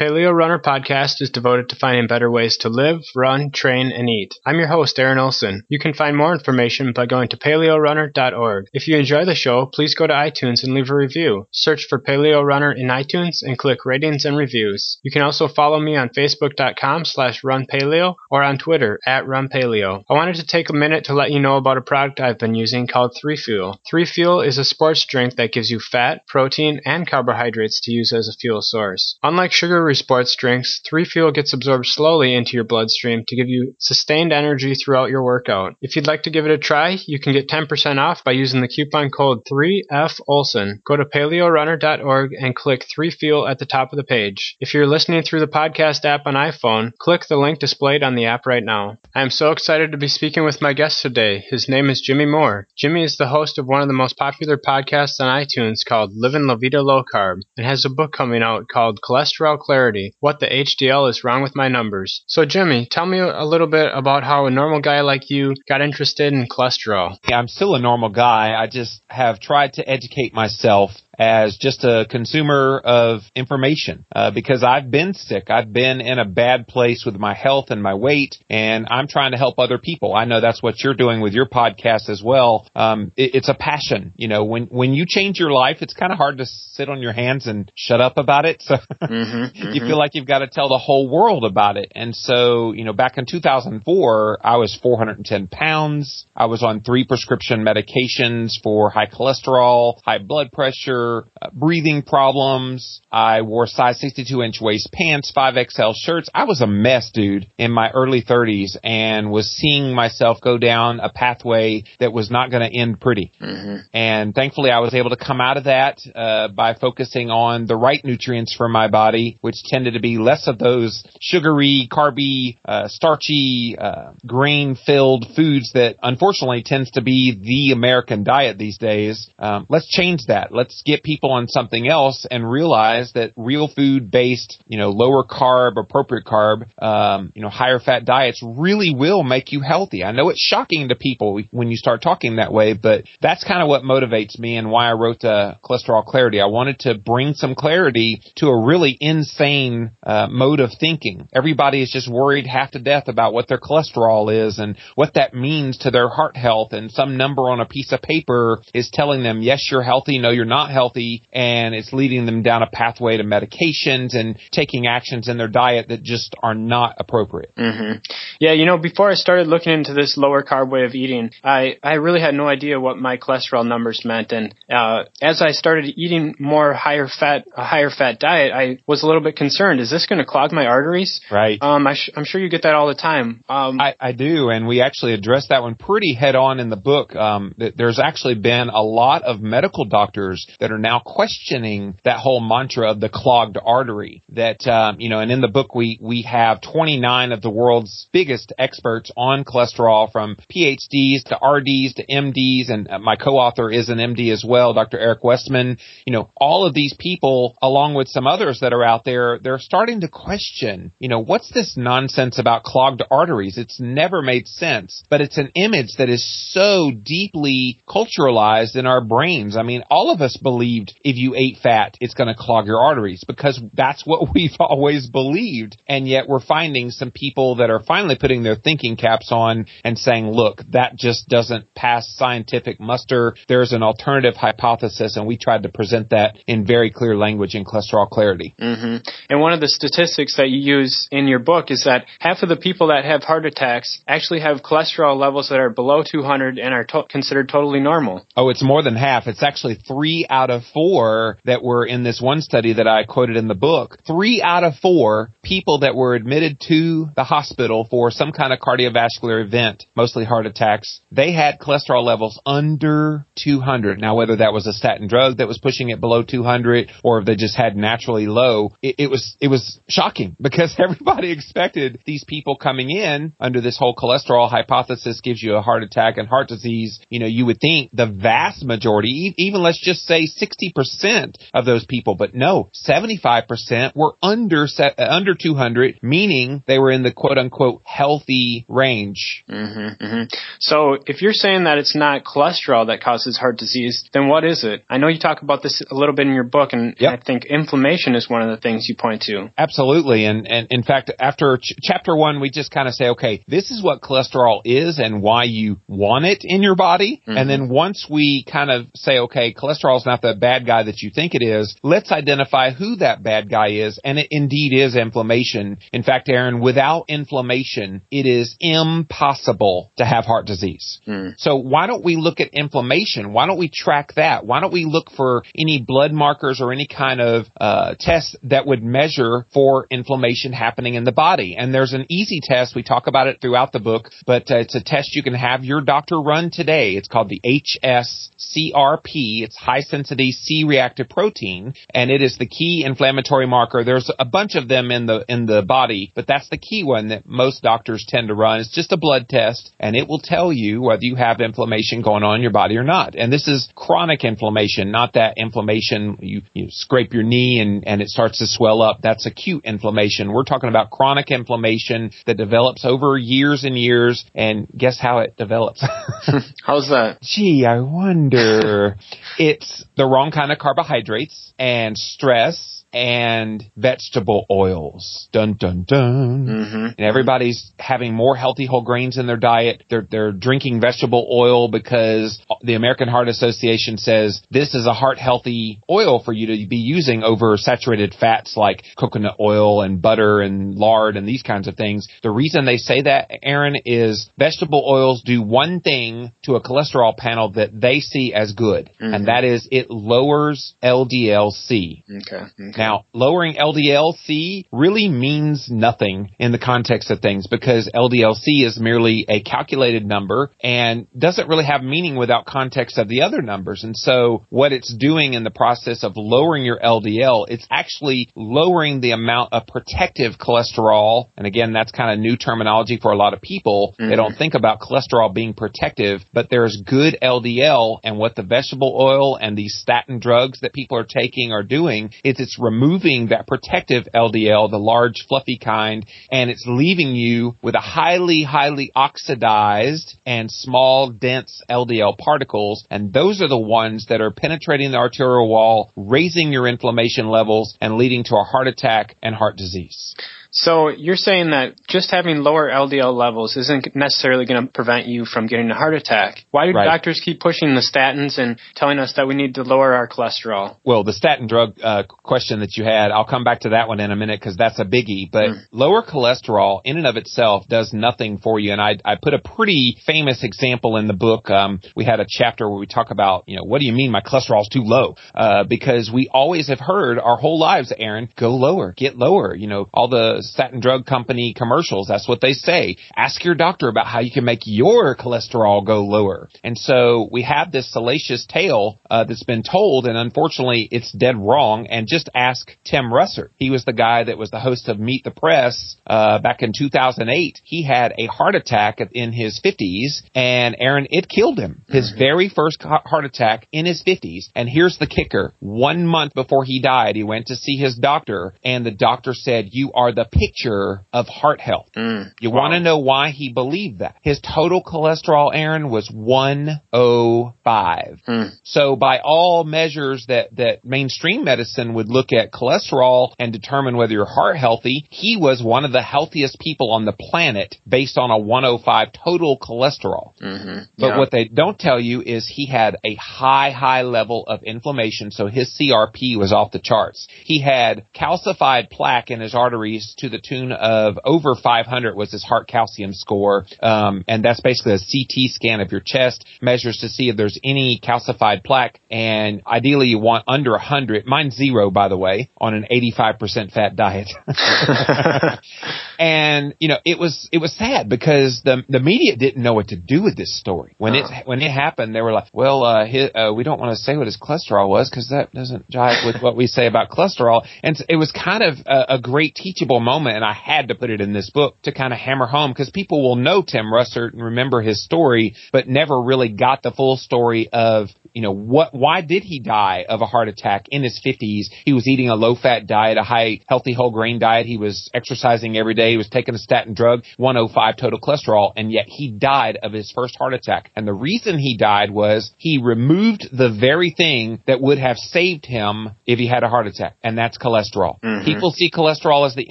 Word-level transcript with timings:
Paleo 0.00 0.32
Runner 0.32 0.58
podcast 0.58 1.20
is 1.20 1.28
devoted 1.28 1.68
to 1.68 1.76
finding 1.76 2.06
better 2.06 2.30
ways 2.30 2.56
to 2.56 2.70
live, 2.70 3.02
run, 3.14 3.50
train, 3.50 3.92
and 3.92 4.08
eat. 4.08 4.34
I'm 4.46 4.56
your 4.56 4.68
host, 4.68 4.98
Aaron 4.98 5.18
Olson. 5.18 5.64
You 5.68 5.78
can 5.78 5.92
find 5.92 6.16
more 6.16 6.32
information 6.32 6.94
by 6.94 7.04
going 7.04 7.28
to 7.28 7.36
paleorunner.org. 7.36 8.64
If 8.72 8.88
you 8.88 8.96
enjoy 8.96 9.26
the 9.26 9.34
show, 9.34 9.66
please 9.66 9.94
go 9.94 10.06
to 10.06 10.14
iTunes 10.14 10.64
and 10.64 10.72
leave 10.72 10.88
a 10.88 10.94
review. 10.94 11.48
Search 11.50 11.84
for 11.86 12.00
Paleo 12.00 12.42
Runner 12.42 12.72
in 12.72 12.86
iTunes 12.86 13.42
and 13.42 13.58
click 13.58 13.84
ratings 13.84 14.24
and 14.24 14.38
reviews. 14.38 14.96
You 15.02 15.10
can 15.10 15.20
also 15.20 15.48
follow 15.48 15.78
me 15.78 15.96
on 15.96 16.08
facebook.com 16.08 17.04
slash 17.04 17.42
runpaleo 17.42 18.14
or 18.30 18.42
on 18.42 18.56
Twitter 18.56 19.00
at 19.06 19.26
runpaleo. 19.26 20.04
I 20.08 20.14
wanted 20.14 20.36
to 20.36 20.46
take 20.46 20.70
a 20.70 20.72
minute 20.72 21.04
to 21.04 21.14
let 21.14 21.30
you 21.30 21.40
know 21.40 21.58
about 21.58 21.76
a 21.76 21.82
product 21.82 22.20
I've 22.20 22.38
been 22.38 22.54
using 22.54 22.86
called 22.86 23.18
3Fuel. 23.22 23.76
3Fuel 23.92 24.46
is 24.46 24.56
a 24.56 24.64
sports 24.64 25.04
drink 25.04 25.36
that 25.36 25.52
gives 25.52 25.70
you 25.70 25.78
fat, 25.78 26.26
protein, 26.26 26.80
and 26.86 27.06
carbohydrates 27.06 27.82
to 27.82 27.92
use 27.92 28.14
as 28.14 28.28
a 28.28 28.32
fuel 28.32 28.62
source. 28.62 29.18
Unlike 29.22 29.52
sugary 29.90 29.96
sports 29.96 30.36
drinks, 30.36 30.80
3Fuel 30.88 31.34
gets 31.34 31.52
absorbed 31.52 31.86
slowly 31.86 32.32
into 32.32 32.52
your 32.52 32.62
bloodstream 32.62 33.24
to 33.26 33.34
give 33.34 33.48
you 33.48 33.74
sustained 33.80 34.32
energy 34.32 34.74
throughout 34.74 35.10
your 35.10 35.24
workout. 35.24 35.74
If 35.80 35.96
you'd 35.96 36.06
like 36.06 36.22
to 36.24 36.30
give 36.30 36.46
it 36.46 36.52
a 36.52 36.58
try, 36.58 36.96
you 37.08 37.18
can 37.18 37.32
get 37.32 37.48
10% 37.48 37.98
off 37.98 38.22
by 38.22 38.30
using 38.30 38.60
the 38.60 38.68
coupon 38.68 39.10
code 39.10 39.38
3FOLSON. 39.50 40.82
Go 40.86 40.96
to 40.96 41.04
paleorunner.org 41.04 42.30
and 42.38 42.54
click 42.54 42.86
3Fuel 42.86 43.50
at 43.50 43.58
the 43.58 43.66
top 43.66 43.92
of 43.92 43.96
the 43.96 44.04
page. 44.04 44.54
If 44.60 44.74
you're 44.74 44.86
listening 44.86 45.22
through 45.22 45.40
the 45.40 45.48
podcast 45.48 46.04
app 46.04 46.26
on 46.26 46.34
iPhone, 46.34 46.92
click 47.00 47.26
the 47.28 47.36
link 47.36 47.58
displayed 47.58 48.04
on 48.04 48.14
the 48.14 48.26
app 48.26 48.46
right 48.46 48.64
now. 48.64 48.98
I 49.12 49.22
am 49.22 49.30
so 49.30 49.50
excited 49.50 49.90
to 49.90 49.98
be 49.98 50.08
speaking 50.08 50.44
with 50.44 50.62
my 50.62 50.72
guest 50.72 51.02
today. 51.02 51.42
His 51.50 51.68
name 51.68 51.90
is 51.90 52.00
Jimmy 52.00 52.26
Moore. 52.26 52.68
Jimmy 52.76 53.02
is 53.02 53.16
the 53.16 53.28
host 53.28 53.58
of 53.58 53.66
one 53.66 53.82
of 53.82 53.88
the 53.88 53.94
most 53.94 54.16
popular 54.16 54.56
podcasts 54.56 55.18
on 55.18 55.44
iTunes 55.44 55.78
called 55.84 56.12
Living 56.14 56.46
La 56.46 56.54
Vida 56.54 56.80
Low 56.80 57.02
Carb 57.12 57.38
and 57.56 57.66
has 57.66 57.84
a 57.84 57.90
book 57.90 58.12
coming 58.12 58.42
out 58.42 58.68
called 58.72 59.00
Cholesterol 59.02 59.58
Clarity 59.58 59.79
What 60.20 60.40
the 60.40 60.46
HDL 60.46 61.08
is 61.08 61.24
Wrong 61.24 61.42
with 61.42 61.56
My 61.56 61.68
Numbers. 61.68 62.22
So, 62.26 62.44
Jimmy, 62.44 62.86
tell 62.90 63.06
me 63.06 63.18
a 63.18 63.44
little 63.44 63.66
bit 63.66 63.90
about 63.94 64.24
how 64.24 64.46
a 64.46 64.50
normal 64.50 64.80
guy 64.80 65.00
like 65.00 65.30
you 65.30 65.54
got 65.68 65.80
interested 65.80 66.32
in 66.32 66.46
cholesterol. 66.48 67.16
Yeah, 67.26 67.38
I'm 67.38 67.48
still 67.48 67.74
a 67.74 67.80
normal 67.80 68.10
guy. 68.10 68.54
I 68.54 68.66
just 68.66 69.02
have 69.08 69.40
tried 69.40 69.74
to 69.74 69.88
educate 69.88 70.34
myself 70.34 70.92
as 71.20 71.58
just 71.60 71.84
a 71.84 72.06
consumer 72.08 72.80
of 72.82 73.20
information 73.36 74.06
uh, 74.16 74.30
because 74.30 74.64
I've 74.64 74.90
been 74.90 75.12
sick. 75.12 75.50
I've 75.50 75.70
been 75.70 76.00
in 76.00 76.18
a 76.18 76.24
bad 76.24 76.66
place 76.66 77.04
with 77.04 77.16
my 77.16 77.34
health 77.34 77.66
and 77.68 77.82
my 77.82 77.92
weight, 77.92 78.36
and 78.48 78.86
I'm 78.90 79.06
trying 79.06 79.32
to 79.32 79.36
help 79.36 79.58
other 79.58 79.76
people. 79.76 80.14
I 80.14 80.24
know 80.24 80.40
that's 80.40 80.62
what 80.62 80.82
you're 80.82 80.94
doing 80.94 81.20
with 81.20 81.34
your 81.34 81.44
podcast 81.44 82.08
as 82.08 82.22
well. 82.24 82.66
Um, 82.74 83.12
it, 83.16 83.34
it's 83.34 83.50
a 83.50 83.54
passion. 83.54 84.14
You 84.16 84.28
know, 84.28 84.44
when 84.44 84.64
when 84.68 84.94
you 84.94 85.04
change 85.06 85.38
your 85.38 85.50
life, 85.50 85.78
it's 85.82 85.92
kind 85.92 86.10
of 86.10 86.16
hard 86.16 86.38
to 86.38 86.46
sit 86.46 86.88
on 86.88 87.02
your 87.02 87.12
hands 87.12 87.46
and 87.46 87.70
shut 87.76 88.00
up 88.00 88.16
about 88.16 88.46
it. 88.46 88.64
So 88.70 88.76
mm-hmm, 88.76 89.10
mm-hmm. 89.10 89.72
you 89.72 89.80
feel 89.80 89.98
like 89.98 90.14
you've 90.14 90.28
got 90.28 90.40
to 90.40 90.46
tell 90.46 90.68
the 90.68 90.78
whole 90.78 91.10
world 91.10 91.44
about 91.44 91.76
it. 91.76 91.90
And 91.96 92.14
so, 92.14 92.70
you 92.70 92.84
know, 92.84 92.92
back 92.92 93.18
in 93.18 93.26
2004, 93.28 94.38
I 94.44 94.56
was 94.58 94.78
410 94.80 95.48
pounds. 95.48 96.24
I 96.36 96.46
was 96.46 96.62
on 96.62 96.82
three 96.82 97.04
prescription 97.04 97.64
medications 97.64 98.52
for 98.62 98.90
high 98.90 99.06
cholesterol, 99.06 99.98
high 100.04 100.18
blood 100.18 100.52
pressure 100.52 101.09
uh, 101.18 101.50
breathing 101.52 102.02
problems. 102.02 103.00
I 103.10 103.42
wore 103.42 103.66
size 103.66 104.00
62 104.00 104.42
inch 104.42 104.60
waist 104.60 104.88
pants, 104.92 105.32
5XL 105.36 105.94
shirts. 105.96 106.28
I 106.34 106.44
was 106.44 106.60
a 106.60 106.66
mess, 106.66 107.10
dude, 107.12 107.50
in 107.58 107.70
my 107.70 107.90
early 107.90 108.22
30s 108.22 108.76
and 108.82 109.30
was 109.30 109.48
seeing 109.50 109.94
myself 109.94 110.38
go 110.40 110.58
down 110.58 111.00
a 111.00 111.10
pathway 111.10 111.84
that 111.98 112.12
was 112.12 112.30
not 112.30 112.50
going 112.50 112.68
to 112.68 112.78
end 112.78 113.00
pretty. 113.00 113.32
Mm-hmm. 113.40 113.76
And 113.92 114.34
thankfully, 114.34 114.70
I 114.70 114.80
was 114.80 114.94
able 114.94 115.10
to 115.10 115.16
come 115.16 115.40
out 115.40 115.56
of 115.56 115.64
that 115.64 116.00
uh, 116.14 116.48
by 116.48 116.74
focusing 116.74 117.30
on 117.30 117.66
the 117.66 117.76
right 117.76 118.04
nutrients 118.04 118.54
for 118.56 118.68
my 118.68 118.88
body, 118.88 119.38
which 119.40 119.56
tended 119.64 119.94
to 119.94 120.00
be 120.00 120.18
less 120.18 120.48
of 120.48 120.58
those 120.58 121.04
sugary, 121.20 121.88
carby, 121.90 122.58
uh, 122.64 122.88
starchy, 122.88 123.76
uh, 123.78 124.12
grain-filled 124.26 125.26
foods 125.36 125.72
that 125.74 125.96
unfortunately 126.02 126.62
tends 126.64 126.90
to 126.92 127.02
be 127.02 127.38
the 127.40 127.72
American 127.72 128.24
diet 128.24 128.58
these 128.58 128.78
days. 128.78 129.28
Um, 129.38 129.66
let's 129.68 129.88
change 129.88 130.26
that. 130.28 130.52
Let's 130.52 130.82
get 130.90 131.02
people 131.02 131.30
on 131.32 131.48
something 131.48 131.88
else 131.88 132.26
and 132.30 132.48
realize 132.48 133.12
that 133.14 133.32
real 133.36 133.68
food 133.68 134.10
based, 134.10 134.62
you 134.66 134.78
know, 134.78 134.90
lower 134.90 135.24
carb, 135.24 135.72
appropriate 135.78 136.24
carb, 136.24 136.66
um, 136.82 137.32
you 137.34 137.42
know, 137.42 137.48
higher 137.48 137.78
fat 137.78 138.04
diets 138.04 138.42
really 138.42 138.94
will 138.94 139.22
make 139.22 139.52
you 139.52 139.60
healthy. 139.60 140.04
I 140.04 140.12
know 140.12 140.28
it's 140.28 140.44
shocking 140.44 140.88
to 140.88 140.94
people 140.94 141.40
when 141.50 141.70
you 141.70 141.76
start 141.76 142.02
talking 142.02 142.36
that 142.36 142.52
way, 142.52 142.74
but 142.74 143.04
that's 143.20 143.44
kind 143.44 143.62
of 143.62 143.68
what 143.68 143.82
motivates 143.82 144.38
me 144.38 144.56
and 144.56 144.70
why 144.70 144.90
I 144.90 144.92
wrote 144.92 145.24
uh, 145.24 145.54
Cholesterol 145.64 146.04
Clarity. 146.04 146.40
I 146.40 146.46
wanted 146.46 146.80
to 146.80 146.98
bring 146.98 147.34
some 147.34 147.54
clarity 147.54 148.20
to 148.36 148.48
a 148.48 148.66
really 148.66 148.96
insane 149.00 149.92
uh, 150.02 150.26
mode 150.30 150.60
of 150.60 150.70
thinking. 150.78 151.28
Everybody 151.32 151.82
is 151.82 151.90
just 151.90 152.10
worried 152.10 152.46
half 152.46 152.72
to 152.72 152.78
death 152.78 153.04
about 153.08 153.32
what 153.32 153.48
their 153.48 153.60
cholesterol 153.60 154.46
is 154.46 154.58
and 154.58 154.76
what 154.94 155.14
that 155.14 155.34
means 155.34 155.78
to 155.78 155.90
their 155.90 156.08
heart 156.08 156.36
health 156.36 156.72
and 156.72 156.90
some 156.90 157.16
number 157.16 157.42
on 157.42 157.60
a 157.60 157.66
piece 157.66 157.92
of 157.92 158.02
paper 158.02 158.60
is 158.74 158.90
telling 158.92 159.22
them, 159.22 159.42
yes, 159.42 159.68
you're 159.70 159.82
healthy. 159.82 160.18
No, 160.18 160.30
you're 160.30 160.44
not 160.44 160.70
healthy 160.70 160.79
healthy 160.80 161.22
and 161.30 161.74
it's 161.74 161.92
leading 161.92 162.24
them 162.24 162.42
down 162.42 162.62
a 162.62 162.66
pathway 162.66 163.18
to 163.18 163.24
medications 163.24 164.16
and 164.18 164.38
taking 164.50 164.86
actions 164.86 165.28
in 165.28 165.36
their 165.36 165.48
diet 165.48 165.88
that 165.88 166.02
just 166.02 166.34
are 166.42 166.54
not 166.54 166.94
appropriate. 166.98 167.54
Mm-hmm. 167.56 167.98
Yeah, 168.40 168.52
you 168.52 168.64
know, 168.64 168.78
before 168.78 169.10
I 169.10 169.14
started 169.14 169.46
looking 169.46 169.74
into 169.74 169.92
this 169.92 170.16
lower 170.16 170.42
carb 170.42 170.70
way 170.70 170.84
of 170.84 170.94
eating, 170.94 171.32
I, 171.44 171.76
I 171.82 171.94
really 171.94 172.20
had 172.20 172.34
no 172.34 172.48
idea 172.48 172.80
what 172.80 172.96
my 172.96 173.18
cholesterol 173.18 173.66
numbers 173.66 174.02
meant. 174.06 174.32
And 174.32 174.54
uh, 174.70 175.04
as 175.20 175.42
I 175.42 175.50
started 175.50 175.84
eating 175.96 176.34
more 176.38 176.72
higher 176.72 177.08
fat, 177.08 177.44
a 177.54 177.64
higher 177.64 177.90
fat 177.90 178.18
diet, 178.18 178.52
I 178.52 178.78
was 178.86 179.02
a 179.02 179.06
little 179.06 179.22
bit 179.22 179.36
concerned. 179.36 179.80
Is 179.80 179.90
this 179.90 180.06
going 180.06 180.20
to 180.20 180.24
clog 180.24 180.52
my 180.52 180.64
arteries? 180.64 181.20
Right. 181.30 181.58
Um, 181.60 181.86
I 181.86 181.94
am 182.16 182.24
sure 182.24 182.40
you 182.40 182.48
get 182.48 182.62
that 182.62 182.74
all 182.74 182.88
the 182.88 182.94
time. 182.94 183.44
Um, 183.50 183.78
I, 183.80 183.94
I 184.00 184.12
do, 184.12 184.48
and 184.48 184.66
we 184.66 184.80
actually 184.80 185.12
address 185.12 185.48
that 185.50 185.60
one 185.62 185.74
pretty 185.74 186.14
head 186.14 186.36
on 186.36 186.58
in 186.58 186.70
the 186.70 186.76
book. 186.76 187.14
Um, 187.14 187.54
there's 187.76 187.98
actually 187.98 188.36
been 188.36 188.70
a 188.70 188.82
lot 188.82 189.22
of 189.22 189.40
medical 189.40 189.84
doctors 189.84 190.46
that 190.60 190.69
are 190.72 190.78
now 190.78 191.00
questioning 191.04 191.98
that 192.04 192.18
whole 192.18 192.40
mantra 192.40 192.90
of 192.90 193.00
the 193.00 193.08
clogged 193.08 193.58
artery 193.62 194.22
that, 194.30 194.66
um, 194.66 195.00
you 195.00 195.08
know, 195.08 195.20
and 195.20 195.30
in 195.30 195.40
the 195.40 195.48
book 195.48 195.74
we, 195.74 195.98
we 196.00 196.22
have 196.22 196.60
29 196.60 197.32
of 197.32 197.42
the 197.42 197.50
world's 197.50 198.08
biggest 198.12 198.52
experts 198.58 199.10
on 199.16 199.44
cholesterol 199.44 200.10
from 200.10 200.36
PhDs 200.54 201.24
to 201.24 201.38
RDs 201.44 201.94
to 201.94 202.06
MDs 202.06 202.70
and 202.70 202.88
uh, 202.88 202.98
my 202.98 203.16
co-author 203.16 203.70
is 203.70 203.88
an 203.88 203.98
MD 203.98 204.32
as 204.32 204.44
well, 204.46 204.74
Dr. 204.74 204.98
Eric 204.98 205.24
Westman. 205.24 205.78
You 206.06 206.12
know, 206.12 206.30
all 206.36 206.66
of 206.66 206.74
these 206.74 206.94
people 206.98 207.56
along 207.62 207.94
with 207.94 208.08
some 208.08 208.26
others 208.26 208.60
that 208.60 208.72
are 208.72 208.84
out 208.84 209.04
there, 209.04 209.38
they're 209.42 209.58
starting 209.58 210.00
to 210.00 210.08
question, 210.08 210.92
you 210.98 211.08
know, 211.08 211.20
what's 211.20 211.50
this 211.52 211.76
nonsense 211.76 212.38
about 212.38 212.62
clogged 212.62 213.02
arteries? 213.10 213.58
It's 213.58 213.80
never 213.80 214.22
made 214.22 214.46
sense, 214.46 215.02
but 215.10 215.20
it's 215.20 215.38
an 215.38 215.50
image 215.54 215.94
that 215.98 216.08
is 216.08 216.52
so 216.52 216.90
deeply 216.90 217.82
culturalized 217.88 218.76
in 218.76 218.86
our 218.86 219.00
brains. 219.00 219.56
I 219.56 219.62
mean, 219.62 219.82
all 219.90 220.12
of 220.12 220.20
us 220.20 220.36
believe 220.36 220.59
believed 220.60 220.94
if 221.02 221.16
you 221.16 221.34
ate 221.34 221.56
fat, 221.62 221.96
it's 222.00 222.12
going 222.12 222.28
to 222.28 222.34
clog 222.36 222.66
your 222.66 222.80
arteries 222.80 223.24
because 223.26 223.60
that's 223.72 224.04
what 224.04 224.28
we've 224.34 224.56
always 224.58 225.08
believed. 225.08 225.80
And 225.88 226.06
yet 226.06 226.28
we're 226.28 226.44
finding 226.44 226.90
some 226.90 227.10
people 227.10 227.56
that 227.56 227.70
are 227.70 227.80
finally 227.80 228.16
putting 228.20 228.42
their 228.42 228.56
thinking 228.56 228.96
caps 228.96 229.30
on 229.30 229.66
and 229.84 229.98
saying, 229.98 230.28
look, 230.30 230.60
that 230.72 230.96
just 230.96 231.28
doesn't 231.28 231.74
pass 231.74 232.14
scientific 232.16 232.78
muster. 232.78 233.34
There's 233.48 233.72
an 233.72 233.82
alternative 233.82 234.34
hypothesis 234.34 235.16
and 235.16 235.26
we 235.26 235.38
tried 235.38 235.62
to 235.62 235.70
present 235.70 236.10
that 236.10 236.38
in 236.46 236.66
very 236.66 236.90
clear 236.90 237.16
language 237.16 237.54
in 237.54 237.64
cholesterol 237.64 238.08
clarity. 238.08 238.54
Mm-hmm. 238.60 239.08
And 239.30 239.40
one 239.40 239.52
of 239.52 239.60
the 239.60 239.68
statistics 239.68 240.36
that 240.36 240.50
you 240.50 240.58
use 240.58 241.08
in 241.10 241.26
your 241.26 241.38
book 241.38 241.70
is 241.70 241.84
that 241.84 242.04
half 242.18 242.42
of 242.42 242.48
the 242.48 242.56
people 242.56 242.88
that 242.88 243.04
have 243.04 243.22
heart 243.22 243.46
attacks 243.46 244.02
actually 244.06 244.40
have 244.40 244.58
cholesterol 244.58 245.16
levels 245.16 245.48
that 245.48 245.58
are 245.58 245.70
below 245.70 246.02
200 246.02 246.58
and 246.58 246.74
are 246.74 246.84
to- 246.84 247.04
considered 247.08 247.48
totally 247.48 247.80
normal. 247.80 248.26
Oh, 248.36 248.50
it's 248.50 248.62
more 248.62 248.82
than 248.82 248.96
half. 248.96 249.26
It's 249.26 249.42
actually 249.42 249.76
three 249.76 250.26
out 250.28 250.49
of 250.50 250.62
four 250.72 251.38
that 251.44 251.62
were 251.62 251.84
in 251.84 252.02
this 252.02 252.20
one 252.20 252.40
study 252.40 252.74
that 252.74 252.86
I 252.86 253.04
quoted 253.04 253.36
in 253.36 253.48
the 253.48 253.54
book, 253.54 253.98
three 254.06 254.42
out 254.42 254.64
of 254.64 254.74
four 254.80 255.32
people 255.42 255.80
that 255.80 255.94
were 255.94 256.14
admitted 256.14 256.60
to 256.68 257.08
the 257.16 257.24
hospital 257.24 257.86
for 257.90 258.10
some 258.10 258.32
kind 258.32 258.52
of 258.52 258.58
cardiovascular 258.58 259.44
event, 259.44 259.84
mostly 259.96 260.24
heart 260.24 260.46
attacks, 260.46 261.00
they 261.10 261.32
had 261.32 261.58
cholesterol 261.58 262.04
levels 262.04 262.40
under 262.46 263.26
200. 263.36 264.00
Now, 264.00 264.16
whether 264.16 264.36
that 264.36 264.52
was 264.52 264.66
a 264.66 264.72
statin 264.72 265.08
drug 265.08 265.38
that 265.38 265.48
was 265.48 265.58
pushing 265.58 265.90
it 265.90 266.00
below 266.00 266.22
200 266.22 266.90
or 267.02 267.20
if 267.20 267.26
they 267.26 267.36
just 267.36 267.56
had 267.56 267.76
naturally 267.76 268.26
low, 268.26 268.74
it, 268.82 268.96
it 268.98 269.10
was, 269.10 269.36
it 269.40 269.48
was 269.48 269.80
shocking 269.88 270.36
because 270.40 270.74
everybody 270.78 271.32
expected 271.32 272.00
these 272.06 272.24
people 272.26 272.56
coming 272.56 272.90
in 272.90 273.32
under 273.40 273.60
this 273.60 273.78
whole 273.78 273.94
cholesterol 273.94 274.48
hypothesis 274.48 275.20
gives 275.20 275.42
you 275.42 275.54
a 275.54 275.62
heart 275.62 275.82
attack 275.82 276.16
and 276.16 276.28
heart 276.28 276.48
disease. 276.48 277.00
You 277.08 277.20
know, 277.20 277.26
you 277.26 277.46
would 277.46 277.60
think 277.60 277.90
the 277.92 278.06
vast 278.06 278.62
majority, 278.64 279.34
even 279.36 279.62
let's 279.62 279.80
just 279.82 280.06
say 280.06 280.26
60% 280.40 281.34
of 281.54 281.64
those 281.64 281.84
people. 281.86 282.14
But 282.14 282.34
no, 282.34 282.70
75% 282.88 283.94
were 283.94 284.14
under, 284.22 284.66
uh, 284.78 284.90
under 284.98 285.34
200, 285.34 286.00
meaning 286.02 286.62
they 286.66 286.78
were 286.78 286.90
in 286.90 287.02
the 287.02 287.12
quote 287.12 287.38
unquote 287.38 287.82
healthy 287.84 288.64
range. 288.68 289.44
Mm-hmm, 289.48 290.04
mm-hmm. 290.04 290.22
So 290.60 290.98
if 291.06 291.22
you're 291.22 291.32
saying 291.32 291.64
that 291.64 291.78
it's 291.78 291.94
not 291.94 292.24
cholesterol 292.24 292.86
that 292.88 293.02
causes 293.02 293.36
heart 293.36 293.58
disease, 293.58 294.08
then 294.12 294.28
what 294.28 294.44
is 294.44 294.64
it? 294.64 294.84
I 294.88 294.98
know 294.98 295.08
you 295.08 295.18
talk 295.18 295.42
about 295.42 295.62
this 295.62 295.82
a 295.90 295.94
little 295.94 296.14
bit 296.14 296.26
in 296.26 296.34
your 296.34 296.44
book, 296.44 296.72
and, 296.72 296.94
yep. 296.98 297.12
and 297.12 297.20
I 297.20 297.24
think 297.24 297.44
inflammation 297.46 298.14
is 298.14 298.28
one 298.28 298.42
of 298.42 298.50
the 298.50 298.60
things 298.60 298.86
you 298.88 298.96
point 298.96 299.22
to. 299.22 299.50
Absolutely. 299.56 300.24
And, 300.24 300.46
and 300.46 300.66
in 300.70 300.82
fact, 300.82 301.10
after 301.18 301.58
ch- 301.58 301.74
chapter 301.82 302.16
one, 302.16 302.40
we 302.40 302.50
just 302.50 302.70
kind 302.70 302.88
of 302.88 302.94
say, 302.94 303.08
okay, 303.08 303.44
this 303.46 303.70
is 303.70 303.82
what 303.82 304.00
cholesterol 304.00 304.60
is 304.64 304.98
and 304.98 305.22
why 305.22 305.44
you 305.44 305.80
want 305.86 306.24
it 306.24 306.38
in 306.42 306.62
your 306.62 306.76
body. 306.76 307.22
Mm-hmm. 307.26 307.36
And 307.36 307.50
then 307.50 307.68
once 307.68 308.06
we 308.10 308.44
kind 308.50 308.70
of 308.70 308.86
say, 308.94 309.18
okay, 309.18 309.54
cholesterol 309.54 309.96
is 309.96 310.06
not 310.06 310.22
the 310.22 310.29
bad 310.34 310.66
guy 310.66 310.82
that 310.84 311.00
you 311.00 311.10
think 311.14 311.34
it 311.34 311.44
is, 311.44 311.76
let's 311.82 312.12
identify 312.12 312.70
who 312.70 312.96
that 312.96 313.22
bad 313.22 313.50
guy 313.50 313.68
is. 313.68 313.98
And 314.04 314.18
it 314.18 314.28
indeed 314.30 314.72
is 314.78 314.96
inflammation. 314.96 315.78
In 315.92 316.02
fact, 316.02 316.28
Aaron, 316.28 316.60
without 316.60 317.06
inflammation, 317.08 318.02
it 318.10 318.26
is 318.26 318.56
impossible 318.60 319.92
to 319.96 320.04
have 320.04 320.24
heart 320.24 320.46
disease. 320.46 321.00
Mm. 321.06 321.34
So 321.38 321.56
why 321.56 321.86
don't 321.86 322.04
we 322.04 322.16
look 322.16 322.40
at 322.40 322.50
inflammation? 322.52 323.32
Why 323.32 323.46
don't 323.46 323.58
we 323.58 323.70
track 323.72 324.14
that? 324.16 324.46
Why 324.46 324.60
don't 324.60 324.72
we 324.72 324.84
look 324.84 325.10
for 325.16 325.42
any 325.56 325.84
blood 325.86 326.12
markers 326.12 326.60
or 326.60 326.72
any 326.72 326.86
kind 326.86 327.20
of 327.20 327.46
uh, 327.60 327.94
test 327.98 328.36
that 328.44 328.66
would 328.66 328.82
measure 328.82 329.46
for 329.52 329.86
inflammation 329.90 330.52
happening 330.52 330.94
in 330.94 331.04
the 331.04 331.12
body? 331.12 331.56
And 331.58 331.72
there's 331.74 331.92
an 331.92 332.06
easy 332.08 332.40
test. 332.42 332.74
We 332.74 332.82
talk 332.82 333.06
about 333.06 333.26
it 333.26 333.40
throughout 333.40 333.72
the 333.72 333.80
book, 333.80 334.10
but 334.26 334.50
uh, 334.50 334.58
it's 334.58 334.74
a 334.74 334.82
test 334.82 335.14
you 335.14 335.22
can 335.22 335.34
have 335.34 335.64
your 335.64 335.80
doctor 335.80 336.20
run 336.20 336.50
today. 336.52 336.92
It's 336.92 337.08
called 337.08 337.28
the 337.28 337.40
HSCRP. 337.44 339.42
It's 339.42 339.56
high 339.56 339.80
sensitivity 339.80 340.19
C 340.30 340.64
reactive 340.64 341.08
protein, 341.08 341.74
and 341.92 342.10
it 342.10 342.22
is 342.22 342.36
the 342.38 342.46
key 342.46 342.84
inflammatory 342.86 343.46
marker. 343.46 343.84
There's 343.84 344.10
a 344.18 344.24
bunch 344.24 344.54
of 344.54 344.68
them 344.68 344.90
in 344.90 345.06
the 345.06 345.24
in 345.28 345.46
the 345.46 345.62
body, 345.62 346.12
but 346.14 346.26
that's 346.26 346.48
the 346.50 346.58
key 346.58 346.84
one 346.84 347.08
that 347.08 347.26
most 347.26 347.62
doctors 347.62 348.04
tend 348.06 348.28
to 348.28 348.34
run. 348.34 348.60
It's 348.60 348.74
just 348.74 348.92
a 348.92 348.96
blood 348.96 349.28
test, 349.28 349.70
and 349.80 349.96
it 349.96 350.08
will 350.08 350.20
tell 350.22 350.52
you 350.52 350.82
whether 350.82 351.02
you 351.02 351.16
have 351.16 351.40
inflammation 351.40 352.02
going 352.02 352.22
on 352.22 352.36
in 352.36 352.42
your 352.42 352.52
body 352.52 352.76
or 352.76 352.84
not. 352.84 353.14
And 353.16 353.32
this 353.32 353.48
is 353.48 353.68
chronic 353.74 354.24
inflammation, 354.24 354.90
not 354.90 355.14
that 355.14 355.34
inflammation 355.36 356.18
you, 356.20 356.42
you 356.54 356.66
scrape 356.70 357.12
your 357.12 357.22
knee 357.22 357.60
and, 357.60 357.86
and 357.86 358.00
it 358.00 358.08
starts 358.08 358.38
to 358.38 358.46
swell 358.46 358.82
up. 358.82 359.00
That's 359.02 359.26
acute 359.26 359.64
inflammation. 359.64 360.32
We're 360.32 360.44
talking 360.44 360.68
about 360.68 360.90
chronic 360.90 361.30
inflammation 361.30 362.10
that 362.26 362.36
develops 362.36 362.84
over 362.84 363.16
years 363.16 363.64
and 363.64 363.78
years. 363.78 364.24
And 364.34 364.68
guess 364.76 364.98
how 365.00 365.18
it 365.18 365.36
develops? 365.36 365.80
How's 366.64 366.88
that? 366.88 367.18
Gee, 367.22 367.64
I 367.66 367.80
wonder. 367.80 368.96
it's 369.38 369.84
the 370.00 370.06
wrong 370.06 370.30
kind 370.30 370.50
of 370.50 370.56
carbohydrates 370.58 371.52
and 371.58 371.94
stress 371.94 372.79
and 372.92 373.62
vegetable 373.76 374.46
oils. 374.50 375.28
Dun 375.32 375.54
dun 375.54 375.84
dun. 375.86 376.46
Mm-hmm. 376.46 376.86
And 376.98 377.00
everybody's 377.00 377.72
having 377.78 378.14
more 378.14 378.36
healthy 378.36 378.66
whole 378.66 378.82
grains 378.82 379.16
in 379.18 379.26
their 379.26 379.36
diet. 379.36 379.84
They're 379.88 380.06
they're 380.10 380.32
drinking 380.32 380.80
vegetable 380.80 381.28
oil 381.32 381.68
because 381.68 382.42
the 382.62 382.74
American 382.74 383.08
Heart 383.08 383.28
Association 383.28 383.96
says 383.96 384.42
this 384.50 384.74
is 384.74 384.86
a 384.86 384.92
heart 384.92 385.18
healthy 385.18 385.80
oil 385.88 386.22
for 386.22 386.32
you 386.32 386.46
to 386.48 386.68
be 386.68 386.78
using 386.78 387.22
over 387.22 387.56
saturated 387.56 388.14
fats 388.18 388.56
like 388.56 388.82
coconut 388.98 389.36
oil 389.40 389.82
and 389.82 390.02
butter 390.02 390.40
and 390.40 390.74
lard 390.74 391.16
and 391.16 391.26
these 391.28 391.42
kinds 391.42 391.68
of 391.68 391.76
things. 391.76 392.08
The 392.22 392.30
reason 392.30 392.64
they 392.64 392.76
say 392.76 393.02
that, 393.02 393.30
Aaron, 393.42 393.76
is 393.84 394.28
vegetable 394.38 394.84
oils 394.86 395.22
do 395.22 395.42
one 395.42 395.80
thing 395.80 396.32
to 396.44 396.56
a 396.56 396.62
cholesterol 396.62 397.16
panel 397.16 397.52
that 397.52 397.78
they 397.78 398.00
see 398.00 398.34
as 398.34 398.52
good, 398.52 398.90
mm-hmm. 399.00 399.14
and 399.14 399.28
that 399.28 399.44
is 399.44 399.68
it 399.70 399.90
lowers 399.90 400.74
LDL-C. 400.82 402.04
Okay. 402.08 402.44
okay. 402.68 402.79
Now, 402.80 403.04
lowering 403.12 403.56
LDL-C 403.56 404.66
really 404.72 405.06
means 405.06 405.68
nothing 405.70 406.30
in 406.38 406.50
the 406.50 406.58
context 406.58 407.10
of 407.10 407.20
things 407.20 407.46
because 407.46 407.90
LDL-C 407.94 408.64
is 408.64 408.80
merely 408.80 409.26
a 409.28 409.42
calculated 409.42 410.06
number 410.06 410.50
and 410.62 411.06
doesn't 411.16 411.46
really 411.46 411.66
have 411.66 411.82
meaning 411.82 412.16
without 412.16 412.46
context 412.46 412.96
of 412.96 413.06
the 413.06 413.20
other 413.20 413.42
numbers. 413.42 413.84
And 413.84 413.94
so 413.94 414.46
what 414.48 414.72
it's 414.72 414.94
doing 414.94 415.34
in 415.34 415.44
the 415.44 415.50
process 415.50 416.02
of 416.02 416.12
lowering 416.16 416.64
your 416.64 416.78
LDL, 416.78 417.50
it's 417.50 417.66
actually 417.70 418.30
lowering 418.34 419.02
the 419.02 419.10
amount 419.10 419.52
of 419.52 419.66
protective 419.66 420.38
cholesterol. 420.40 421.28
And 421.36 421.46
again, 421.46 421.74
that's 421.74 421.92
kind 421.92 422.14
of 422.14 422.18
new 422.18 422.38
terminology 422.38 422.98
for 423.00 423.12
a 423.12 423.16
lot 423.16 423.34
of 423.34 423.42
people. 423.42 423.94
Mm-hmm. 424.00 424.08
They 424.08 424.16
don't 424.16 424.38
think 424.38 424.54
about 424.54 424.80
cholesterol 424.80 425.34
being 425.34 425.52
protective, 425.52 426.22
but 426.32 426.48
there's 426.48 426.82
good 426.86 427.18
LDL 427.20 427.98
and 428.04 428.16
what 428.16 428.36
the 428.36 428.42
vegetable 428.42 428.96
oil 428.98 429.36
and 429.36 429.54
these 429.54 429.76
statin 429.78 430.18
drugs 430.18 430.60
that 430.60 430.72
people 430.72 430.96
are 430.96 431.04
taking 431.04 431.52
are 431.52 431.62
doing 431.62 432.14
is 432.24 432.40
it's 432.40 432.58
removing 432.70 433.28
that 433.28 433.46
protective 433.46 434.04
LDL, 434.14 434.70
the 434.70 434.78
large 434.78 435.26
fluffy 435.28 435.58
kind, 435.58 436.06
and 436.30 436.50
it's 436.50 436.64
leaving 436.66 437.14
you 437.14 437.56
with 437.62 437.74
a 437.74 437.80
highly, 437.80 438.44
highly 438.44 438.92
oxidized 438.94 440.16
and 440.24 440.50
small, 440.50 441.10
dense 441.10 441.62
LDL 441.68 442.16
particles. 442.16 442.86
And 442.90 443.12
those 443.12 443.42
are 443.42 443.48
the 443.48 443.58
ones 443.58 444.06
that 444.08 444.20
are 444.20 444.30
penetrating 444.30 444.92
the 444.92 444.98
arterial 444.98 445.48
wall, 445.48 445.90
raising 445.96 446.52
your 446.52 446.68
inflammation 446.68 447.28
levels 447.28 447.76
and 447.80 447.96
leading 447.96 448.24
to 448.24 448.36
a 448.36 448.44
heart 448.44 448.68
attack 448.68 449.16
and 449.22 449.34
heart 449.34 449.56
disease. 449.56 450.14
So 450.52 450.88
you're 450.88 451.16
saying 451.16 451.50
that 451.50 451.74
just 451.88 452.10
having 452.10 452.38
lower 452.38 452.68
LDL 452.68 453.14
levels 453.14 453.56
isn't 453.56 453.94
necessarily 453.94 454.46
going 454.46 454.66
to 454.66 454.72
prevent 454.72 455.06
you 455.06 455.24
from 455.24 455.46
getting 455.46 455.70
a 455.70 455.74
heart 455.74 455.94
attack. 455.94 456.38
Why 456.50 456.66
do 456.66 456.72
right. 456.72 456.84
doctors 456.84 457.20
keep 457.24 457.40
pushing 457.40 457.74
the 457.74 457.80
statins 457.80 458.38
and 458.38 458.58
telling 458.74 458.98
us 458.98 459.14
that 459.16 459.26
we 459.26 459.34
need 459.34 459.54
to 459.54 459.62
lower 459.62 459.94
our 459.94 460.08
cholesterol? 460.08 460.76
Well, 460.84 461.04
the 461.04 461.12
statin 461.12 461.46
drug 461.46 461.78
uh, 461.82 462.02
question 462.22 462.60
that 462.60 462.76
you 462.76 462.84
had, 462.84 463.10
I'll 463.10 463.26
come 463.26 463.44
back 463.44 463.60
to 463.60 463.70
that 463.70 463.88
one 463.88 464.00
in 464.00 464.10
a 464.10 464.16
minute 464.16 464.40
because 464.40 464.56
that's 464.56 464.78
a 464.80 464.84
biggie. 464.84 465.30
But 465.30 465.50
mm. 465.50 465.62
lower 465.70 466.02
cholesterol 466.02 466.80
in 466.84 466.96
and 466.96 467.06
of 467.06 467.16
itself 467.16 467.66
does 467.68 467.92
nothing 467.92 468.38
for 468.38 468.58
you. 468.58 468.72
And 468.72 468.80
I, 468.80 468.98
I 469.04 469.16
put 469.22 469.34
a 469.34 469.38
pretty 469.38 469.98
famous 470.04 470.42
example 470.42 470.96
in 470.96 471.06
the 471.06 471.14
book. 471.14 471.48
Um, 471.48 471.80
we 471.94 472.04
had 472.04 472.18
a 472.18 472.26
chapter 472.28 472.68
where 472.68 472.78
we 472.78 472.86
talk 472.86 473.10
about, 473.10 473.44
you 473.46 473.56
know, 473.56 473.64
what 473.64 473.78
do 473.78 473.84
you 473.84 473.92
mean 473.92 474.10
my 474.10 474.20
cholesterol 474.20 474.62
is 474.62 474.68
too 474.72 474.82
low? 474.82 475.14
Uh, 475.34 475.64
because 475.64 476.10
we 476.12 476.28
always 476.32 476.68
have 476.68 476.80
heard 476.80 477.18
our 477.18 477.36
whole 477.36 477.58
lives, 477.58 477.92
Aaron, 477.96 478.28
go 478.38 478.50
lower, 478.50 478.92
get 478.96 479.16
lower. 479.16 479.54
You 479.54 479.68
know, 479.68 479.88
all 479.94 480.08
the 480.08 480.39
statin 480.42 480.80
drug 480.80 481.06
company 481.06 481.54
commercials. 481.56 482.08
That's 482.08 482.28
what 482.28 482.40
they 482.40 482.52
say. 482.52 482.96
Ask 483.16 483.44
your 483.44 483.54
doctor 483.54 483.88
about 483.88 484.06
how 484.06 484.20
you 484.20 484.30
can 484.30 484.44
make 484.44 484.60
your 484.64 485.16
cholesterol 485.16 485.84
go 485.84 486.04
lower. 486.04 486.48
And 486.64 486.76
so 486.76 487.28
we 487.30 487.42
have 487.42 487.72
this 487.72 487.92
salacious 487.92 488.46
tale 488.48 489.00
uh, 489.10 489.24
that's 489.24 489.44
been 489.44 489.62
told, 489.62 490.06
and 490.06 490.16
unfortunately, 490.16 490.88
it's 490.90 491.12
dead 491.12 491.36
wrong. 491.36 491.86
And 491.86 492.06
just 492.06 492.28
ask 492.34 492.70
Tim 492.84 493.06
Russert. 493.06 493.50
He 493.56 493.70
was 493.70 493.84
the 493.84 493.92
guy 493.92 494.24
that 494.24 494.38
was 494.38 494.50
the 494.50 494.60
host 494.60 494.88
of 494.88 494.98
Meet 494.98 495.24
the 495.24 495.30
Press 495.30 495.96
uh, 496.06 496.38
back 496.40 496.62
in 496.62 496.72
2008. 496.76 497.60
He 497.64 497.82
had 497.82 498.14
a 498.18 498.26
heart 498.26 498.54
attack 498.54 498.98
in 499.12 499.32
his 499.32 499.60
50s, 499.64 500.22
and 500.34 500.76
Aaron, 500.78 501.06
it 501.10 501.28
killed 501.28 501.58
him. 501.58 501.82
His 501.88 502.10
mm-hmm. 502.10 502.18
very 502.18 502.48
first 502.48 502.82
heart 502.82 503.24
attack 503.24 503.66
in 503.72 503.86
his 503.86 504.02
50s. 504.06 504.46
And 504.54 504.68
here's 504.68 504.98
the 504.98 505.06
kicker: 505.06 505.54
one 505.60 506.06
month 506.06 506.34
before 506.34 506.64
he 506.64 506.80
died, 506.80 507.16
he 507.16 507.24
went 507.24 507.46
to 507.46 507.56
see 507.56 507.76
his 507.76 507.96
doctor, 507.96 508.54
and 508.64 508.84
the 508.84 508.90
doctor 508.90 509.34
said, 509.34 509.68
"You 509.70 509.92
are 509.94 510.12
the 510.12 510.26
picture 510.30 511.04
of 511.12 511.26
heart 511.26 511.60
health. 511.60 511.88
Mm, 511.96 512.32
you 512.40 512.50
wow. 512.50 512.60
want 512.60 512.72
to 512.72 512.80
know 512.80 512.98
why 512.98 513.30
he 513.30 513.52
believed 513.52 514.00
that? 514.00 514.16
His 514.22 514.40
total 514.40 514.82
cholesterol, 514.82 515.50
Aaron, 515.54 515.90
was 515.90 516.10
105. 516.12 518.20
Mm. 518.26 518.50
So 518.62 518.96
by 518.96 519.20
all 519.22 519.64
measures 519.64 520.24
that, 520.28 520.56
that 520.56 520.84
mainstream 520.84 521.44
medicine 521.44 521.94
would 521.94 522.08
look 522.08 522.32
at 522.32 522.52
cholesterol 522.52 523.32
and 523.38 523.52
determine 523.52 523.96
whether 523.96 524.12
you're 524.12 524.26
heart 524.26 524.56
healthy, 524.56 525.06
he 525.10 525.36
was 525.36 525.62
one 525.62 525.84
of 525.84 525.92
the 525.92 526.02
healthiest 526.02 526.58
people 526.58 526.92
on 526.92 527.04
the 527.04 527.12
planet 527.12 527.76
based 527.86 528.18
on 528.18 528.30
a 528.30 528.38
105 528.38 529.12
total 529.12 529.58
cholesterol. 529.58 530.32
Mm-hmm. 530.40 530.80
But 530.98 531.06
yeah. 531.06 531.18
what 531.18 531.30
they 531.30 531.44
don't 531.46 531.78
tell 531.78 532.00
you 532.00 532.22
is 532.22 532.48
he 532.48 532.66
had 532.66 532.96
a 533.04 533.14
high, 533.16 533.70
high 533.70 534.02
level 534.02 534.44
of 534.46 534.62
inflammation, 534.62 535.30
so 535.30 535.46
his 535.46 535.76
CRP 535.78 536.38
was 536.38 536.52
off 536.52 536.72
the 536.72 536.78
charts. 536.78 537.28
He 537.44 537.60
had 537.60 538.06
calcified 538.14 538.90
plaque 538.90 539.30
in 539.30 539.40
his 539.40 539.54
arteries 539.54 540.14
to 540.20 540.28
the 540.28 540.40
tune 540.40 540.72
of 540.72 541.18
over 541.24 541.54
500 541.54 542.16
was 542.16 542.32
his 542.32 542.44
heart 542.44 542.68
calcium 542.68 543.12
score. 543.12 543.66
Um, 543.82 544.24
and 544.28 544.44
that's 544.44 544.60
basically 544.60 544.94
a 544.94 544.98
CT 544.98 545.50
scan 545.50 545.80
of 545.80 545.92
your 545.92 546.02
chest, 546.04 546.46
measures 546.60 546.98
to 546.98 547.08
see 547.08 547.28
if 547.28 547.36
there's 547.36 547.58
any 547.64 548.00
calcified 548.02 548.64
plaque. 548.64 549.00
And 549.10 549.62
ideally 549.66 550.06
you 550.06 550.18
want 550.18 550.44
under 550.46 550.72
100. 550.72 551.26
Mine's 551.26 551.56
zero, 551.56 551.90
by 551.90 552.08
the 552.08 552.16
way, 552.16 552.50
on 552.58 552.74
an 552.74 552.86
85% 552.90 553.72
fat 553.72 553.96
diet. 553.96 554.30
and, 556.20 556.74
you 556.78 556.88
know, 556.88 556.98
it 557.04 557.18
was, 557.18 557.48
it 557.50 557.58
was 557.58 557.72
sad 557.76 558.08
because 558.08 558.60
the, 558.64 558.84
the 558.88 559.00
media 559.00 559.36
didn't 559.36 559.62
know 559.62 559.72
what 559.72 559.88
to 559.88 559.96
do 559.96 560.22
with 560.22 560.36
this 560.36 560.56
story. 560.58 560.94
When 560.98 561.14
it, 561.16 561.24
when 561.46 561.60
it 561.62 561.70
happened, 561.72 562.14
they 562.14 562.20
were 562.20 562.32
like, 562.32 562.48
well, 562.52 562.84
uh, 562.84 563.06
his, 563.06 563.30
uh 563.34 563.52
we 563.52 563.64
don't 563.64 563.80
want 563.80 563.96
to 563.96 563.96
say 563.96 564.16
what 564.16 564.26
his 564.26 564.38
cholesterol 564.40 564.88
was 564.88 565.10
because 565.10 565.30
that 565.30 565.52
doesn't 565.52 565.90
jive 565.90 566.24
with 566.24 566.40
what 566.42 566.56
we 566.56 566.68
say 566.68 566.86
about 566.86 567.10
cholesterol. 567.10 567.66
And 567.82 567.96
it 568.08 568.16
was 568.16 568.30
kind 568.30 568.62
of 568.62 568.74
a, 568.86 569.14
a 569.14 569.20
great 569.20 569.56
teachable 569.56 569.98
moment 569.98 570.20
moment, 570.20 570.36
and 570.36 570.44
I 570.44 570.52
had 570.52 570.88
to 570.88 570.94
put 570.94 571.10
it 571.10 571.20
in 571.20 571.32
this 571.32 571.50
book 571.50 571.80
to 571.82 571.92
kind 571.92 572.12
of 572.12 572.18
hammer 572.18 572.46
home 572.46 572.72
because 572.72 572.90
people 572.90 573.22
will 573.22 573.36
know 573.36 573.62
Tim 573.62 573.86
Russert 573.86 574.32
and 574.32 574.44
remember 574.44 574.82
his 574.82 575.02
story, 575.04 575.54
but 575.72 575.88
never 575.88 576.20
really 576.20 576.48
got 576.48 576.82
the 576.82 576.90
full 576.90 577.16
story 577.16 577.68
of 577.72 578.08
you 578.34 578.42
know, 578.42 578.52
what, 578.52 578.94
why 578.94 579.22
did 579.22 579.42
he 579.42 579.60
die 579.60 580.04
of 580.08 580.20
a 580.20 580.26
heart 580.26 580.48
attack 580.48 580.86
in 580.90 581.02
his 581.02 581.20
50s? 581.24 581.66
He 581.84 581.92
was 581.92 582.06
eating 582.06 582.28
a 582.28 582.34
low 582.34 582.54
fat 582.54 582.86
diet, 582.86 583.18
a 583.18 583.22
high 583.22 583.60
healthy 583.68 583.92
whole 583.92 584.10
grain 584.10 584.38
diet. 584.38 584.66
He 584.66 584.76
was 584.76 585.10
exercising 585.12 585.76
every 585.76 585.94
day. 585.94 586.09
He 586.10 586.16
was 586.16 586.28
taking 586.28 586.54
a 586.54 586.58
statin 586.58 586.94
drug, 586.94 587.22
105 587.36 587.96
total 587.96 588.20
cholesterol, 588.20 588.72
and 588.76 588.92
yet 588.92 589.06
he 589.06 589.30
died 589.30 589.78
of 589.82 589.92
his 589.92 590.12
first 590.12 590.36
heart 590.36 590.54
attack. 590.54 590.90
And 590.96 591.06
the 591.06 591.14
reason 591.14 591.58
he 591.58 591.76
died 591.76 592.10
was 592.10 592.52
he 592.58 592.80
removed 592.82 593.48
the 593.52 593.70
very 593.70 594.10
thing 594.10 594.62
that 594.66 594.80
would 594.80 594.98
have 594.98 595.16
saved 595.16 595.66
him 595.66 596.10
if 596.26 596.38
he 596.38 596.48
had 596.48 596.62
a 596.62 596.68
heart 596.68 596.86
attack, 596.86 597.16
and 597.22 597.36
that's 597.36 597.58
cholesterol. 597.58 598.20
Mm-hmm. 598.20 598.44
People 598.44 598.70
see 598.70 598.90
cholesterol 598.90 599.46
as 599.46 599.54
the 599.54 599.70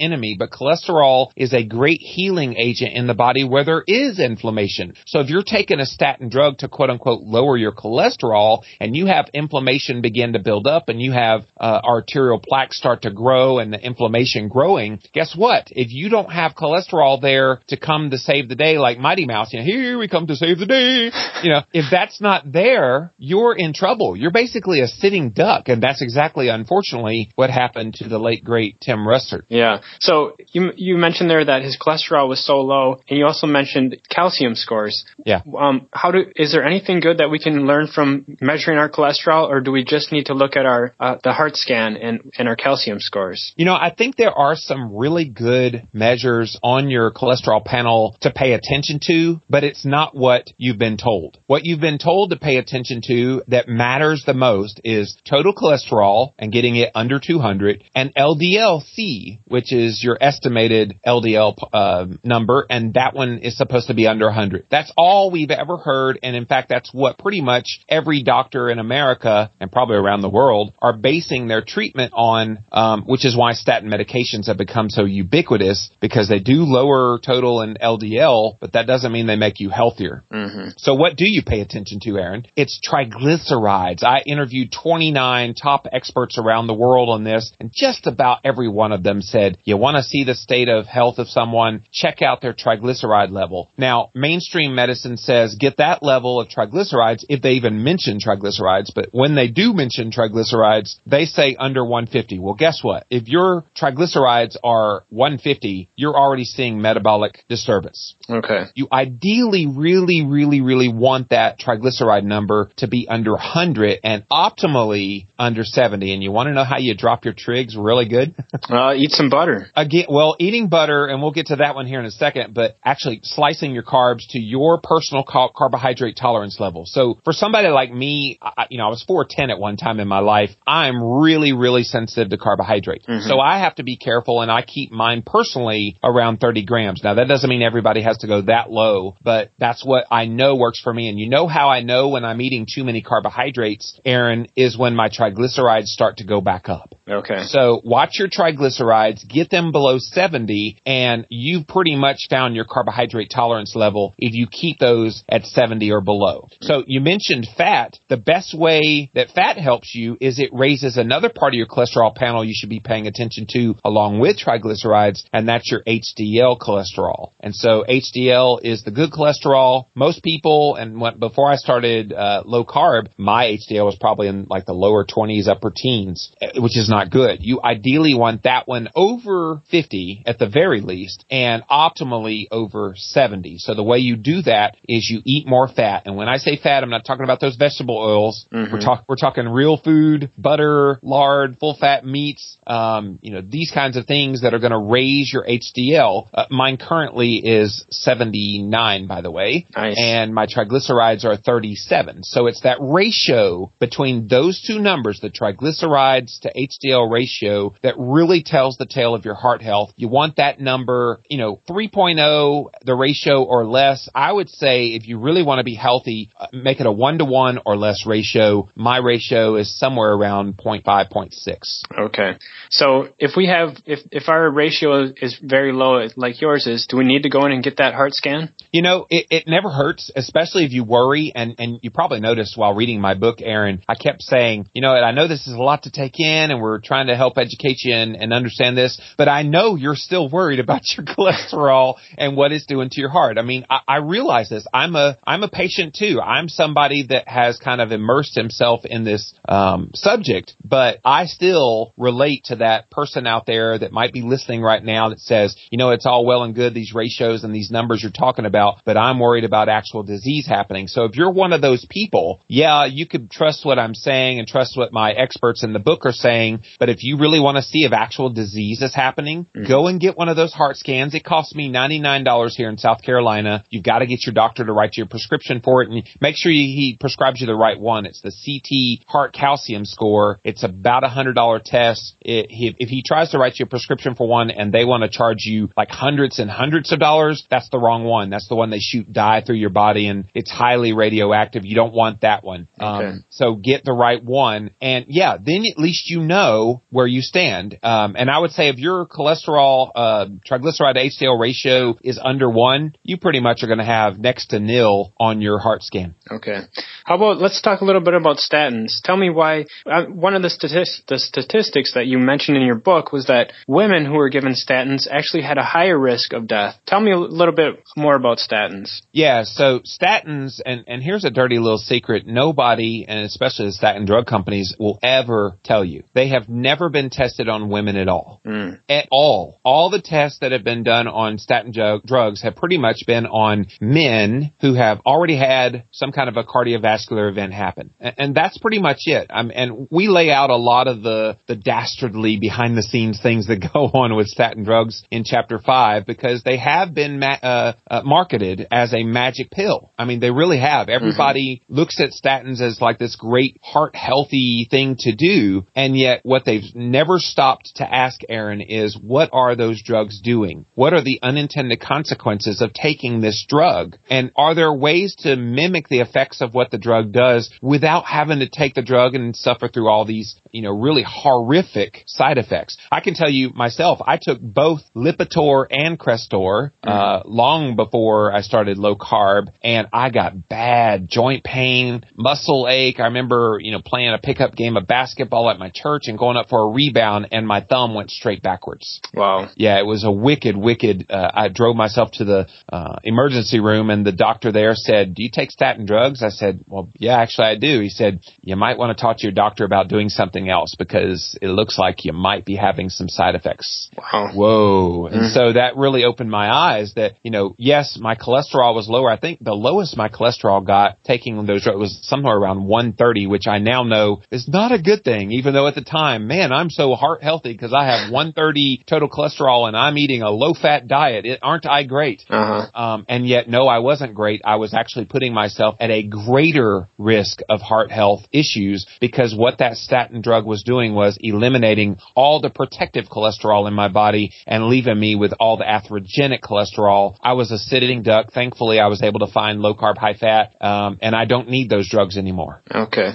enemy, 0.00 0.36
but 0.38 0.50
cholesterol 0.50 1.30
is 1.36 1.52
a 1.52 1.64
great 1.64 2.00
healing 2.00 2.56
agent 2.56 2.92
in 2.94 3.06
the 3.06 3.14
body 3.14 3.44
where 3.44 3.64
there 3.64 3.84
is 3.86 4.18
inflammation. 4.18 4.94
So 5.06 5.20
if 5.20 5.28
you're 5.28 5.42
taking 5.42 5.80
a 5.80 5.86
statin 5.86 6.28
drug 6.28 6.58
to 6.58 6.68
quote 6.68 6.90
unquote 6.90 7.22
lower 7.22 7.56
your 7.56 7.72
cholesterol 7.72 8.62
and 8.78 8.96
you 8.96 9.06
have 9.06 9.28
inflammation 9.34 10.00
begin 10.00 10.32
to 10.32 10.38
build 10.38 10.66
up 10.66 10.88
and 10.88 11.00
you 11.00 11.12
have 11.12 11.42
uh, 11.58 11.80
arterial 11.84 12.40
plaques 12.40 12.76
start 12.76 13.02
to 13.02 13.10
grow 13.10 13.58
and 13.58 13.72
the 13.72 13.80
inflammation 13.80 14.48
growing, 14.48 15.00
guess 15.12 15.34
what? 15.36 15.68
If 15.70 15.88
you 15.90 16.08
don't 16.08 16.29
have 16.30 16.54
cholesterol 16.54 17.20
there 17.20 17.60
to 17.68 17.76
come 17.76 18.10
to 18.10 18.18
save 18.18 18.48
the 18.48 18.54
day 18.54 18.78
like 18.78 18.98
Mighty 18.98 19.26
Mouse, 19.26 19.52
you 19.52 19.58
know, 19.58 19.64
here 19.64 19.98
we 19.98 20.08
come 20.08 20.26
to 20.26 20.36
save 20.36 20.58
the 20.58 20.66
day. 20.66 21.10
You 21.42 21.50
know, 21.50 21.62
if 21.72 21.86
that's 21.90 22.20
not 22.20 22.50
there, 22.50 23.12
you're 23.18 23.54
in 23.56 23.72
trouble. 23.72 24.16
You're 24.16 24.30
basically 24.30 24.80
a 24.80 24.86
sitting 24.86 25.30
duck. 25.30 25.68
And 25.68 25.82
that's 25.82 26.02
exactly, 26.02 26.48
unfortunately, 26.48 27.30
what 27.34 27.50
happened 27.50 27.94
to 27.94 28.08
the 28.08 28.18
late 28.18 28.44
great 28.44 28.80
Tim 28.80 29.00
Russert. 29.00 29.42
Yeah. 29.48 29.80
So 30.00 30.36
you, 30.52 30.72
you 30.76 30.96
mentioned 30.96 31.30
there 31.30 31.44
that 31.44 31.62
his 31.62 31.78
cholesterol 31.80 32.28
was 32.28 32.44
so 32.44 32.60
low 32.60 33.00
and 33.08 33.18
you 33.18 33.26
also 33.26 33.46
mentioned 33.46 33.96
calcium 34.08 34.54
scores. 34.54 35.04
Yeah. 35.24 35.42
Um, 35.58 35.88
how 35.92 36.10
do, 36.10 36.24
is 36.36 36.52
there 36.52 36.64
anything 36.64 37.00
good 37.00 37.18
that 37.18 37.30
we 37.30 37.38
can 37.38 37.66
learn 37.66 37.88
from 37.88 38.36
measuring 38.40 38.78
our 38.78 38.90
cholesterol 38.90 39.48
or 39.48 39.60
do 39.60 39.72
we 39.72 39.84
just 39.84 40.12
need 40.12 40.26
to 40.26 40.34
look 40.34 40.56
at 40.56 40.66
our, 40.66 40.94
uh, 41.00 41.16
the 41.22 41.32
heart 41.32 41.56
scan 41.56 41.96
and, 41.96 42.32
and 42.38 42.48
our 42.48 42.56
calcium 42.56 43.00
scores? 43.00 43.52
You 43.56 43.64
know, 43.64 43.74
I 43.74 43.92
think 43.96 44.16
there 44.16 44.32
are 44.32 44.56
some 44.56 44.94
really 44.94 45.28
good 45.28 45.88
measures 45.92 46.19
on 46.24 46.90
your 46.90 47.10
cholesterol 47.12 47.64
panel 47.64 48.16
to 48.20 48.30
pay 48.30 48.52
attention 48.52 49.00
to, 49.06 49.40
but 49.48 49.64
it's 49.64 49.84
not 49.84 50.14
what 50.14 50.44
you've 50.58 50.78
been 50.78 50.96
told. 50.96 51.38
What 51.46 51.64
you've 51.64 51.80
been 51.80 51.98
told 51.98 52.30
to 52.30 52.36
pay 52.36 52.56
attention 52.56 53.00
to 53.06 53.42
that 53.48 53.68
matters 53.68 54.22
the 54.26 54.34
most 54.34 54.80
is 54.84 55.16
total 55.28 55.54
cholesterol 55.54 56.34
and 56.38 56.52
getting 56.52 56.76
it 56.76 56.90
under 56.94 57.20
200 57.20 57.84
and 57.94 58.14
LDL-C, 58.14 59.40
which 59.46 59.72
is 59.72 60.02
your 60.02 60.18
estimated 60.20 60.94
LDL 61.06 61.56
uh, 61.72 62.06
number, 62.24 62.66
and 62.68 62.94
that 62.94 63.14
one 63.14 63.38
is 63.38 63.56
supposed 63.56 63.88
to 63.88 63.94
be 63.94 64.06
under 64.06 64.26
100. 64.26 64.66
That's 64.70 64.92
all 64.96 65.30
we've 65.30 65.50
ever 65.50 65.76
heard, 65.76 66.18
and 66.22 66.36
in 66.36 66.46
fact, 66.46 66.68
that's 66.68 66.90
what 66.92 67.18
pretty 67.18 67.40
much 67.40 67.80
every 67.88 68.22
doctor 68.22 68.70
in 68.70 68.78
America 68.78 69.50
and 69.60 69.70
probably 69.70 69.96
around 69.96 70.22
the 70.22 70.28
world 70.28 70.72
are 70.80 70.96
basing 70.96 71.48
their 71.48 71.62
treatment 71.62 72.12
on, 72.14 72.64
um, 72.72 73.02
which 73.04 73.24
is 73.24 73.36
why 73.36 73.52
statin 73.52 73.90
medications 73.90 74.46
have 74.46 74.58
become 74.58 74.90
so 74.90 75.04
ubiquitous 75.04 75.90
because 76.00 76.28
they 76.28 76.38
do 76.38 76.64
lower 76.64 77.18
total 77.18 77.60
and 77.60 77.78
LDL, 77.78 78.56
but 78.60 78.72
that 78.72 78.86
doesn't 78.86 79.12
mean 79.12 79.26
they 79.26 79.36
make 79.36 79.60
you 79.60 79.70
healthier. 79.70 80.24
Mm-hmm. 80.32 80.70
So 80.78 80.94
what 80.94 81.16
do 81.16 81.24
you 81.26 81.42
pay 81.42 81.60
attention 81.60 82.00
to, 82.04 82.18
Aaron? 82.18 82.46
It's 82.56 82.80
triglycerides. 82.86 84.02
I 84.02 84.22
interviewed 84.26 84.72
29 84.72 85.54
top 85.54 85.86
experts 85.92 86.38
around 86.38 86.66
the 86.66 86.74
world 86.74 87.08
on 87.10 87.24
this, 87.24 87.52
and 87.60 87.70
just 87.74 88.06
about 88.06 88.38
every 88.44 88.68
one 88.68 88.92
of 88.92 89.02
them 89.02 89.20
said, 89.20 89.58
you 89.64 89.76
want 89.76 89.96
to 89.96 90.02
see 90.02 90.24
the 90.24 90.34
state 90.34 90.68
of 90.68 90.86
health 90.86 91.18
of 91.18 91.28
someone, 91.28 91.84
check 91.92 92.22
out 92.22 92.40
their 92.40 92.54
triglyceride 92.54 93.30
level. 93.30 93.70
Now, 93.76 94.10
mainstream 94.14 94.74
medicine 94.74 95.16
says 95.16 95.56
get 95.58 95.76
that 95.76 96.02
level 96.02 96.40
of 96.40 96.48
triglycerides 96.48 97.24
if 97.28 97.42
they 97.42 97.52
even 97.52 97.84
mention 97.84 98.18
triglycerides, 98.18 98.90
but 98.94 99.08
when 99.12 99.34
they 99.34 99.48
do 99.48 99.72
mention 99.72 100.10
triglycerides, 100.10 100.96
they 101.06 101.24
say 101.24 101.56
under 101.58 101.84
150. 101.84 102.38
Well, 102.38 102.54
guess 102.54 102.80
what? 102.82 103.06
If 103.10 103.28
your 103.28 103.64
triglycerides 103.76 104.56
are 104.64 105.04
150, 105.10 105.89
you're 106.00 106.16
already 106.16 106.44
seeing 106.44 106.80
metabolic 106.80 107.44
disturbance. 107.50 108.14
Okay. 108.28 108.64
You 108.74 108.88
ideally 108.90 109.66
really, 109.66 110.24
really, 110.24 110.62
really 110.62 110.88
want 110.88 111.28
that 111.28 111.60
triglyceride 111.60 112.24
number 112.24 112.70
to 112.76 112.88
be 112.88 113.06
under 113.06 113.32
100 113.32 114.00
and 114.02 114.26
optimally 114.30 115.26
under 115.38 115.62
70. 115.62 116.14
And 116.14 116.22
you 116.22 116.32
want 116.32 116.46
to 116.46 116.54
know 116.54 116.64
how 116.64 116.78
you 116.78 116.96
drop 116.96 117.26
your 117.26 117.34
trigs 117.34 117.76
really 117.76 118.08
good? 118.08 118.34
uh, 118.70 118.94
eat 118.96 119.10
some 119.10 119.28
butter. 119.28 119.66
Again, 119.76 120.06
well, 120.08 120.36
eating 120.38 120.68
butter, 120.68 121.04
and 121.04 121.20
we'll 121.20 121.32
get 121.32 121.48
to 121.48 121.56
that 121.56 121.74
one 121.74 121.86
here 121.86 122.00
in 122.00 122.06
a 122.06 122.10
second, 122.10 122.54
but 122.54 122.78
actually 122.82 123.20
slicing 123.22 123.74
your 123.74 123.82
carbs 123.82 124.22
to 124.30 124.38
your 124.38 124.80
personal 124.82 125.22
car- 125.22 125.50
carbohydrate 125.54 126.16
tolerance 126.16 126.58
level. 126.58 126.84
So 126.86 127.18
for 127.24 127.34
somebody 127.34 127.68
like 127.68 127.92
me, 127.92 128.38
I, 128.40 128.68
you 128.70 128.78
know, 128.78 128.86
I 128.86 128.88
was 128.88 129.04
410 129.06 129.50
at 129.50 129.58
one 129.58 129.76
time 129.76 130.00
in 130.00 130.08
my 130.08 130.20
life. 130.20 130.48
I'm 130.66 131.02
really, 131.02 131.52
really 131.52 131.82
sensitive 131.82 132.30
to 132.30 132.38
carbohydrate. 132.38 133.04
Mm-hmm. 133.06 133.28
So 133.28 133.38
I 133.38 133.58
have 133.58 133.74
to 133.74 133.82
be 133.82 133.98
careful 133.98 134.40
and 134.40 134.50
I 134.50 134.62
keep 134.62 134.90
mine 134.90 135.22
personally 135.26 135.89
around 136.02 136.38
30 136.38 136.64
grams. 136.64 137.02
Now 137.02 137.14
that 137.14 137.28
doesn't 137.28 137.48
mean 137.48 137.62
everybody 137.62 138.02
has 138.02 138.18
to 138.18 138.26
go 138.26 138.42
that 138.42 138.70
low, 138.70 139.16
but 139.22 139.50
that's 139.58 139.84
what 139.84 140.04
I 140.10 140.26
know 140.26 140.56
works 140.56 140.80
for 140.80 140.92
me. 140.92 141.08
And 141.08 141.18
you 141.18 141.28
know 141.28 141.46
how 141.46 141.68
I 141.68 141.80
know 141.80 142.08
when 142.08 142.24
I'm 142.24 142.40
eating 142.40 142.66
too 142.72 142.84
many 142.84 143.02
carbohydrates, 143.02 144.00
Aaron, 144.04 144.46
is 144.56 144.76
when 144.76 144.94
my 144.94 145.08
triglycerides 145.08 145.86
start 145.86 146.18
to 146.18 146.24
go 146.24 146.40
back 146.40 146.68
up. 146.68 146.94
Okay. 147.10 147.42
So 147.44 147.80
watch 147.84 148.18
your 148.18 148.28
triglycerides, 148.28 149.28
get 149.28 149.50
them 149.50 149.72
below 149.72 149.98
70, 149.98 150.78
and 150.86 151.26
you've 151.28 151.66
pretty 151.66 151.96
much 151.96 152.26
found 152.28 152.54
your 152.54 152.64
carbohydrate 152.64 153.30
tolerance 153.34 153.74
level 153.74 154.14
if 154.18 154.34
you 154.34 154.46
keep 154.46 154.78
those 154.78 155.22
at 155.28 155.44
70 155.44 155.90
or 155.90 156.00
below. 156.00 156.48
So 156.60 156.84
you 156.86 157.00
mentioned 157.00 157.48
fat. 157.56 157.98
The 158.08 158.16
best 158.16 158.56
way 158.56 159.10
that 159.14 159.30
fat 159.30 159.58
helps 159.58 159.94
you 159.94 160.16
is 160.20 160.38
it 160.38 160.50
raises 160.52 160.96
another 160.96 161.30
part 161.30 161.54
of 161.54 161.58
your 161.58 161.66
cholesterol 161.66 162.14
panel 162.14 162.44
you 162.44 162.54
should 162.54 162.70
be 162.70 162.80
paying 162.80 163.06
attention 163.06 163.46
to 163.50 163.74
along 163.84 164.20
with 164.20 164.38
triglycerides, 164.38 165.24
and 165.32 165.48
that's 165.48 165.70
your 165.70 165.82
HDL 165.84 166.58
cholesterol. 166.58 167.32
And 167.40 167.54
so 167.54 167.84
HDL 167.88 168.60
is 168.62 168.84
the 168.84 168.90
good 168.90 169.10
cholesterol. 169.10 169.86
Most 169.94 170.22
people, 170.22 170.76
and 170.76 171.00
when, 171.00 171.18
before 171.18 171.50
I 171.50 171.56
started 171.56 172.12
uh, 172.12 172.42
low 172.44 172.64
carb, 172.64 173.08
my 173.16 173.58
HDL 173.70 173.84
was 173.84 173.96
probably 174.00 174.28
in 174.28 174.46
like 174.48 174.66
the 174.66 174.72
lower 174.72 175.04
20s, 175.04 175.48
upper 175.48 175.72
teens, 175.74 176.32
eh, 176.40 176.58
which 176.58 176.76
is 176.76 176.88
not 176.88 176.99
good. 177.06 177.38
You 177.40 177.60
ideally 177.62 178.14
want 178.14 178.42
that 178.42 178.66
one 178.66 178.88
over 178.94 179.62
50 179.70 180.24
at 180.26 180.38
the 180.38 180.48
very 180.48 180.80
least, 180.80 181.24
and 181.30 181.62
optimally 181.70 182.46
over 182.50 182.94
70. 182.96 183.58
So 183.58 183.74
the 183.74 183.82
way 183.82 183.98
you 183.98 184.16
do 184.16 184.42
that 184.42 184.76
is 184.88 185.08
you 185.08 185.22
eat 185.24 185.46
more 185.46 185.68
fat. 185.68 186.02
And 186.06 186.16
when 186.16 186.28
I 186.28 186.36
say 186.38 186.56
fat, 186.56 186.82
I'm 186.82 186.90
not 186.90 187.04
talking 187.04 187.24
about 187.24 187.40
those 187.40 187.56
vegetable 187.56 187.96
oils. 187.96 188.46
Mm-hmm. 188.52 188.72
We're, 188.72 188.80
talk- 188.80 189.04
we're 189.08 189.16
talking 189.16 189.48
real 189.48 189.76
food, 189.76 190.30
butter, 190.36 190.98
lard, 191.02 191.58
full 191.58 191.76
fat 191.78 192.04
meats, 192.04 192.58
um, 192.66 193.18
you 193.22 193.32
know, 193.32 193.42
these 193.42 193.70
kinds 193.72 193.96
of 193.96 194.06
things 194.06 194.42
that 194.42 194.54
are 194.54 194.58
going 194.58 194.72
to 194.72 194.78
raise 194.78 195.32
your 195.32 195.46
HDL. 195.46 196.28
Uh, 196.32 196.46
mine 196.50 196.76
currently 196.76 197.36
is 197.36 197.84
79, 197.90 199.06
by 199.06 199.20
the 199.20 199.30
way, 199.30 199.66
nice. 199.76 199.94
and 199.98 200.34
my 200.34 200.46
triglycerides 200.46 201.24
are 201.24 201.36
37. 201.36 202.24
So 202.24 202.46
it's 202.46 202.62
that 202.62 202.78
ratio 202.80 203.72
between 203.78 204.28
those 204.28 204.62
two 204.66 204.78
numbers, 204.78 205.20
the 205.20 205.30
triglycerides 205.30 206.40
to 206.40 206.52
HDL 206.52 206.89
ratio, 206.98 207.74
that 207.82 207.94
really 207.98 208.42
tells 208.42 208.76
the 208.76 208.86
tale 208.86 209.14
of 209.14 209.24
your 209.24 209.34
heart 209.34 209.62
health. 209.62 209.92
You 209.96 210.08
want 210.08 210.36
that 210.36 210.60
number, 210.60 211.20
you 211.28 211.38
know, 211.38 211.60
3.0, 211.68 212.70
the 212.84 212.94
ratio 212.94 213.42
or 213.44 213.64
less. 213.64 214.08
I 214.14 214.32
would 214.32 214.48
say 214.48 214.88
if 214.88 215.06
you 215.06 215.18
really 215.18 215.42
want 215.42 215.58
to 215.58 215.64
be 215.64 215.74
healthy, 215.74 216.30
uh, 216.38 216.46
make 216.52 216.80
it 216.80 216.86
a 216.86 216.92
one 216.92 217.18
to 217.18 217.24
one 217.24 217.60
or 217.64 217.76
less 217.76 218.06
ratio. 218.06 218.68
My 218.74 218.98
ratio 218.98 219.56
is 219.56 219.78
somewhere 219.78 220.12
around 220.12 220.56
0.5, 220.56 220.84
0.6. 220.84 221.82
Okay. 221.98 222.38
So 222.70 223.08
if 223.18 223.32
we 223.36 223.46
have, 223.46 223.76
if, 223.86 224.00
if 224.10 224.28
our 224.28 224.50
ratio 224.50 225.12
is 225.20 225.38
very 225.42 225.72
low, 225.72 226.06
like 226.16 226.40
yours 226.40 226.66
is, 226.66 226.86
do 226.88 226.96
we 226.96 227.04
need 227.04 227.22
to 227.22 227.30
go 227.30 227.44
in 227.46 227.52
and 227.52 227.62
get 227.62 227.78
that 227.78 227.94
heart 227.94 228.14
scan? 228.14 228.52
You 228.72 228.82
know, 228.82 229.06
it, 229.08 229.26
it 229.30 229.44
never 229.46 229.70
hurts, 229.70 230.10
especially 230.14 230.64
if 230.64 230.72
you 230.72 230.84
worry. 230.84 231.32
And, 231.34 231.54
and 231.58 231.78
you 231.82 231.90
probably 231.90 232.20
noticed 232.20 232.56
while 232.56 232.74
reading 232.74 233.00
my 233.00 233.14
book, 233.14 233.38
Aaron, 233.42 233.82
I 233.88 233.94
kept 233.94 234.22
saying, 234.22 234.68
you 234.72 234.82
know, 234.82 234.94
and 234.94 235.04
I 235.04 235.12
know 235.12 235.28
this 235.28 235.46
is 235.46 235.54
a 235.54 235.58
lot 235.58 235.84
to 235.84 235.90
take 235.90 236.18
in 236.18 236.50
and 236.50 236.60
we're 236.60 236.69
trying 236.78 237.08
to 237.08 237.16
help 237.16 237.38
educate 237.38 237.78
you 237.82 237.94
and, 237.94 238.16
and 238.16 238.32
understand 238.32 238.76
this, 238.76 239.00
but 239.18 239.28
I 239.28 239.42
know 239.42 239.76
you're 239.76 239.96
still 239.96 240.28
worried 240.28 240.60
about 240.60 240.82
your 240.96 241.04
cholesterol 241.16 241.96
and 242.16 242.36
what 242.36 242.52
it's 242.52 242.66
doing 242.66 242.90
to 242.90 243.00
your 243.00 243.10
heart. 243.10 243.38
I 243.38 243.42
mean, 243.42 243.66
I, 243.68 243.80
I 243.86 243.96
realize 243.96 244.48
this. 244.48 244.66
I'm 244.72 244.94
a, 244.96 245.18
I'm 245.26 245.42
a 245.42 245.48
patient 245.48 245.96
too. 245.98 246.20
I'm 246.20 246.48
somebody 246.48 247.06
that 247.08 247.28
has 247.28 247.58
kind 247.58 247.80
of 247.80 247.92
immersed 247.92 248.34
himself 248.34 248.84
in 248.84 249.04
this, 249.04 249.34
um, 249.48 249.90
subject, 249.94 250.54
but 250.64 250.98
I 251.04 251.26
still 251.26 251.92
relate 251.96 252.44
to 252.44 252.56
that 252.56 252.90
person 252.90 253.26
out 253.26 253.46
there 253.46 253.78
that 253.78 253.92
might 253.92 254.12
be 254.12 254.22
listening 254.22 254.62
right 254.62 254.82
now 254.82 255.08
that 255.08 255.20
says, 255.20 255.56
you 255.70 255.78
know, 255.78 255.90
it's 255.90 256.06
all 256.06 256.24
well 256.24 256.42
and 256.42 256.54
good, 256.54 256.74
these 256.74 256.92
ratios 256.94 257.44
and 257.44 257.54
these 257.54 257.70
numbers 257.70 258.02
you're 258.02 258.12
talking 258.12 258.46
about, 258.46 258.80
but 258.84 258.96
I'm 258.96 259.18
worried 259.18 259.44
about 259.44 259.68
actual 259.68 260.02
disease 260.02 260.46
happening. 260.46 260.86
So 260.86 261.04
if 261.04 261.16
you're 261.16 261.30
one 261.30 261.52
of 261.52 261.60
those 261.60 261.86
people, 261.88 262.42
yeah, 262.48 262.86
you 262.86 263.06
could 263.06 263.30
trust 263.30 263.64
what 263.64 263.78
I'm 263.78 263.94
saying 263.94 264.38
and 264.38 264.48
trust 264.48 264.76
what 264.76 264.92
my 264.92 265.12
experts 265.12 265.64
in 265.64 265.72
the 265.72 265.78
book 265.78 266.06
are 266.06 266.12
saying, 266.12 266.59
But 266.78 266.88
if 266.88 267.02
you 267.02 267.18
really 267.18 267.40
want 267.40 267.56
to 267.56 267.62
see 267.62 267.80
if 267.80 267.92
actual 267.92 268.30
disease 268.30 268.82
is 268.82 268.94
happening, 268.94 269.46
mm-hmm. 269.46 269.68
go 269.68 269.86
and 269.86 270.00
get 270.00 270.16
one 270.16 270.28
of 270.28 270.36
those 270.36 270.52
heart 270.52 270.76
scans. 270.76 271.14
It 271.14 271.24
costs 271.24 271.54
me 271.54 271.70
$99 271.70 272.50
here 272.56 272.68
in 272.68 272.78
South 272.78 273.02
Carolina. 273.02 273.64
You've 273.70 273.84
got 273.84 274.00
to 274.00 274.06
get 274.06 274.26
your 274.26 274.34
doctor 274.34 274.64
to 274.64 274.72
write 274.72 274.96
you 274.96 275.04
a 275.04 275.06
prescription 275.06 275.60
for 275.62 275.82
it 275.82 275.90
and 275.90 276.02
make 276.20 276.36
sure 276.36 276.52
he 276.52 276.96
prescribes 276.98 277.40
you 277.40 277.46
the 277.46 277.54
right 277.54 277.78
one. 277.78 278.06
It's 278.06 278.20
the 278.20 278.32
CT 278.32 279.06
heart 279.08 279.32
calcium 279.32 279.84
score. 279.84 280.40
It's 280.44 280.62
about 280.62 281.04
a 281.04 281.08
hundred 281.08 281.34
dollar 281.34 281.60
test. 281.64 282.16
It, 282.20 282.46
if 282.50 282.88
he 282.88 283.02
tries 283.06 283.30
to 283.30 283.38
write 283.38 283.54
you 283.58 283.66
a 283.66 283.68
prescription 283.68 284.14
for 284.14 284.26
one 284.28 284.50
and 284.50 284.72
they 284.72 284.84
want 284.84 285.02
to 285.02 285.08
charge 285.08 285.44
you 285.44 285.70
like 285.76 285.90
hundreds 285.90 286.38
and 286.38 286.50
hundreds 286.50 286.92
of 286.92 286.98
dollars, 286.98 287.46
that's 287.50 287.68
the 287.70 287.78
wrong 287.78 288.04
one. 288.04 288.30
That's 288.30 288.48
the 288.48 288.56
one 288.56 288.70
they 288.70 288.78
shoot 288.80 289.12
dye 289.12 289.42
through 289.44 289.56
your 289.56 289.70
body 289.70 290.08
and 290.08 290.26
it's 290.34 290.50
highly 290.50 290.92
radioactive. 290.92 291.64
You 291.64 291.74
don't 291.74 291.94
want 291.94 292.22
that 292.22 292.44
one. 292.44 292.68
Okay. 292.80 293.06
Um, 293.06 293.24
so 293.30 293.54
get 293.54 293.84
the 293.84 293.92
right 293.92 294.22
one. 294.22 294.70
And 294.80 295.06
yeah, 295.08 295.36
then 295.36 295.64
at 295.70 295.78
least 295.78 296.10
you 296.10 296.20
know 296.20 296.49
where 296.90 297.06
you 297.06 297.22
stand. 297.22 297.78
Um, 297.82 298.16
and 298.18 298.30
I 298.30 298.38
would 298.38 298.52
say 298.52 298.68
if 298.68 298.78
your 298.78 299.06
cholesterol, 299.06 299.90
uh, 299.94 300.26
triglyceride 300.48 300.96
HDL 300.96 301.38
ratio 301.38 301.96
is 302.02 302.18
under 302.22 302.50
one, 302.50 302.94
you 303.02 303.18
pretty 303.18 303.40
much 303.40 303.62
are 303.62 303.66
going 303.66 303.78
to 303.78 303.84
have 303.84 304.18
next 304.18 304.48
to 304.48 304.60
nil 304.60 305.12
on 305.18 305.40
your 305.40 305.58
heart 305.58 305.82
scan. 305.82 306.14
Okay. 306.30 306.60
How 307.04 307.16
about, 307.16 307.38
let's 307.38 307.60
talk 307.60 307.80
a 307.80 307.84
little 307.84 308.02
bit 308.02 308.14
about 308.14 308.36
statins. 308.38 309.00
Tell 309.02 309.16
me 309.16 309.30
why, 309.30 309.66
uh, 309.86 310.04
one 310.04 310.34
of 310.34 310.42
the, 310.42 310.50
statist- 310.50 311.04
the 311.08 311.18
statistics 311.18 311.94
that 311.94 312.06
you 312.06 312.18
mentioned 312.18 312.56
in 312.56 312.64
your 312.64 312.78
book 312.78 313.12
was 313.12 313.26
that 313.26 313.52
women 313.66 314.04
who 314.04 314.14
were 314.14 314.28
given 314.28 314.54
statins 314.54 315.06
actually 315.10 315.42
had 315.42 315.58
a 315.58 315.64
higher 315.64 315.98
risk 315.98 316.32
of 316.32 316.46
death. 316.46 316.76
Tell 316.86 317.00
me 317.00 317.12
a 317.12 317.18
little 317.18 317.54
bit 317.54 317.82
more 317.96 318.16
about 318.16 318.38
statins. 318.38 319.00
Yeah, 319.12 319.44
so 319.44 319.80
statins, 319.80 320.60
and, 320.64 320.84
and 320.86 321.02
here's 321.02 321.24
a 321.24 321.30
dirty 321.30 321.58
little 321.58 321.78
secret. 321.78 322.26
Nobody, 322.26 323.04
and 323.08 323.24
especially 323.24 323.66
the 323.66 323.72
statin 323.72 324.04
drug 324.04 324.26
companies, 324.26 324.74
will 324.78 324.98
ever 325.02 325.58
tell 325.64 325.84
you. 325.84 326.04
They 326.14 326.28
have 326.28 326.39
never 326.48 326.88
been 326.88 327.10
tested 327.10 327.48
on 327.48 327.68
women 327.68 327.96
at 327.96 328.08
all. 328.08 328.40
Mm. 328.46 328.80
At 328.88 329.08
all. 329.10 329.60
All 329.64 329.90
the 329.90 330.00
tests 330.00 330.38
that 330.40 330.52
have 330.52 330.64
been 330.64 330.82
done 330.82 331.06
on 331.08 331.38
statin 331.38 331.72
ju- 331.72 332.00
drugs 332.04 332.42
have 332.42 332.56
pretty 332.56 332.78
much 332.78 332.98
been 333.06 333.26
on 333.26 333.66
men 333.80 334.52
who 334.60 334.74
have 334.74 335.00
already 335.06 335.36
had 335.36 335.84
some 335.90 336.12
kind 336.12 336.28
of 336.28 336.36
a 336.36 336.44
cardiovascular 336.44 337.30
event 337.30 337.52
happen. 337.52 337.90
And, 338.00 338.14
and 338.18 338.34
that's 338.34 338.58
pretty 338.58 338.80
much 338.80 338.98
it. 339.06 339.26
Um, 339.30 339.50
and 339.54 339.88
we 339.90 340.08
lay 340.08 340.30
out 340.30 340.50
a 340.50 340.56
lot 340.56 340.88
of 340.88 341.02
the, 341.02 341.36
the 341.46 341.56
dastardly 341.56 342.38
behind 342.38 342.76
the 342.76 342.82
scenes 342.82 343.20
things 343.22 343.46
that 343.48 343.60
go 343.72 343.84
on 343.86 344.16
with 344.16 344.26
statin 344.26 344.64
drugs 344.64 345.02
in 345.10 345.24
chapter 345.24 345.58
five 345.58 346.06
because 346.06 346.42
they 346.42 346.56
have 346.56 346.94
been 346.94 347.18
ma- 347.18 347.38
uh, 347.42 347.72
uh, 347.90 348.02
marketed 348.04 348.66
as 348.70 348.92
a 348.94 349.04
magic 349.04 349.50
pill. 349.50 349.92
I 349.98 350.04
mean, 350.04 350.20
they 350.20 350.30
really 350.30 350.58
have. 350.58 350.88
Everybody 350.88 351.62
mm-hmm. 351.62 351.74
looks 351.74 352.00
at 352.00 352.10
statins 352.10 352.60
as 352.60 352.80
like 352.80 352.98
this 352.98 353.16
great 353.16 353.58
heart 353.62 353.94
healthy 353.94 354.66
thing 354.70 354.96
to 355.00 355.14
do. 355.14 355.66
And 355.74 355.96
yet 355.96 356.20
what 356.30 356.44
they've 356.44 356.76
never 356.76 357.18
stopped 357.18 357.72
to 357.74 357.82
ask 357.92 358.20
Aaron 358.28 358.60
is 358.60 358.96
what 358.96 359.30
are 359.32 359.56
those 359.56 359.82
drugs 359.82 360.20
doing? 360.20 360.64
What 360.74 360.94
are 360.94 361.02
the 361.02 361.18
unintended 361.24 361.80
consequences 361.80 362.60
of 362.60 362.72
taking 362.72 363.20
this 363.20 363.44
drug? 363.48 363.96
And 364.08 364.30
are 364.36 364.54
there 364.54 364.72
ways 364.72 365.16
to 365.22 365.34
mimic 365.34 365.88
the 365.88 365.98
effects 365.98 366.40
of 366.40 366.54
what 366.54 366.70
the 366.70 366.78
drug 366.78 367.10
does 367.10 367.50
without 367.60 368.04
having 368.04 368.38
to 368.38 368.48
take 368.48 368.74
the 368.74 368.82
drug 368.82 369.16
and 369.16 369.34
suffer 369.34 369.66
through 369.66 369.88
all 369.88 370.04
these, 370.04 370.36
you 370.52 370.62
know, 370.62 370.70
really 370.70 371.04
horrific 371.04 372.04
side 372.06 372.38
effects? 372.38 372.76
I 372.92 373.00
can 373.00 373.14
tell 373.14 373.28
you 373.28 373.50
myself, 373.52 373.98
I 374.06 374.16
took 374.16 374.38
both 374.40 374.82
Lipitor 374.94 375.66
and 375.68 375.98
Crestor, 375.98 376.70
uh, 376.84 376.90
mm-hmm. 376.90 377.28
long 377.28 377.74
before 377.74 378.32
I 378.32 378.42
started 378.42 378.78
low 378.78 378.94
carb 378.94 379.48
and 379.64 379.88
I 379.92 380.10
got 380.10 380.48
bad 380.48 381.08
joint 381.08 381.42
pain, 381.42 382.04
muscle 382.14 382.68
ache. 382.70 383.00
I 383.00 383.06
remember, 383.06 383.58
you 383.60 383.72
know, 383.72 383.80
playing 383.84 384.14
a 384.14 384.18
pickup 384.18 384.54
game 384.54 384.76
of 384.76 384.86
basketball 384.86 385.50
at 385.50 385.58
my 385.58 385.72
church 385.74 386.02
and 386.06 386.19
going 386.20 386.36
up 386.36 386.48
for 386.48 386.62
a 386.62 386.68
rebound 386.68 387.28
and 387.32 387.46
my 387.46 387.62
thumb 387.62 387.94
went 387.94 388.10
straight 388.10 388.42
backwards. 388.42 389.00
Wow. 389.12 389.48
Yeah, 389.56 389.78
it 389.78 389.86
was 389.86 390.04
a 390.04 390.12
wicked, 390.12 390.56
wicked, 390.56 391.06
uh, 391.10 391.30
I 391.34 391.48
drove 391.48 391.74
myself 391.74 392.10
to 392.12 392.24
the, 392.24 392.46
uh, 392.72 393.00
emergency 393.02 393.58
room 393.58 393.90
and 393.90 394.06
the 394.06 394.12
doctor 394.12 394.52
there 394.52 394.74
said, 394.74 395.14
do 395.14 395.22
you 395.22 395.30
take 395.32 395.50
statin 395.50 395.86
drugs? 395.86 396.22
I 396.22 396.28
said, 396.28 396.64
well, 396.66 396.90
yeah, 396.98 397.18
actually 397.18 397.46
I 397.48 397.56
do. 397.56 397.80
He 397.80 397.88
said, 397.88 398.20
you 398.42 398.54
might 398.54 398.78
want 398.78 398.96
to 398.96 399.00
talk 399.00 399.18
to 399.18 399.22
your 399.24 399.32
doctor 399.32 399.64
about 399.64 399.88
doing 399.88 400.08
something 400.08 400.48
else 400.48 400.76
because 400.78 401.36
it 401.42 401.48
looks 401.48 401.78
like 401.78 402.04
you 402.04 402.12
might 402.12 402.44
be 402.44 402.54
having 402.54 402.90
some 402.90 403.08
side 403.08 403.34
effects. 403.34 403.90
Wow. 403.96 404.30
Whoa. 404.34 405.06
And 405.06 405.22
mm. 405.22 405.34
so 405.34 405.54
that 405.54 405.76
really 405.76 406.04
opened 406.04 406.30
my 406.30 406.50
eyes 406.50 406.92
that, 406.96 407.14
you 407.22 407.30
know, 407.30 407.54
yes, 407.58 407.98
my 408.00 408.14
cholesterol 408.14 408.74
was 408.74 408.88
lower. 408.88 409.10
I 409.10 409.18
think 409.18 409.38
the 409.40 409.54
lowest 409.54 409.96
my 409.96 410.08
cholesterol 410.08 410.64
got 410.64 411.02
taking 411.04 411.46
those 411.46 411.64
drugs 411.64 411.78
was 411.78 411.98
somewhere 412.02 412.36
around 412.36 412.64
130, 412.64 413.26
which 413.26 413.46
I 413.46 413.58
now 413.58 413.82
know 413.84 414.22
is 414.30 414.48
not 414.48 414.72
a 414.72 414.78
good 414.78 415.02
thing, 415.02 415.32
even 415.32 415.54
though 415.54 415.66
at 415.66 415.74
the 415.74 415.82
time, 416.10 416.26
man, 416.26 416.52
I'm 416.52 416.70
so 416.70 416.94
heart 416.94 417.22
healthy 417.22 417.52
because 417.52 417.72
I 417.72 417.86
have 417.86 418.10
130 418.10 418.84
total 418.86 419.08
cholesterol 419.08 419.68
and 419.68 419.76
I'm 419.76 419.98
eating 419.98 420.22
a 420.22 420.30
low 420.30 420.54
fat 420.54 420.88
diet. 420.88 421.26
It, 421.26 421.40
aren't 421.42 421.66
I 421.66 421.84
great? 421.84 422.24
Uh-huh. 422.28 422.66
Um, 422.74 423.04
and 423.08 423.26
yet, 423.26 423.48
no, 423.48 423.66
I 423.66 423.78
wasn't 423.78 424.14
great. 424.14 424.42
I 424.44 424.56
was 424.56 424.74
actually 424.74 425.04
putting 425.06 425.32
myself 425.32 425.76
at 425.80 425.90
a 425.90 426.02
greater 426.02 426.88
risk 426.98 427.40
of 427.48 427.60
heart 427.60 427.90
health 427.90 428.22
issues 428.32 428.86
because 429.00 429.34
what 429.36 429.58
that 429.58 429.76
statin 429.76 430.20
drug 430.20 430.46
was 430.46 430.62
doing 430.62 430.94
was 430.94 431.16
eliminating 431.20 431.98
all 432.14 432.40
the 432.40 432.50
protective 432.50 433.06
cholesterol 433.06 433.68
in 433.68 433.74
my 433.74 433.88
body 433.88 434.32
and 434.46 434.66
leaving 434.66 434.98
me 434.98 435.14
with 435.16 435.32
all 435.38 435.56
the 435.56 435.64
atherogenic 435.64 436.40
cholesterol. 436.40 437.16
I 437.20 437.34
was 437.34 437.50
a 437.50 437.58
sitting 437.58 438.02
duck. 438.02 438.32
Thankfully, 438.32 438.80
I 438.80 438.86
was 438.86 439.02
able 439.02 439.20
to 439.20 439.32
find 439.32 439.60
low 439.60 439.74
carb, 439.74 439.96
high 439.96 440.14
fat, 440.14 440.54
um, 440.60 440.98
and 441.00 441.14
I 441.14 441.24
don't 441.24 441.48
need 441.48 441.70
those 441.70 441.88
drugs 441.88 442.16
anymore. 442.16 442.62
Okay. 442.72 443.12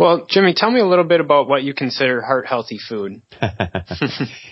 Well, 0.00 0.24
Jimmy, 0.26 0.54
tell 0.56 0.70
me 0.70 0.80
a 0.80 0.86
little 0.86 1.04
bit 1.04 1.20
about 1.20 1.46
what 1.46 1.62
you 1.62 1.74
consider 1.74 2.22
heart 2.22 2.46
healthy 2.46 2.78
food. 2.78 3.20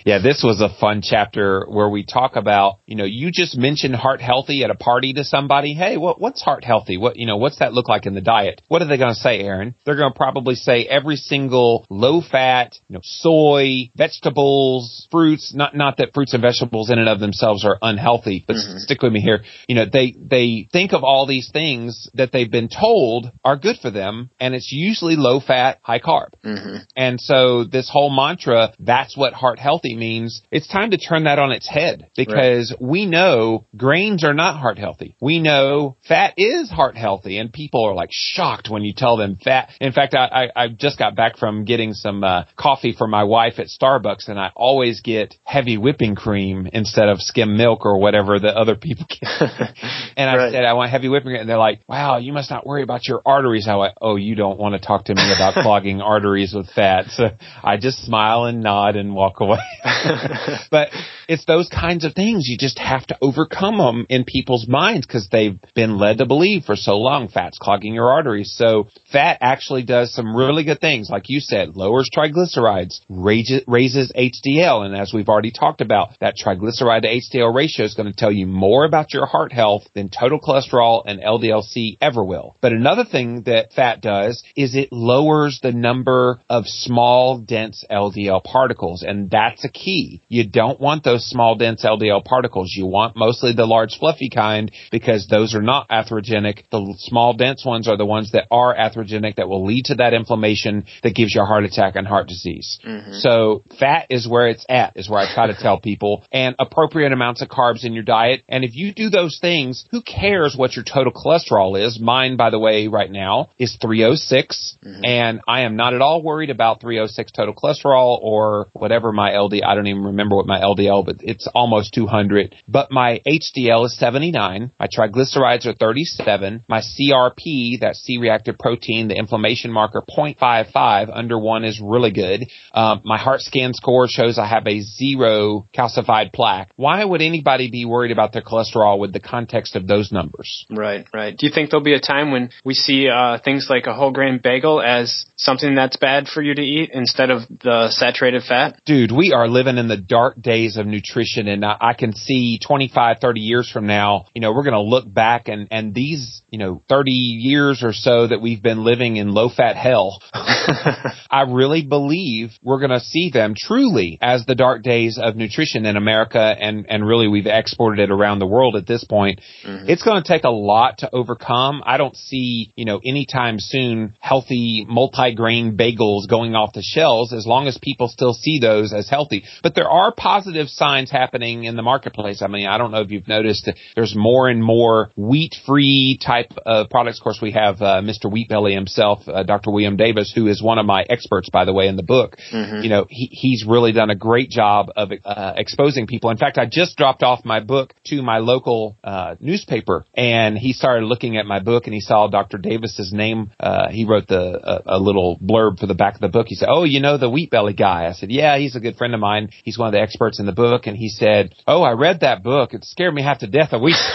yeah, 0.05 0.19
this 0.21 0.43
was 0.43 0.61
a 0.61 0.69
fun 0.79 1.01
chapter 1.01 1.65
where 1.67 1.89
we 1.89 2.05
talk 2.05 2.35
about, 2.35 2.81
you 2.85 2.95
know, 2.95 3.03
you 3.03 3.31
just 3.33 3.57
mentioned 3.57 3.95
heart 3.95 4.21
healthy 4.21 4.63
at 4.63 4.69
a 4.69 4.75
party 4.75 5.13
to 5.13 5.23
somebody. 5.23 5.73
Hey, 5.73 5.97
what, 5.97 6.21
what's 6.21 6.43
heart 6.43 6.63
healthy? 6.63 6.97
What, 6.97 7.15
you 7.15 7.25
know, 7.25 7.37
what's 7.37 7.57
that 7.57 7.73
look 7.73 7.89
like 7.89 8.05
in 8.05 8.13
the 8.13 8.21
diet? 8.21 8.61
What 8.67 8.83
are 8.83 8.87
they 8.87 8.97
going 8.97 9.15
to 9.15 9.19
say, 9.19 9.39
Aaron? 9.39 9.73
They're 9.87 9.95
going 9.95 10.13
to 10.13 10.15
probably 10.15 10.53
say 10.53 10.85
every 10.85 11.15
single 11.15 11.83
low 11.89 12.21
fat, 12.21 12.75
you 12.87 12.93
know, 12.93 13.01
soy, 13.03 13.89
vegetables, 13.95 15.07
fruits, 15.09 15.51
not, 15.55 15.75
not 15.75 15.97
that 15.97 16.13
fruits 16.13 16.35
and 16.35 16.43
vegetables 16.43 16.91
in 16.91 16.99
and 16.99 17.09
of 17.09 17.19
themselves 17.19 17.65
are 17.65 17.79
unhealthy, 17.81 18.43
but 18.45 18.55
mm-hmm. 18.55 18.77
stick 18.77 19.01
with 19.01 19.13
me 19.13 19.19
here. 19.19 19.43
You 19.67 19.73
know, 19.73 19.85
they, 19.91 20.15
they 20.15 20.69
think 20.71 20.93
of 20.93 21.03
all 21.03 21.25
these 21.25 21.49
things 21.51 22.07
that 22.13 22.31
they've 22.31 22.51
been 22.51 22.69
told 22.69 23.31
are 23.43 23.57
good 23.57 23.77
for 23.81 23.89
them 23.89 24.29
and 24.39 24.53
it's 24.53 24.71
usually 24.71 25.15
low 25.15 25.38
fat, 25.39 25.79
high 25.81 25.99
carb. 25.99 26.29
Mm-hmm. 26.43 26.77
And 26.95 27.19
so 27.19 27.63
this 27.63 27.89
whole 27.91 28.09
mantra, 28.09 28.73
that's 28.79 29.17
what 29.17 29.33
heart 29.33 29.59
healthy 29.59 29.95
means. 29.95 30.41
It's 30.51 30.67
time 30.67 30.91
to 30.91 30.97
turn 30.97 31.23
that 31.25 31.39
on 31.39 31.51
its 31.51 31.67
head 31.67 32.09
because 32.15 32.71
right. 32.71 32.89
we 32.89 33.05
know 33.05 33.65
grains 33.75 34.23
are 34.23 34.33
not 34.33 34.59
heart 34.59 34.77
healthy. 34.77 35.15
We 35.21 35.39
know 35.39 35.97
fat 36.07 36.33
is 36.37 36.69
heart 36.69 36.97
healthy 36.97 37.37
and 37.37 37.51
people 37.51 37.83
are 37.85 37.93
like 37.93 38.09
shocked 38.11 38.69
when 38.69 38.83
you 38.83 38.93
tell 38.95 39.17
them 39.17 39.37
fat. 39.43 39.69
In 39.79 39.91
fact, 39.91 40.15
I, 40.15 40.49
I, 40.55 40.63
I 40.63 40.67
just 40.69 40.97
got 40.97 41.15
back 41.15 41.37
from 41.37 41.65
getting 41.65 41.93
some 41.93 42.23
uh, 42.23 42.45
coffee 42.57 42.93
for 42.97 43.07
my 43.07 43.23
wife 43.23 43.59
at 43.59 43.67
Starbucks 43.67 44.27
and 44.27 44.39
I 44.39 44.51
always 44.55 45.01
get 45.01 45.35
heavy 45.43 45.77
whipping 45.77 46.15
cream 46.15 46.67
instead 46.71 47.09
of 47.09 47.21
skim 47.21 47.57
milk 47.57 47.85
or 47.85 47.99
whatever 47.99 48.39
the 48.39 48.49
other 48.49 48.75
people 48.75 49.05
get. 49.09 49.29
and 50.17 50.29
I 50.29 50.35
right. 50.35 50.51
said, 50.51 50.65
I 50.65 50.73
want 50.73 50.91
heavy 50.91 51.09
whipping 51.09 51.31
cream. 51.31 51.41
And 51.41 51.49
they're 51.49 51.57
like, 51.57 51.81
wow, 51.87 52.17
you 52.17 52.33
must 52.33 52.49
not 52.49 52.65
worry 52.65 52.83
about 52.83 53.07
your 53.07 53.21
arteries. 53.25 53.67
I 53.67 53.75
went, 53.75 53.93
oh, 54.01 54.15
you 54.15 54.35
don't 54.35 54.59
want 54.59 54.79
to 54.79 54.85
talk 54.85 55.05
to 55.05 55.15
me 55.15 55.21
about 55.33 55.53
clogging 55.61 56.01
arteries 56.01 56.53
with 56.53 56.69
fat. 56.69 57.07
So 57.09 57.29
I 57.63 57.77
just 57.77 58.05
smile 58.05 58.45
and 58.45 58.61
nod 58.61 58.95
and 58.95 59.13
walk 59.13 59.39
away. 59.39 59.59
but 60.71 60.89
it's 61.27 61.45
those 61.45 61.69
kinds 61.69 62.05
of 62.05 62.13
things 62.13 62.47
you 62.47 62.57
just 62.57 62.79
have 62.79 63.05
to 63.07 63.17
overcome 63.21 63.77
them 63.77 64.05
in 64.09 64.23
people's 64.23 64.67
minds 64.67 65.05
because 65.05 65.29
they've 65.31 65.59
been 65.75 65.97
led 65.97 66.17
to 66.17 66.25
believe 66.25 66.63
for 66.65 66.75
so 66.75 66.97
long 66.97 67.27
fat's 67.27 67.59
clogging 67.59 67.93
your 67.93 68.09
arteries. 68.09 68.53
So 68.55 68.89
fat 69.11 69.37
actually 69.41 69.83
does 69.83 70.13
some 70.13 70.35
really 70.35 70.63
good 70.63 70.81
things. 70.81 71.09
Like 71.09 71.29
you 71.29 71.39
said, 71.39 71.75
lowers 71.75 72.09
triglycerides, 72.15 73.01
raises, 73.09 73.61
raises 73.67 74.11
HDL. 74.11 74.85
And 74.85 74.95
as 74.95 75.13
we've 75.13 75.29
already 75.29 75.51
talked 75.51 75.81
about, 75.81 76.17
that 76.19 76.35
triglyceride 76.43 77.03
to 77.03 77.37
HDL 77.37 77.53
ratio 77.53 77.85
is 77.85 77.93
going 77.93 78.11
to 78.11 78.17
tell 78.17 78.31
you 78.31 78.47
more 78.47 78.85
about 78.85 79.13
your 79.13 79.25
heart 79.25 79.53
health 79.53 79.83
than 79.93 80.09
total 80.09 80.39
cholesterol 80.39 81.03
and 81.05 81.21
LDLC 81.21 81.97
ever 82.01 82.23
will. 82.23 82.57
But 82.61 82.73
another 82.73 83.05
thing 83.05 83.43
that 83.43 83.73
fat 83.73 84.01
does 84.01 84.43
is 84.55 84.75
it 84.75 84.91
lowers 85.09 85.59
the 85.63 85.71
number 85.71 86.39
of 86.49 86.65
small, 86.67 87.39
dense 87.39 87.83
LDL 87.89 88.43
particles. 88.43 89.03
And 89.03 89.29
that's 89.29 89.65
a 89.65 89.69
key. 89.69 90.21
You 90.27 90.47
don't 90.47 90.79
want 90.79 91.03
those 91.03 91.25
small, 91.25 91.55
dense 91.55 91.83
LDL 91.83 92.23
particles. 92.23 92.73
You 92.75 92.85
want 92.85 93.15
mostly 93.15 93.53
the 93.53 93.65
large, 93.65 93.97
fluffy 93.97 94.29
kind 94.29 94.71
because 94.91 95.27
those 95.27 95.55
are 95.55 95.61
not 95.61 95.89
atherogenic. 95.89 96.63
The 96.71 96.93
small, 96.99 97.33
dense 97.33 97.65
ones 97.65 97.87
are 97.87 97.97
the 97.97 98.05
ones 98.05 98.31
that 98.33 98.45
are 98.51 98.75
atherogenic 98.75 99.35
that 99.37 99.49
will 99.49 99.65
lead 99.65 99.85
to 99.85 99.95
that 99.95 100.13
inflammation 100.13 100.85
that 101.01 101.15
gives 101.15 101.33
you 101.33 101.41
a 101.41 101.45
heart 101.45 101.63
attack 101.63 101.95
and 101.95 102.07
heart 102.07 102.27
disease. 102.27 102.79
Mm-hmm. 102.85 103.13
So 103.13 103.63
fat 103.79 104.07
is 104.09 104.27
where 104.27 104.47
it's 104.47 104.65
at, 104.69 104.93
is 104.95 105.09
where 105.09 105.19
I 105.19 105.33
try 105.33 105.47
to 105.47 105.57
tell 105.59 105.79
people, 105.79 106.23
and 106.31 106.55
appropriate 106.59 107.11
amounts 107.11 107.41
of 107.41 107.49
carbs 107.49 107.83
in 107.83 107.93
your 107.93 108.03
diet. 108.03 108.43
And 108.47 108.63
if 108.63 108.75
you 108.75 108.93
do 108.93 109.09
those 109.09 109.39
things, 109.41 109.85
who 109.91 110.01
cares 110.01 110.55
what 110.55 110.75
your 110.75 110.85
total 110.85 111.11
cholesterol 111.11 111.83
is? 111.83 111.99
Mine, 111.99 112.37
by 112.37 112.51
the 112.51 112.59
way, 112.59 112.87
right 112.87 113.09
now 113.09 113.49
is 113.57 113.77
306. 113.81 114.77
Mm-hmm. 114.85 114.98
Mm-hmm. 114.99 115.05
And 115.05 115.41
I 115.47 115.61
am 115.61 115.75
not 115.75 115.93
at 115.93 116.01
all 116.01 116.21
worried 116.21 116.49
about 116.49 116.81
306 116.81 117.31
total 117.31 117.53
cholesterol 117.53 118.19
or 118.21 118.69
whatever 118.73 119.11
my 119.11 119.31
LDL, 119.31 119.65
I 119.65 119.75
don't 119.75 119.87
even 119.87 120.03
remember 120.03 120.35
what 120.35 120.45
my 120.45 120.59
LDL, 120.59 121.05
but 121.05 121.17
it's 121.19 121.47
almost 121.53 121.93
200. 121.93 122.55
But 122.67 122.91
my 122.91 123.21
HDL 123.27 123.85
is 123.85 123.97
79. 123.97 124.71
My 124.79 124.87
triglycerides 124.87 125.65
are 125.65 125.73
37. 125.73 126.63
My 126.67 126.81
CRP, 126.81 127.79
that 127.81 127.95
C-reactive 127.95 128.57
protein, 128.57 129.07
the 129.07 129.15
inflammation 129.15 129.71
marker, 129.71 130.03
0.55 130.09 131.09
under 131.13 131.39
one 131.39 131.63
is 131.63 131.81
really 131.83 132.11
good. 132.11 132.45
Um, 132.73 133.01
my 133.03 133.17
heart 133.17 133.41
scan 133.41 133.73
score 133.73 134.07
shows 134.07 134.37
I 134.37 134.47
have 134.47 134.67
a 134.67 134.81
zero 134.81 135.67
calcified 135.75 136.33
plaque. 136.33 136.71
Why 136.75 137.03
would 137.03 137.21
anybody 137.21 137.69
be 137.69 137.85
worried 137.85 138.11
about 138.11 138.33
their 138.33 138.41
cholesterol 138.41 138.99
with 138.99 139.13
the 139.13 139.19
context 139.19 139.75
of 139.75 139.87
those 139.87 140.11
numbers? 140.11 140.65
Right, 140.69 141.05
right. 141.13 141.35
Do 141.37 141.47
you 141.47 141.53
think 141.53 141.69
there'll 141.69 141.83
be 141.83 141.93
a 141.93 141.99
time 141.99 142.31
when 142.31 142.49
we 142.63 142.73
see 142.73 143.09
uh, 143.09 143.39
things 143.43 143.67
like 143.69 143.87
a 143.87 143.93
whole 143.93 144.11
grain 144.11 144.39
bagel 144.41 144.81
as 144.89 145.25
something 145.37 145.75
that's 145.75 145.95
bad 145.97 146.27
for 146.27 146.41
you 146.41 146.55
to 146.55 146.61
eat 146.61 146.89
instead 146.93 147.29
of 147.29 147.43
the 147.47 147.89
saturated 147.91 148.43
fat? 148.43 148.81
Dude, 148.85 149.11
we 149.11 149.31
are 149.33 149.47
living 149.47 149.77
in 149.77 149.87
the 149.87 149.97
dark 149.97 150.41
days 150.41 150.77
of 150.77 150.85
nutrition 150.85 151.47
and 151.47 151.63
I, 151.63 151.77
I 151.79 151.93
can 151.93 152.13
see 152.13 152.59
25, 152.65 153.17
30 153.21 153.39
years 153.39 153.69
from 153.71 153.85
now, 153.85 154.25
you 154.33 154.41
know, 154.41 154.51
we're 154.51 154.63
going 154.63 154.73
to 154.73 154.81
look 154.81 155.11
back 155.11 155.47
and, 155.47 155.67
and 155.71 155.93
these, 155.93 156.41
you 156.49 156.59
know, 156.59 156.81
30 156.89 157.11
years 157.11 157.83
or 157.83 157.93
so 157.93 158.27
that 158.27 158.41
we've 158.41 158.61
been 158.61 158.83
living 158.83 159.17
in 159.17 159.31
low 159.31 159.49
fat 159.49 159.75
hell, 159.75 160.21
I 160.33 161.43
really 161.47 161.83
believe 161.83 162.49
we're 162.63 162.79
going 162.79 162.89
to 162.89 162.99
see 162.99 163.29
them 163.31 163.53
truly 163.55 164.17
as 164.21 164.45
the 164.45 164.55
dark 164.55 164.81
days 164.81 165.19
of 165.21 165.35
nutrition 165.35 165.85
in 165.85 165.95
America 165.95 166.39
and, 166.59 166.85
and 166.89 167.07
really 167.07 167.27
we've 167.27 167.47
exported 167.47 168.01
it 168.01 168.11
around 168.11 168.39
the 168.39 168.47
world 168.47 168.75
at 168.75 168.87
this 168.87 169.03
point. 169.03 169.39
Mm-hmm. 169.65 169.87
It's 169.87 170.03
going 170.03 170.21
to 170.21 170.27
take 170.27 170.43
a 170.43 170.49
lot 170.49 170.99
to 170.99 171.09
overcome. 171.13 171.83
I 171.85 171.97
don't 171.97 172.15
see, 172.15 172.73
you 172.75 172.85
know, 172.85 172.99
anytime 173.05 173.59
soon 173.59 174.15
healthy 174.19 174.78
multi-grain 174.87 175.77
bagels 175.77 176.27
going 176.27 176.55
off 176.55 176.73
the 176.73 176.81
shelves 176.81 177.33
as 177.33 177.45
long 177.45 177.67
as 177.67 177.77
people 177.81 178.07
still 178.07 178.33
see 178.33 178.59
those 178.59 178.93
as 178.93 179.09
healthy. 179.09 179.43
But 179.63 179.75
there 179.75 179.89
are 179.89 180.13
positive 180.13 180.67
signs 180.69 181.11
happening 181.11 181.63
in 181.63 181.75
the 181.75 181.81
marketplace. 181.81 182.41
I 182.41 182.47
mean, 182.47 182.67
I 182.67 182.77
don't 182.77 182.91
know 182.91 183.01
if 183.01 183.11
you've 183.11 183.27
noticed 183.27 183.69
there's 183.95 184.15
more 184.15 184.49
and 184.49 184.63
more 184.63 185.11
wheat-free 185.15 186.19
type 186.25 186.53
of 186.65 186.89
products. 186.89 187.19
Of 187.19 187.23
course, 187.23 187.39
we 187.41 187.51
have 187.51 187.81
uh, 187.81 188.01
Mr. 188.01 188.25
Wheatbelly 188.25 188.73
himself, 188.73 189.27
uh, 189.27 189.43
Dr. 189.43 189.71
William 189.71 189.97
Davis, 189.97 190.31
who 190.33 190.47
is 190.47 190.61
one 190.61 190.77
of 190.77 190.85
my 190.85 191.05
experts, 191.09 191.49
by 191.49 191.65
the 191.65 191.73
way, 191.73 191.87
in 191.87 191.95
the 191.95 192.03
book. 192.03 192.37
Mm-hmm. 192.53 192.83
You 192.83 192.89
know, 192.89 193.05
he, 193.09 193.29
he's 193.31 193.65
really 193.67 193.91
done 193.91 194.09
a 194.09 194.15
great 194.15 194.49
job 194.49 194.91
of 194.95 195.11
uh, 195.25 195.53
exposing 195.57 196.07
people. 196.07 196.29
In 196.29 196.37
fact, 196.37 196.57
I 196.57 196.65
just 196.65 196.97
dropped 196.97 197.23
off 197.23 197.45
my 197.45 197.59
book 197.59 197.93
to 198.07 198.21
my 198.21 198.39
local 198.39 198.97
uh, 199.03 199.35
newspaper, 199.39 200.05
and 200.13 200.57
he 200.57 200.73
started 200.73 201.05
looking 201.05 201.37
at 201.37 201.45
my 201.45 201.59
book, 201.59 201.85
and 201.85 201.93
he 201.93 202.01
saw 202.01 202.27
Dr. 202.27 202.57
Davis's 202.57 203.11
name. 203.13 203.51
Uh, 203.59 203.89
he 203.89 204.05
wrote 204.05 204.27
the 204.27 204.59
a, 204.69 204.97
a 204.97 204.99
little 204.99 205.37
blurb 205.39 205.79
for 205.79 205.87
the 205.87 205.95
back 205.95 206.15
of 206.15 206.21
the 206.21 206.29
book. 206.29 206.47
He 206.47 206.55
said, 206.55 206.69
"Oh, 206.69 206.83
you 206.83 206.99
know 206.99 207.17
the 207.17 207.29
wheat 207.29 207.49
belly 207.49 207.73
guy?" 207.73 208.07
I 208.07 208.13
said, 208.13 208.31
"Yeah, 208.31 208.57
he's 208.57 208.75
a 208.75 208.79
good 208.79 208.95
friend 208.95 209.13
of 209.13 209.19
mine. 209.19 209.49
He's 209.63 209.77
one 209.77 209.87
of 209.87 209.93
the 209.93 210.01
experts 210.01 210.39
in 210.39 210.45
the 210.45 210.51
book." 210.51 210.85
And 210.85 210.95
he 210.95 211.09
said, 211.09 211.55
"Oh, 211.65 211.81
I 211.81 211.93
read 211.93 212.21
that 212.21 212.43
book. 212.43 212.73
It 212.73 212.85
scared 212.85 213.13
me 213.13 213.23
half 213.23 213.39
to 213.39 213.47
death 213.47 213.69
a 213.71 213.79
week." 213.79 213.95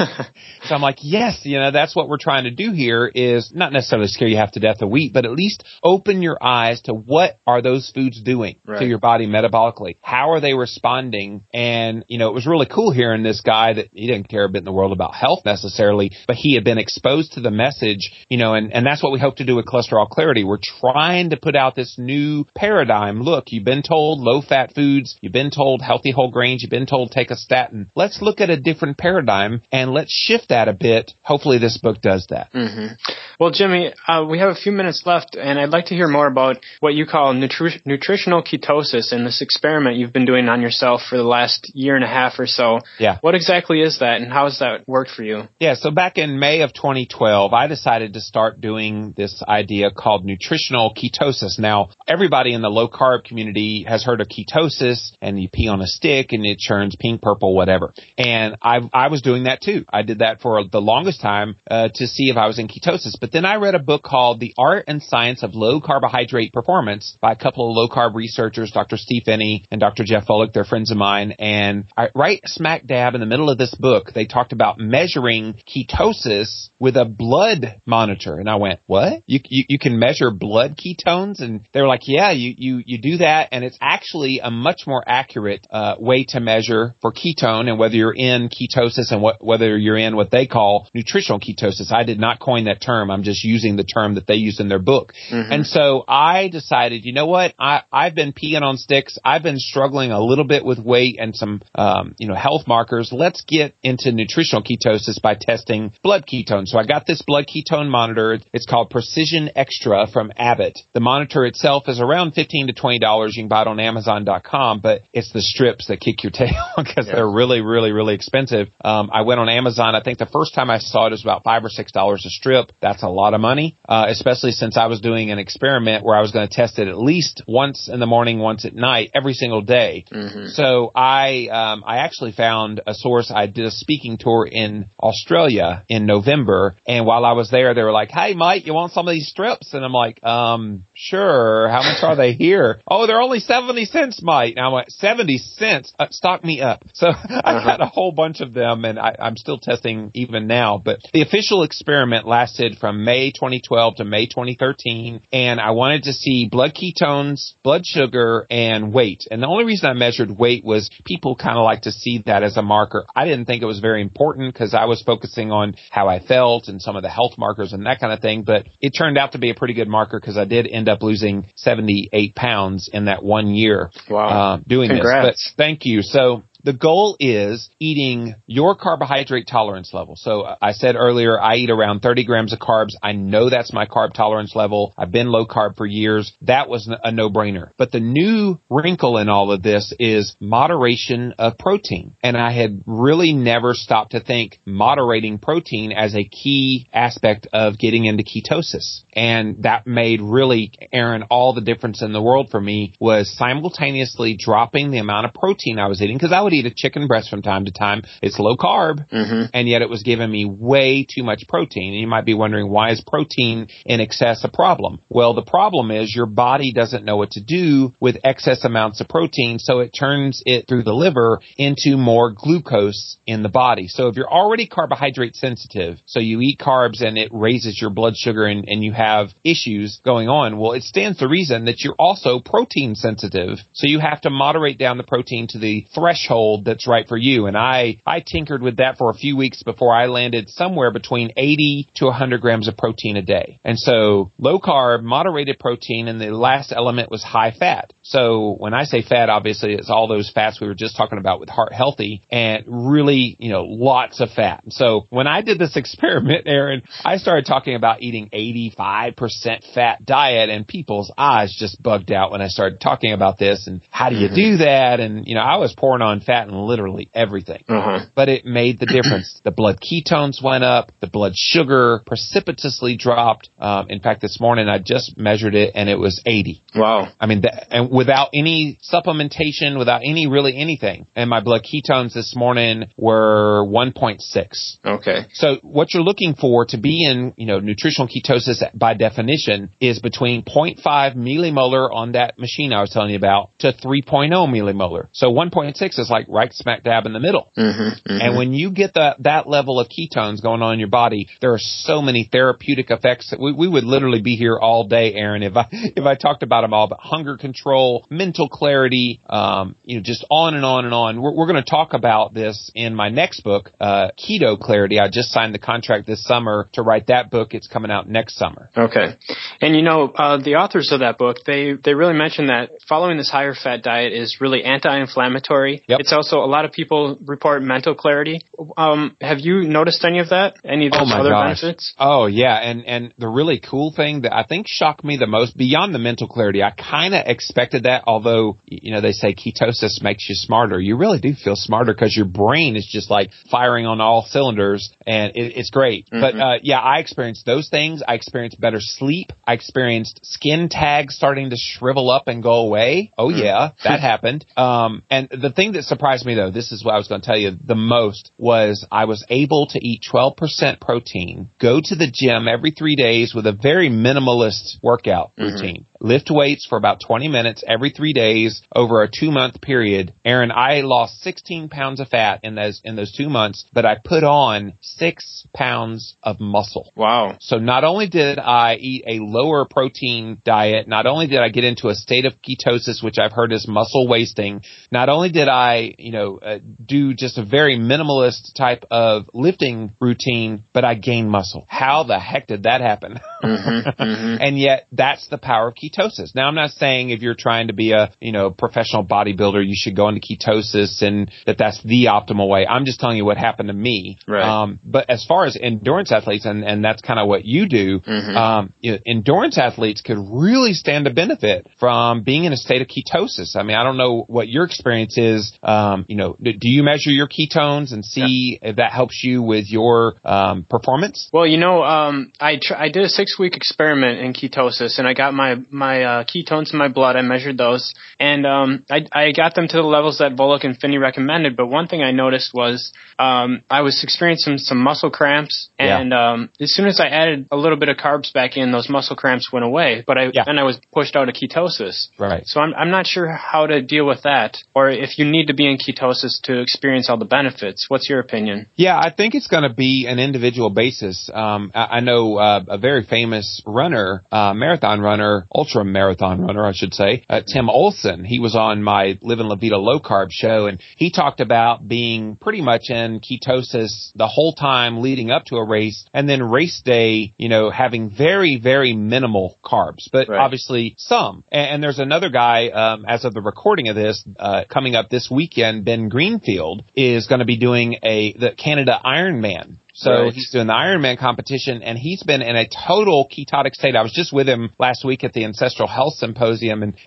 so 0.64 0.75
I'm 0.75 0.83
like, 0.83 0.99
"Yes, 1.03 1.40
you 1.45 1.59
know 1.59 1.71
that's 1.71 1.97
what 1.97 2.09
we're 2.09 2.19
trying 2.19 2.45
to 2.45 2.51
do 2.51 2.73
here 2.73 3.11
is 3.12 3.53
not 3.55 3.73
necessarily 3.73 4.09
scare 4.09 4.29
you 4.29 4.37
half 4.37 4.53
to 4.53 4.61
death 4.61 4.81
of 4.81 4.90
wheat, 4.90 5.12
but 5.12 5.25
at 5.25 5.33
least 5.33 5.64
open 5.83 6.23
your 6.23 6.38
eyes 6.40 6.81
to 6.83 6.95
what 6.95 7.40
are 7.47 7.61
those 7.61 7.90
foods 7.95 8.23
doing 8.23 8.61
right. 8.67 8.79
to 8.79 8.87
your 8.87 8.99
body 8.99 9.27
metabolically? 9.27 9.97
How 10.03 10.31
are 10.31 10.40
they 10.40 10.55
responding?" 10.55 11.45
And 11.53 12.05
you 12.09 12.19
know, 12.19 12.29
it 12.29 12.35
was 12.35 12.47
really 12.47 12.67
cool 12.67 12.93
hearing 12.93 13.23
this 13.23 13.40
guy 13.40 13.75
that 13.75 13.88
he 13.93 14.07
didn't 14.07 14.29
care 14.29 14.45
a 14.45 14.49
bit 14.49 14.59
in 14.59 14.64
the 14.64 14.73
world 14.73 14.93
about 14.93 15.14
health 15.14 15.40
necessarily, 15.45 16.12
but 16.27 16.37
he 16.37 16.55
had 16.55 16.64
been 16.64 16.79
exposed 16.79 17.33
to 17.33 17.40
the 17.40 17.51
message, 17.51 18.12
you 18.29 18.38
know, 18.38 18.55
and 18.55 18.73
and 18.73 18.87
that's 18.87 19.03
what 19.03 19.12
we 19.12 19.19
hope 19.19 19.37
to 19.37 19.45
do 19.45 19.57
with 19.57 19.67
cholesterol 19.67 20.09
clarity. 20.09 20.43
We're 20.44 20.59
trying 20.80 21.30
to 21.30 21.37
put 21.37 21.57
out 21.57 21.74
this 21.74 21.96
new 21.98 22.46
paradigm. 22.57 23.20
Look, 23.20 23.46
you've 23.48 23.64
been 23.64 23.83
told 23.83 24.20
low 24.20 24.40
fat 24.40 24.74
foods, 24.74 25.16
you've 25.20 25.33
been 25.33 25.50
told 25.50 25.83
healthy 25.83 26.11
whole 26.11 26.30
grains, 26.30 26.62
you've 26.62 26.70
been 26.70 26.87
told 26.87 27.11
take 27.11 27.30
a 27.30 27.37
statin. 27.37 27.90
Let's 27.94 28.20
look 28.20 28.40
at 28.40 28.50
a 28.50 28.61
different 28.61 28.98
paradigm 28.98 29.62
and 29.72 29.90
let's 29.90 30.12
shift 30.12 30.48
that 30.50 30.68
a 30.68 30.72
bit. 30.72 31.12
Hopefully 31.22 31.59
this 31.59 31.78
book 31.78 32.00
does 32.00 32.26
that. 32.30 32.52
Mm-hmm. 32.52 32.94
Well, 33.40 33.50
Jimmy, 33.50 33.92
uh, 34.07 34.24
we 34.24 34.38
have 34.38 34.50
a 34.50 34.54
few 34.54 34.72
minutes 34.72 35.02
left 35.07 35.37
and 35.37 35.59
I'd 35.59 35.70
like 35.70 35.87
to 35.87 35.94
hear 35.94 36.09
more 36.09 36.26
about 36.26 36.57
what 36.80 36.94
you 36.94 37.07
call 37.07 37.35
nutri- 37.35 37.80
nutritional 37.85 38.42
ketosis 38.42 39.12
and 39.12 39.26
this 39.26 39.42
experiment 39.42 39.96
you've 39.96 40.12
been 40.12 40.26
doing 40.26 40.48
on 40.48 40.61
yourself 40.61 41.02
for 41.09 41.16
the 41.16 41.24
last 41.24 41.70
year 41.74 41.96
and 41.96 42.04
a 42.04 42.09
half 42.09 42.38
or 42.38 42.46
so. 42.46 42.80
Yeah. 42.98 43.18
What 43.20 43.35
exactly 43.35 43.80
is 43.80 43.98
that 44.00 44.20
and 44.20 44.33
how 44.33 44.44
has 44.44 44.59
that 44.61 44.87
worked 44.87 45.11
for 45.11 45.22
you? 45.22 45.48
Yeah. 45.59 45.74
So 45.74 45.90
back 45.90 46.18
in 46.18 46.38
May 46.38 46.61
of 46.62 46.72
2012, 46.72 47.52
I 47.52 47.66
decided 47.66 48.14
to 48.14 48.20
start 48.20 48.61
doing 48.61 49.14
this 49.16 49.42
idea 49.46 49.90
called 49.90 50.24
nutritional 50.35 50.94
ketosis. 50.94 51.59
Now, 51.59 51.90
everybody 52.07 52.55
in 52.55 52.62
the 52.62 52.68
low 52.68 52.88
carb 52.88 53.25
community 53.25 53.85
has 53.87 54.05
heard 54.05 54.20
of 54.20 54.29
ketosis 54.29 55.12
and 55.20 55.40
you 55.40 55.49
pee 55.53 55.68
on 55.68 55.81
a 55.81 55.87
stick 55.87 56.33
and 56.33 56.44
it 56.44 56.59
turns 56.66 56.97
pink, 56.99 57.23
purple, 57.23 57.55
whatever. 57.55 57.92
And 58.18 58.57
I, 58.62 58.81
I 58.92 59.09
was 59.09 59.23
doing 59.23 59.44
that 59.44 59.61
too. 59.62 59.85
I 59.92 60.03
did 60.03 60.18
that 60.18 60.40
for 60.40 60.62
the 60.70 60.81
longest 60.81 61.20
time 61.20 61.57
uh, 61.70 61.88
to 61.94 62.07
see 62.07 62.31
if 62.31 62.37
I 62.37 62.47
was 62.47 62.59
in 62.59 62.68
ketosis. 62.68 63.14
But 63.20 63.33
then 63.33 63.44
I 63.44 63.57
read 63.57 63.75
a 63.75 63.79
book 63.79 64.03
called 64.03 64.40
The 64.40 64.55
Art 64.59 64.85
and 64.88 65.03
Science 65.03 65.42
of 65.42 65.55
Low 65.55 65.81
Carbohydrate 65.81 66.53
Performance 66.53 67.16
by 67.20 67.33
a 67.33 67.37
couple 67.37 67.70
of 67.70 67.77
low 67.77 67.88
carb 67.88 68.14
researchers, 68.14 68.73
Dr. 68.73 68.97
Steve 68.97 69.23
Phinney 69.25 69.64
and 69.70 69.81
Dr. 69.81 70.05
Jeff 70.05 70.27
Volek. 70.27 70.53
They're 70.53 70.64
friends 70.64 70.90
of 70.90 70.97
mine. 70.97 71.33
And 71.38 71.87
I, 71.97 72.09
right 72.14 72.40
smack 72.47 72.87
dab 72.87 73.14
in 73.14 73.20
the 73.20 73.27
middle 73.27 73.51
of 73.51 73.59
this 73.59 73.75
book, 73.75 74.12
they 74.14 74.27
talked 74.27 74.53
about 74.53 74.79
measuring 74.79 75.62
ketosis 75.68 76.68
with 76.79 76.97
a 76.97 77.05
blood 77.05 77.81
monitor. 77.87 78.38
And 78.38 78.49
I 78.49 78.57
went, 78.57 78.81
what? 78.87 79.23
You, 79.27 79.40
you, 79.49 79.64
you 79.68 79.79
can 79.79 79.99
measure 79.99 80.24
blood 80.31 80.77
ketones? 80.77 81.41
And 81.41 81.69
they 81.73 81.81
were 81.81 81.89
like, 81.89 82.03
yeah, 82.07 82.31
you, 82.33 82.55
you, 82.57 82.83
you 82.85 82.99
do 82.99 83.17
that. 83.19 83.49
And 83.53 83.65
it's 83.65 83.79
actually 83.81 84.41
a 84.41 84.51
much 84.51 84.83
more 84.87 85.03
accurate, 85.07 85.67
uh, 85.71 85.97
way 85.99 86.25
to 86.29 86.41
measure 86.41 86.95
for 87.01 87.13
ketone 87.13 87.69
and 87.69 87.79
whether 87.79 87.95
you're 87.95 88.15
in 88.15 88.49
ketosis 88.49 89.11
and 89.11 89.23
what, 89.23 89.45
whether 89.45 89.77
you're 89.77 89.97
in 89.97 90.17
what 90.17 90.31
they 90.31 90.47
call 90.47 90.89
nutritional 90.95 91.41
ketosis. 91.41 91.93
I 91.93 92.05
did 92.05 92.19
not 92.19 92.41
coin 92.41 92.65
that 92.65 92.81
term. 92.81 93.11
I'm 93.11 93.23
just 93.23 93.45
using 93.45 93.77
the 93.77 93.85
term 93.85 94.15
that 94.17 94.27
they 94.27 94.35
use 94.35 94.61
in 94.61 94.69
their 94.69 94.79
book. 94.79 95.13
Mm-hmm. 95.31 95.53
And 95.53 95.67
so 95.67 96.05
I 96.07 96.49
decided, 96.49 97.05
you 97.05 97.13
know 97.13 97.27
what? 97.27 97.55
I, 97.59 97.83
I've 97.93 98.15
been 98.15 98.33
peeing 98.33 98.63
on 98.63 98.77
sticks. 98.77 99.19
I've 99.25 99.43
been 99.43 99.59
struggling 99.59 100.11
a 100.11 100.21
little 100.21 100.47
bit 100.47 100.65
with 100.65 100.79
weight 100.79 101.17
and 101.19 101.35
some, 101.35 101.63
um, 101.75 102.15
you 102.19 102.29
know, 102.29 102.35
health 102.35 102.67
markers. 102.67 103.11
Let's 103.13 103.45
get 103.47 103.75
into 103.83 104.13
nutritional 104.13 104.63
ketosis 104.63 105.21
by 105.21 105.37
testing 105.41 105.93
blood 106.03 106.25
ketones. 106.27 106.69
So 106.69 106.79
I 106.79 106.85
got 106.85 107.07
this 107.07 107.23
blood 107.23 107.47
ketone 107.47 107.89
monitor. 107.89 108.39
It's 108.53 108.67
called 108.67 108.91
Precision 108.91 109.51
Extra 109.57 110.07
from 110.14 110.33
Abbott. 110.37 110.79
The 110.94 111.00
monitor 111.00 111.44
itself 111.44 111.88
is 111.88 112.00
around 112.00 112.33
15 112.33 112.68
to 112.68 112.72
$20. 112.72 113.27
You 113.33 113.42
can 113.42 113.48
buy 113.48 113.62
it 113.62 113.66
on 113.66 113.81
Amazon.com, 113.81 114.81
but 114.81 115.03
it's 115.12 115.33
the 115.33 115.42
strips 115.42 115.88
that 115.88 116.00
kick 116.00 116.22
your 116.22 116.31
tail 116.33 116.64
because 116.79 117.07
yeah. 117.07 117.16
they're 117.16 117.31
really, 117.31 117.61
really, 117.61 117.90
really 117.90 118.14
expensive. 118.14 118.68
Um, 118.83 119.11
I 119.12 119.22
went 119.22 119.40
on 119.40 119.48
Amazon. 119.48 119.94
I 119.94 120.03
think 120.03 120.18
the 120.18 120.27
first 120.27 120.55
time 120.55 120.70
I 120.70 120.79
saw 120.79 121.09
it 121.09 121.11
was 121.11 121.22
about 121.22 121.42
five 121.44 121.64
or 121.64 121.68
six 121.68 121.92
dollars 121.92 122.24
a 122.24 122.31
strip. 122.31 122.72
That's 122.81 123.03
a 123.03 123.09
lot 123.09 123.35
of 123.35 123.40
money, 123.40 123.77
uh, 123.88 124.07
especially 124.09 124.53
since 124.53 124.77
I 124.77 124.87
was 124.87 125.00
doing 125.00 125.31
an 125.31 125.38
experiment 125.38 126.05
where 126.05 126.16
I 126.16 126.20
was 126.20 126.31
going 126.31 126.48
to 126.48 126.55
test 126.55 126.79
it 126.79 126.87
at 126.87 126.96
least 126.96 127.42
once 127.48 127.90
in 127.92 127.98
the 127.98 128.07
morning, 128.07 128.38
once 128.38 128.64
at 128.64 128.74
night, 128.74 129.11
every 129.14 129.35
single 129.35 129.62
day. 129.62 130.05
Mm-hmm. 130.12 130.46
So 130.50 130.92
I, 130.94 131.48
um, 131.48 131.83
I 131.85 131.98
actually 131.98 132.33
found 132.33 132.81
a 132.87 132.94
source. 132.94 133.33
I 133.35 133.48
did 133.48 133.64
a 133.64 133.70
speaking 133.72 134.16
tour 134.16 134.48
in 134.50 134.87
Australia 134.98 135.85
in 135.88 136.07
November, 136.07 136.77
and 136.87 137.05
while 137.05 137.24
I 137.24 137.33
was 137.33 137.50
there, 137.50 137.74
they 137.74 137.83
were 137.83 137.92
like, 137.92 138.11
"Hey, 138.12 138.35
Mike, 138.35 138.66
you 138.66 138.74
want 138.74 138.92
some 138.92 139.09
of 139.09 139.12
these 139.12 139.29
strips?" 139.29 139.74
And 139.74 139.85
I'm 139.85 139.93
like, 139.94 140.22
"Um, 140.22 140.85
sure. 140.94 141.68
How 141.68 141.83
much 141.83 142.02
are 142.02 142.16
they 142.16 142.33
here? 142.33 142.83
oh, 142.87 143.07
they're 143.07 143.20
only 143.20 143.40
70 143.40 143.85
cents, 143.87 144.20
Mike. 144.22 144.57
Now 144.57 144.68
I'm 144.68 144.72
like, 144.72 144.90
70 144.90 145.38
cents? 145.38 145.92
Uh, 145.98 146.07
stock 146.11 146.44
me 146.44 146.61
up. 146.61 146.83
So 146.94 147.09
uh-huh. 147.09 147.42
I 147.44 147.64
got 147.64 147.83
a 147.83 147.87
whole 147.87 148.12
bunch 148.12 148.40
of 148.40 148.54
them 148.54 148.85
and 148.85 148.98
I, 148.98 149.16
I'm 149.18 149.37
still 149.37 149.59
testing 149.59 150.11
even 150.14 150.46
now. 150.46 150.80
But 150.83 151.00
the 151.12 151.22
official 151.22 151.64
experiment 151.64 152.26
lasted 152.26 152.78
from 152.78 153.04
May 153.04 153.33
2012 153.33 153.96
to 153.96 154.04
May 154.04 154.26
2013. 154.26 155.22
And 155.33 155.61
I 155.61 155.72
wanted 155.72 156.04
to 156.04 156.12
see 156.12 156.48
blood 156.48 156.72
ketones, 156.74 157.54
blood 157.62 157.85
sugar, 157.85 158.46
and 158.48 158.92
weight. 158.92 159.24
And 159.30 159.42
the 159.42 159.48
only 159.48 159.64
reason 159.64 159.90
I 159.90 159.92
measured 159.92 160.30
weight 160.30 160.64
was 160.64 160.88
people 161.04 161.37
kind 161.37 161.59
of 161.59 161.64
like 161.64 161.83
to 161.83 161.92
see 161.92 162.22
that 162.26 162.42
as 162.42 162.57
a 162.57 162.62
marker. 162.62 163.04
I 163.14 163.24
didn't 163.24 163.46
think 163.46 163.62
it 163.62 163.66
was 163.66 163.80
very 163.80 164.00
important 164.00 164.54
because 164.54 164.72
I 164.72 164.85
was 164.85 165.02
focusing 165.02 165.50
on 165.50 165.74
how 165.90 166.09
I 166.09 166.24
felt 166.24 166.68
and 166.68 166.80
some 166.80 166.96
of 166.96 167.02
the 167.02 167.11
health 167.11 167.33
markers 167.37 167.72
and 167.72 167.85
that 167.87 168.00
kind 168.00 168.12
of 168.12 168.20
thing. 168.20 168.44
But 168.44 168.66
it 168.80 168.90
turned 168.96 169.18
out 169.18 169.33
to 169.33 169.38
be 169.38 169.50
a 169.50 169.54
pretty 169.54 169.74
good 169.74 169.84
marker 169.88 170.20
because 170.20 170.37
I 170.37 170.44
did 170.44 170.66
end 170.66 170.88
up 170.88 171.03
losing 171.03 171.51
78 171.57 172.35
pounds 172.35 172.88
in 172.92 173.07
that 173.07 173.23
one 173.23 173.55
year 173.55 173.90
wow. 174.09 174.55
uh, 174.55 174.57
doing 174.66 174.90
Congrats. 174.90 175.27
this. 175.27 175.55
But 175.57 175.62
thank 175.62 175.85
you. 175.85 176.03
So 176.03 176.42
the 176.64 176.72
goal 176.72 177.16
is 177.20 177.68
eating 177.79 178.35
your 178.46 178.74
carbohydrate 178.74 179.46
tolerance 179.46 179.92
level. 179.92 180.16
So 180.16 180.46
I 180.61 180.72
said 180.72 180.96
earlier, 180.96 181.38
I 181.38 181.57
eat 181.57 181.70
around 181.70 182.00
30 182.00 182.24
grams 182.24 182.53
of 182.53 182.59
carbs. 182.59 182.94
I 183.03 183.12
know 183.12 183.50
that's 183.50 183.72
my 183.72 183.87
carb 183.87 184.14
tolerance 184.14 184.57
level. 184.57 184.94
I've 184.96 185.12
been 185.12 185.29
low 185.29 185.46
carb 185.46 185.77
for 185.77 185.85
years. 185.85 186.33
That 186.42 186.68
was 186.68 186.90
a 187.03 187.12
no 187.12 187.29
brainer. 187.29 187.70
But 187.77 187.92
the 187.92 188.00
new 188.00 188.59
wrinkle 188.70 189.18
in 189.18 189.29
all 189.29 189.53
of 189.53 189.62
this 189.62 189.92
is 189.98 190.35
moderation 190.40 191.35
of 191.38 191.59
protein. 191.59 192.16
And 192.22 192.37
I 192.37 192.53
had 192.53 192.83
really 192.87 193.35
never 193.35 193.74
stopped 193.74 194.12
to 194.12 194.20
think 194.20 194.61
moderating 194.64 195.38
protein 195.38 195.92
as 195.92 196.14
a 196.14 196.24
key 196.24 196.88
aspect 196.92 197.46
of 197.53 197.79
getting 197.79 198.07
into 198.07 198.24
ketosis. 198.24 199.03
And 199.12 199.64
that 199.64 199.87
made 199.87 200.22
really, 200.22 200.72
Aaron, 200.92 201.24
all 201.24 201.53
the 201.53 201.61
difference 201.61 202.03
in 202.03 202.12
the 202.12 202.22
world 202.22 202.48
for 202.50 202.61
me 202.61 202.94
was 202.98 203.37
simultaneously 203.37 204.37
dropping 204.38 204.90
the 204.90 204.98
amount 204.98 205.27
of 205.27 205.35
protein 205.35 205.79
I 205.79 205.88
was 205.88 206.00
eating 206.00 206.16
because 206.16 206.33
I 206.33 206.40
would 206.40 206.54
eat 206.55 206.67
a 206.67 206.75
chicken 206.75 207.07
breast 207.07 207.31
from 207.31 207.43
time 207.43 207.64
to 207.67 207.73
time. 207.73 208.03
It's 208.23 208.38
low 208.38 208.57
carb 208.57 208.95
Mm-hmm. 209.11 209.47
and 209.55 209.69
yet 209.69 209.83
it 209.83 209.88
was 209.88 210.03
giving 210.03 210.31
me 210.31 210.45
way 210.45 211.05
too 211.05 211.23
much 211.23 211.45
protein. 211.49 211.93
And 211.93 212.01
you 212.01 212.07
might 212.07 212.25
be 212.25 212.35
wondering 212.35 212.69
why 212.69 212.90
is 212.90 213.03
protein 213.07 213.69
in 213.85 214.01
excess 214.01 214.45
a 214.45 214.49
problem? 214.49 215.01
Well, 215.09 215.35
the 215.35 215.43
problem 215.45 215.90
is 215.90 216.14
your 216.14 216.27
body 216.27 216.73
doesn't 216.73 217.05
know 217.05 217.17
what 217.17 217.33
to 217.33 217.43
do 217.43 217.95
with 218.01 218.17
excess 218.25 218.64
amounts 218.64 219.01
of 219.01 219.09
protein, 219.09 219.59
so 219.59 219.81
it 219.81 219.90
turns 219.99 220.43
it 220.47 220.67
through 220.69 220.83
the 220.85 220.93
liver 220.93 221.40
into 221.57 221.97
more 221.97 222.33
glucose 222.37 223.19
in 223.27 223.43
the 223.43 223.49
body. 223.49 223.88
So 223.88 224.09
if 224.09 224.17
you're 224.17 224.31
already 224.31 224.67
carbohydrate 224.67 225.37
sensitive, 225.37 225.99
so 226.07 226.21
you 226.21 226.40
eat 226.40 226.59
carbs 226.59 227.05
and 227.05 227.19
it 227.19 227.31
raises 227.33 227.79
your 227.81 227.90
blood 227.90 228.17
sugar 228.17 228.47
and, 228.47 228.64
and 228.67 228.83
you 228.83 228.93
have 228.93 229.29
issues 229.45 230.01
going 230.05 230.29
on, 230.29 230.59
well, 230.59 230.73
it 230.73 230.83
stands 230.83 231.19
to 231.19 231.29
reason 231.29 231.67
that 231.67 231.83
you're 231.83 231.97
also 231.99 232.40
protein 232.40 232.95
sensitive. 232.95 233.59
So 233.73 233.87
you 233.87 234.01
have 234.01 234.21
to 234.23 234.31
moderate 234.31 234.79
down 234.79 234.99
the 234.99 235.05
protein 235.05 235.47
to 235.51 235.59
the 235.59 235.87
threshold 235.95 236.43
that's 236.64 236.88
right 236.88 237.07
for 237.09 237.16
you. 237.16 237.46
And 237.46 237.57
I, 237.57 238.00
I 238.07 238.20
tinkered 238.20 238.62
with 238.62 238.78
that 238.78 238.98
for 238.98 239.11
a 239.11 239.14
few 239.14 239.37
weeks 239.37 239.62
before 239.62 239.94
I 239.94 240.07
landed 240.07 240.48
somewhere 240.48 240.90
between 240.90 241.33
80 241.37 241.88
to 241.96 242.07
100 242.07 242.40
grams 242.40 242.68
of 242.68 242.76
protein 242.76 243.16
a 243.16 243.22
day. 243.22 243.61
And 243.64 243.78
so 243.78 244.33
low 244.38 244.59
carb, 244.59 245.02
moderated 245.02 245.59
protein, 245.59 246.09
and 246.09 246.20
the 246.20 246.30
last 246.30 246.72
element 246.72 247.11
was 247.11 247.22
high 247.22 247.52
fat. 247.52 247.92
So 248.02 248.57
when 248.59 248.74
I 248.74 248.85
say 248.85 249.02
fat, 249.02 249.28
obviously 249.28 249.74
it's 249.74 249.90
all 249.90 250.09
those 250.09 250.30
fats 250.35 250.61
we 250.61 250.66
were 250.66 250.74
just 250.74 250.96
talking 250.96 251.18
about 251.18 251.40
with 251.40 251.48
heart 251.48 251.72
healthy 251.72 252.22
and 252.30 252.64
really, 252.66 253.37
you 253.38 253.50
know, 253.50 253.64
lots 253.64 254.20
of 254.20 254.30
fat. 254.30 254.62
So 254.68 255.07
when 255.11 255.26
I 255.26 255.42
did 255.42 255.59
this 255.59 255.76
experiment, 255.76 256.42
Aaron, 256.46 256.83
I 257.04 257.16
started 257.16 257.46
talking 257.46 257.74
about 257.74 258.02
eating 258.02 258.30
85% 258.30 259.74
fat 259.74 260.04
diet 260.04 260.50
and 260.50 260.66
people's 260.66 261.12
eyes 261.16 261.57
just 261.59 261.83
bugged 261.83 262.12
out 262.12 262.30
when 262.30 262.42
I 262.42 262.48
started 262.48 262.80
talking 262.80 263.12
about 263.12 263.38
this 263.38 263.66
and 263.66 263.80
how 263.90 264.11
do 264.11 264.16
you 264.16 264.26
mm-hmm. 264.26 264.35
do 264.35 264.57
that? 264.59 265.00
And, 265.00 265.26
you 265.26 265.35
know, 265.35 265.40
I 265.40 265.57
was 265.57 265.74
pouring 265.76 266.02
on 266.02 266.20
fat 266.20 266.34
in 266.42 266.55
literally 266.55 267.09
everything 267.14 267.62
Uh-huh. 267.68 268.07
but 268.14 268.29
it 268.29 268.44
made 268.44 268.79
the 268.79 268.87
difference. 268.87 269.40
the 269.44 269.51
blood 269.51 269.79
ketones 269.81 270.42
went 270.42 270.64
up, 270.64 270.90
the 271.01 271.07
blood 271.07 271.33
sugar 271.37 272.03
precipitously 272.07 272.97
dropped. 272.97 273.49
Um, 273.59 273.87
in 273.88 274.01
fact, 274.01 274.20
this 274.20 274.38
morning 274.40 274.68
I 274.68 274.79
just 274.79 275.16
measured 275.16 275.55
it 275.55 275.73
and 275.75 275.88
it 275.88 275.99
was 275.99 276.20
80. 276.27 276.62
Wow. 276.75 277.09
I 277.20 277.27
mean, 277.27 277.42
that, 277.42 277.68
and 277.75 277.90
without 277.90 278.29
any 278.35 278.79
supplementation, 278.92 279.79
without 279.79 280.01
any 280.05 280.27
really 280.27 280.57
anything. 280.57 281.07
And 281.14 281.31
my 281.31 281.40
blood 281.40 281.62
ketones 281.62 282.12
this 282.14 282.35
morning 282.37 282.85
were 282.97 283.64
1.6. 283.66 284.77
Okay. 284.85 285.27
So 285.33 285.57
what 285.62 285.94
you're 285.94 286.03
looking 286.03 286.35
for 286.35 286.66
to 286.66 286.79
be 286.79 287.05
in, 287.05 287.33
you 287.37 287.47
know, 287.47 287.61
nutritional 287.61 288.09
ketosis 288.09 288.62
by 288.77 288.94
definition 288.94 289.70
is 289.81 290.01
between 290.01 290.42
0.5 290.44 291.16
millimolar 291.16 291.88
on 291.92 292.12
that 292.12 292.38
machine 292.38 292.73
I 292.73 292.81
was 292.81 292.90
telling 292.90 293.11
you 293.11 293.16
about 293.16 293.51
to 293.61 293.73
3.0 293.73 294.31
millimolar. 294.33 295.09
So 295.12 295.29
1.6 295.31 295.99
is 295.99 296.11
like 296.11 296.24
right 296.29 296.53
smack 296.53 296.83
dab 296.83 297.07
in 297.07 297.13
the 297.13 297.21
middle. 297.21 297.53
Mm-hmm. 297.57 298.11
And 298.21 298.37
when 298.37 298.53
you 298.53 298.71
get 298.71 298.95
that 298.95 299.23
that 299.23 299.49
level 299.49 299.81
of 299.81 299.89
ketones 299.89 300.43
going 300.43 300.63
on 300.63 300.75
in 300.75 300.79
your 300.81 300.89
body, 300.89 301.29
there 301.41 301.53
are 301.53 301.59
so 301.59 302.03
many 302.03 302.29
therapeutic 302.31 302.91
effects 302.91 303.31
that 303.31 303.41
we, 303.41 303.53
we 303.53 303.69
would 303.69 303.85
literally 303.85 304.23
be 304.23 304.37
here 304.37 304.59
all 304.59 304.87
day, 304.87 305.15
Aaron, 305.15 305.43
if 305.43 305.57
I 305.57 305.67
if 305.73 306.05
I 306.05 306.15
talked 306.15 306.43
about 306.43 306.63
them 306.63 306.73
all. 306.73 306.89
But 306.89 307.01
hunger 307.01 307.37
control, 307.37 308.07
mental 308.11 308.49
clarity, 308.49 309.21
um, 309.29 309.77
you 309.85 309.97
know, 309.97 310.03
just 310.03 310.25
on 310.31 310.55
and 310.55 310.65
on 310.65 310.85
and 310.85 310.95
on. 310.95 311.21
We're, 311.21 311.35
we're 311.35 311.47
going 311.47 311.63
to 311.63 311.71
talk 311.71 311.93
about 311.93 312.35
this 312.35 312.71
in 312.75 312.95
my 312.95 313.09
next 313.09 313.43
book, 313.43 313.71
uh, 313.81 314.09
Keto 314.19 314.59
Clarity. 314.59 314.99
I 314.99 315.09
just 315.09 315.31
signed 315.31 315.55
the 315.55 315.59
contract 315.59 316.07
this 316.07 316.25
summer 316.25 316.69
to 316.73 316.83
write 316.83 317.09
that 317.09 317.31
book. 317.31 317.55
It's 317.55 317.69
coming 317.69 317.91
out 317.91 318.09
next 318.09 318.37
summer. 318.37 318.71
Okay. 318.77 319.17
And 319.61 319.75
you 319.75 319.83
know, 319.83 320.09
uh, 320.09 320.39
the 320.43 320.57
authors 320.57 320.91
of 320.93 321.01
that 321.01 321.19
book, 321.19 321.39
they, 321.47 321.73
they 321.73 321.95
really 321.95 322.15
mention 322.15 322.47
that 322.47 322.71
following 322.89 323.17
this 323.17 323.31
higher 323.31 323.55
fat 323.55 323.83
diet 323.83 324.13
is 324.13 324.39
really 324.41 324.65
anti-inflammatory. 324.65 325.85
Yep. 325.87 326.01
It's 326.01 326.13
also, 326.14 326.38
a 326.38 326.46
lot 326.46 326.64
of 326.64 326.72
people 326.72 327.18
report 327.24 327.62
mental 327.62 327.94
clarity. 327.94 328.40
Um, 328.77 329.16
have 329.20 329.38
you 329.40 329.64
noticed 329.64 330.05
any 330.05 330.20
of 330.20 330.31
that? 330.31 330.55
Any 330.64 330.87
of 330.87 330.92
Oh 330.94 331.00
those 331.00 331.09
my 331.11 331.20
other 331.20 331.31
gosh. 331.31 331.61
benefits? 331.61 331.94
Oh 331.98 332.27
yeah, 332.27 332.57
and 332.57 332.85
and 332.87 333.14
the 333.18 333.29
really 333.29 333.61
cool 333.61 333.92
thing 333.94 334.22
that 334.22 334.35
I 334.35 334.44
think 334.44 334.66
shocked 334.68 335.05
me 335.05 335.16
the 335.16 335.27
most 335.27 335.57
beyond 335.57 335.94
the 335.94 335.98
mental 335.98 336.29
clarity, 336.29 336.62
I 336.62 336.70
kind 336.70 337.14
of 337.14 337.27
expected 337.27 337.83
that. 337.85 338.05
Although 338.07 338.59
you 338.64 338.92
know 338.92 339.00
they 339.00 339.12
say 339.12 339.35
ketosis 339.35 340.03
makes 340.03 340.29
you 340.29 340.35
smarter, 340.35 340.81
you 340.81 340.96
really 340.96 341.18
do 341.18 341.35
feel 341.35 341.57
smarter 341.57 341.92
because 341.92 342.16
your 342.16 342.27
brain 342.27 342.77
is 342.77 342.88
just 342.90 343.11
like 343.11 343.31
firing 343.50 343.87
on 343.87 344.00
all 344.00 344.22
cylinders, 344.27 344.90
and 345.07 345.33
it, 345.37 345.57
it's 345.57 345.70
great. 345.70 346.09
But 346.11 346.37
uh, 346.37 346.59
yeah, 346.62 346.79
I 346.79 346.98
experienced 347.00 347.44
those 347.46 347.68
things. 347.68 348.03
I 348.07 348.14
experienced 348.14 348.61
better 348.61 348.79
sleep. 348.81 349.33
I 349.46 349.55
experienced 349.55 350.20
skin 350.22 350.68
tags 350.68 351.14
starting 351.14 351.50
to 351.50 351.57
shrivel 351.57 352.11
up 352.11 352.29
and 352.29 352.42
go 352.42 352.55
away. 352.66 353.12
Oh 353.18 353.31
yeah, 353.31 353.70
that 353.85 354.00
happened. 354.00 354.44
Um, 354.57 355.03
and 355.11 355.29
the 355.31 355.50
thing 355.50 355.72
that 355.72 355.83
surprised 355.94 356.26
me 356.26 356.35
though, 356.35 356.50
this 356.50 356.72
is 356.72 356.85
what 356.85 356.94
I 356.94 356.98
was 356.98 357.09
going 357.09 357.20
to 357.20 357.26
tell 357.26 357.38
you 357.38 357.52
the 357.62 357.74
most 357.74 358.33
was 358.37 358.87
I 358.90 359.04
was 359.04 359.24
able 359.28 359.66
to 359.68 359.78
eat 359.78 360.02
12% 360.12 360.80
protein, 360.80 361.50
go 361.61 361.80
to 361.83 361.94
the 361.94 362.11
gym 362.12 362.48
every 362.48 362.72
three 362.72 362.96
days 362.96 363.35
with 363.35 363.46
a 363.46 363.52
very 363.52 363.88
minimalist 363.88 364.83
workout 364.83 365.33
mm-hmm. 365.37 365.54
routine. 365.54 365.87
Lift 366.05 366.29
weights 366.31 366.67
for 366.67 366.77
about 366.77 367.01
20 367.01 367.29
minutes 367.29 367.64
every 367.67 367.88
three 367.88 368.12
days 368.12 368.61
over 368.77 369.03
a 369.03 369.09
two 369.09 369.31
month 369.31 369.62
period. 369.62 370.12
Aaron, 370.23 370.53
I 370.53 370.83
lost 370.83 371.23
16 371.23 371.71
pounds 371.71 371.99
of 371.99 372.09
fat 372.09 372.40
in 372.43 372.57
those, 372.57 372.83
in 372.85 372.95
those 372.95 373.11
two 373.11 373.31
months, 373.31 373.64
but 373.73 373.87
I 373.87 373.97
put 374.05 374.23
on 374.23 374.75
six 374.83 375.47
pounds 375.57 376.14
of 376.23 376.40
muscle. 376.40 376.93
Wow. 376.95 377.38
So 377.40 377.57
not 377.57 377.85
only 377.85 378.07
did 378.07 378.38
I 378.38 378.75
eat 378.75 379.05
a 379.07 379.19
lower 379.21 379.64
protein 379.64 380.43
diet, 380.45 380.87
not 380.88 381.07
only 381.07 381.27
did 381.27 381.38
I 381.38 381.49
get 381.49 381.64
into 381.64 381.88
a 381.88 381.95
state 381.95 382.27
of 382.27 382.35
ketosis, 382.43 383.03
which 383.03 383.17
I've 383.19 383.33
heard 383.33 383.51
is 383.51 383.67
muscle 383.67 384.07
wasting, 384.07 384.61
not 384.93 385.09
only 385.09 385.31
did 385.31 385.49
I, 385.49 385.95
you 385.99 386.12
know, 386.12 386.37
uh, 386.37 386.59
do 386.85 387.14
just 387.14 387.38
a 387.38 387.45
very 387.47 387.79
minimalist 387.79 388.53
type 388.55 388.85
of 388.90 389.31
lifting 389.33 389.95
routine, 390.03 390.64
but 390.75 390.85
I 390.85 390.97
gained 390.97 391.31
muscle. 391.31 391.64
How 391.67 392.03
the 392.03 392.19
heck 392.19 392.47
did 392.47 392.64
that 392.64 392.83
happen? 392.83 393.19
and 393.43 394.59
yet 394.59 394.87
that's 394.93 395.29
the 395.29 395.38
power 395.38 395.69
of 395.69 395.75
ketosis. 395.75 395.93
Now 396.35 396.48
I'm 396.48 396.54
not 396.54 396.70
saying 396.70 397.11
if 397.11 397.20
you're 397.20 397.37
trying 397.38 397.68
to 397.68 397.72
be 397.72 397.92
a, 397.92 398.12
you 398.20 398.33
know, 398.33 398.50
professional 398.50 399.04
bodybuilder, 399.04 399.66
you 399.66 399.74
should 399.76 399.96
go 399.96 400.09
into 400.09 400.20
ketosis 400.20 401.02
and 401.02 401.30
that 401.46 401.59
that's 401.59 401.83
the 401.83 402.07
optimal 402.07 402.48
way. 402.48 402.66
I'm 402.66 402.85
just 402.85 403.00
telling 403.00 403.16
you 403.16 403.24
what 403.24 403.37
happened 403.37 403.68
to 403.68 403.74
me. 403.74 404.18
Right. 404.26 404.42
Um, 404.42 404.80
but 404.85 405.09
as 405.11 405.24
far 405.26 405.44
as 405.44 405.57
endurance 405.61 406.12
athletes, 406.12 406.44
and, 406.44 406.64
and 406.64 406.85
that's 406.85 407.02
kind 407.02 407.18
of 407.18 407.28
what 407.28 407.44
you 407.44 407.68
do, 407.68 408.00
um, 408.07 408.72
you 408.80 408.92
know, 408.92 408.98
endurance 409.07 409.59
athletes 409.59 410.02
could 410.02 410.18
really 410.18 410.72
stand 410.72 411.04
to 411.07 411.12
benefit 411.12 411.66
from 411.78 412.22
being 412.22 412.44
in 412.44 412.52
a 412.52 412.57
state 412.57 412.83
of 412.83 412.88
ketosis. 412.88 413.57
I 413.57 413.62
mean, 413.62 413.76
I 413.76 413.85
don't 413.85 413.96
know 413.96 414.24
what 414.26 414.48
your 414.48 414.64
experience 414.64 415.18
is. 415.18 415.52
Um, 415.62 416.04
you 416.09 416.16
know, 416.16 416.37
do 416.40 416.68
you 416.68 416.83
measure 416.83 417.11
your 417.11 417.28
ketones 417.28 417.92
and 417.92 418.04
see 418.04 418.59
if 418.61 418.76
that 418.76 418.92
helps 418.92 419.22
you 419.22 419.42
with 419.42 419.66
your 419.70 420.16
um, 420.24 420.64
performance? 420.64 421.28
Well, 421.33 421.46
you 421.46 421.59
know, 421.59 421.83
um, 421.83 422.33
I 422.40 422.59
tr- 422.61 422.76
I 422.76 422.88
did 422.88 423.04
a 423.04 423.09
six 423.09 423.38
week 423.38 423.57
experiment 423.57 424.20
in 424.20 424.33
ketosis, 424.33 424.98
and 424.98 425.07
I 425.07 425.14
got 425.14 425.35
my 425.35 425.57
my 425.70 425.84
uh, 426.03 426.25
ketones 426.25 426.73
in 426.73 426.79
my 426.79 426.88
blood. 426.88 427.16
I 427.16 427.23
measured 427.23 427.59
those, 427.59 427.94
and 428.18 428.47
um, 428.47 428.85
I 428.90 429.07
I 429.12 429.33
got 429.33 429.55
them 429.55 429.68
to 429.68 429.77
the 429.77 429.83
levels 429.97 430.18
that 430.18 430.33
Volek 430.37 430.64
and 430.64 430.79
Phinney 430.79 430.99
recommended. 430.99 431.57
But 431.57 431.66
one 431.66 431.87
thing 431.88 432.03
I 432.03 432.12
noticed 432.12 432.51
was 432.55 432.92
um, 433.18 433.62
I 433.70 433.81
was 433.83 434.03
experiencing 434.03 434.59
some 434.59 434.79
muscle 434.79 435.11
cramps, 435.11 435.68
Yeah. 435.79 435.99
and 435.99 436.12
um, 436.14 436.51
as 436.61 436.73
soon 436.75 436.87
as 436.87 437.01
I 437.01 437.09
added 437.09 437.47
a 437.51 437.57
little 437.57 437.79
bit 437.79 437.88
of 437.88 437.97
carbs 437.97 438.33
back 438.33 438.57
in, 438.57 438.73
those 438.73 438.88
muscle 438.88 439.16
cramps 439.16 439.53
went 439.53 439.64
away. 439.64 439.90
But 440.07 440.16
I 440.18 440.31
Yeah. 440.33 440.44
then 440.47 440.59
I 440.59 440.64
was 440.64 440.79
pushed 440.92 441.16
out 441.16 441.29
of 441.29 441.35
ketosis. 441.35 442.09
Right. 442.18 442.47
So 442.47 442.61
I'm 442.61 442.73
I'm 442.75 442.90
not 442.90 443.07
sure 443.07 443.29
how 443.29 443.66
to 443.66 443.83
deal 443.83 444.07
with 444.07 444.23
that, 444.23 444.59
or 444.75 444.88
if 444.90 445.18
you 445.18 445.25
need 445.25 445.47
to 445.47 445.55
be 445.55 445.66
in 445.70 445.79
ketosis 445.79 446.40
to 446.44 446.61
experience 446.61 447.11
all 447.11 447.18
the 447.18 447.33
benefits. 447.40 447.87
What's 447.88 448.09
your 448.09 448.20
opinion? 448.20 448.66
Yeah, 448.77 448.97
I 448.99 449.11
think 449.11 449.35
it's 449.35 449.49
going 449.49 449.66
to 449.68 449.75
be 449.75 450.07
an 450.07 450.18
individual 450.18 450.70
basis. 450.70 451.31
Um, 451.33 451.73
I, 451.75 451.99
I 451.99 452.01
know 452.01 452.37
uh, 452.38 452.64
a 452.68 452.79
very 452.79 453.03
famous 453.05 453.25
famous 453.25 453.62
runner, 453.64 454.23
uh, 454.31 454.53
marathon 454.53 455.01
runner, 455.01 455.47
ultra 455.55 455.74
marathon 455.83 456.43
runner, 456.43 456.65
I 456.65 456.73
should 456.73 456.95
say, 456.95 457.25
uh, 457.29 457.41
Tim 457.53 457.69
Olson. 457.69 458.25
He 458.25 458.39
was 458.39 458.55
on 458.55 458.83
my 458.83 459.19
Living 459.23 459.47
La 459.47 459.57
Vida 459.57 459.77
low 459.79 459.99
carb 459.99 460.29
show 460.31 460.67
and 460.67 460.81
he 460.97 461.11
talked 461.11 461.41
about 461.41 461.87
being 461.89 462.37
pretty 462.37 462.61
much 462.61 462.91
in 462.91 463.21
ketosis 463.21 464.13
the 464.15 464.29
whole 464.29 464.55
time 464.55 465.01
leading 465.01 465.31
up 465.31 465.45
to 465.47 465.57
a 465.57 465.67
race 465.67 466.07
and 466.13 466.29
then 466.29 466.43
race 466.43 466.83
day, 466.85 467.35
you 467.39 467.49
know, 467.49 467.71
having 467.71 468.11
very, 468.11 468.61
very 468.61 468.95
minimal 468.95 469.59
carbs, 469.65 470.09
but 470.13 470.29
right. 470.29 470.39
obviously 470.39 470.95
some. 470.99 471.45
And, 471.51 471.75
and, 471.75 471.83
there's 471.83 471.99
another 471.99 472.29
guy, 472.29 472.69
um, 472.69 473.05
as 473.07 473.25
of 473.25 473.35
the 473.35 473.43
recording 473.43 473.89
of 473.89 473.97
this, 473.97 474.25
uh, 474.39 474.65
coming 474.69 474.95
up 474.95 475.09
this 475.09 475.29
weekend, 475.31 475.85
Ben 475.85 476.09
Greenfield 476.09 476.85
is 476.95 477.27
going 477.27 477.41
to 477.41 477.45
be 477.45 477.57
doing 477.57 477.97
a, 478.03 478.33
the 478.35 478.53
Canada 478.53 479.01
Ironman 479.05 479.79
so 479.94 480.11
right. 480.11 480.33
he's 480.33 480.50
doing 480.50 480.66
the 480.66 480.72
Ironman 480.72 481.18
competition 481.18 481.83
and 481.83 481.96
he's 481.96 482.22
been 482.24 482.42
in 482.42 482.57
a 482.57 482.66
total 482.66 483.28
ketotic 483.30 483.74
state. 483.74 483.94
I 483.94 484.02
was 484.02 484.12
just 484.12 484.33
with 484.33 484.48
him 484.48 484.70
last 484.76 485.04
week 485.04 485.22
at 485.22 485.33
the 485.33 485.44
Ancestral 485.44 485.87
Health 485.87 486.14
Symposium 486.14 486.83
and 486.83 486.96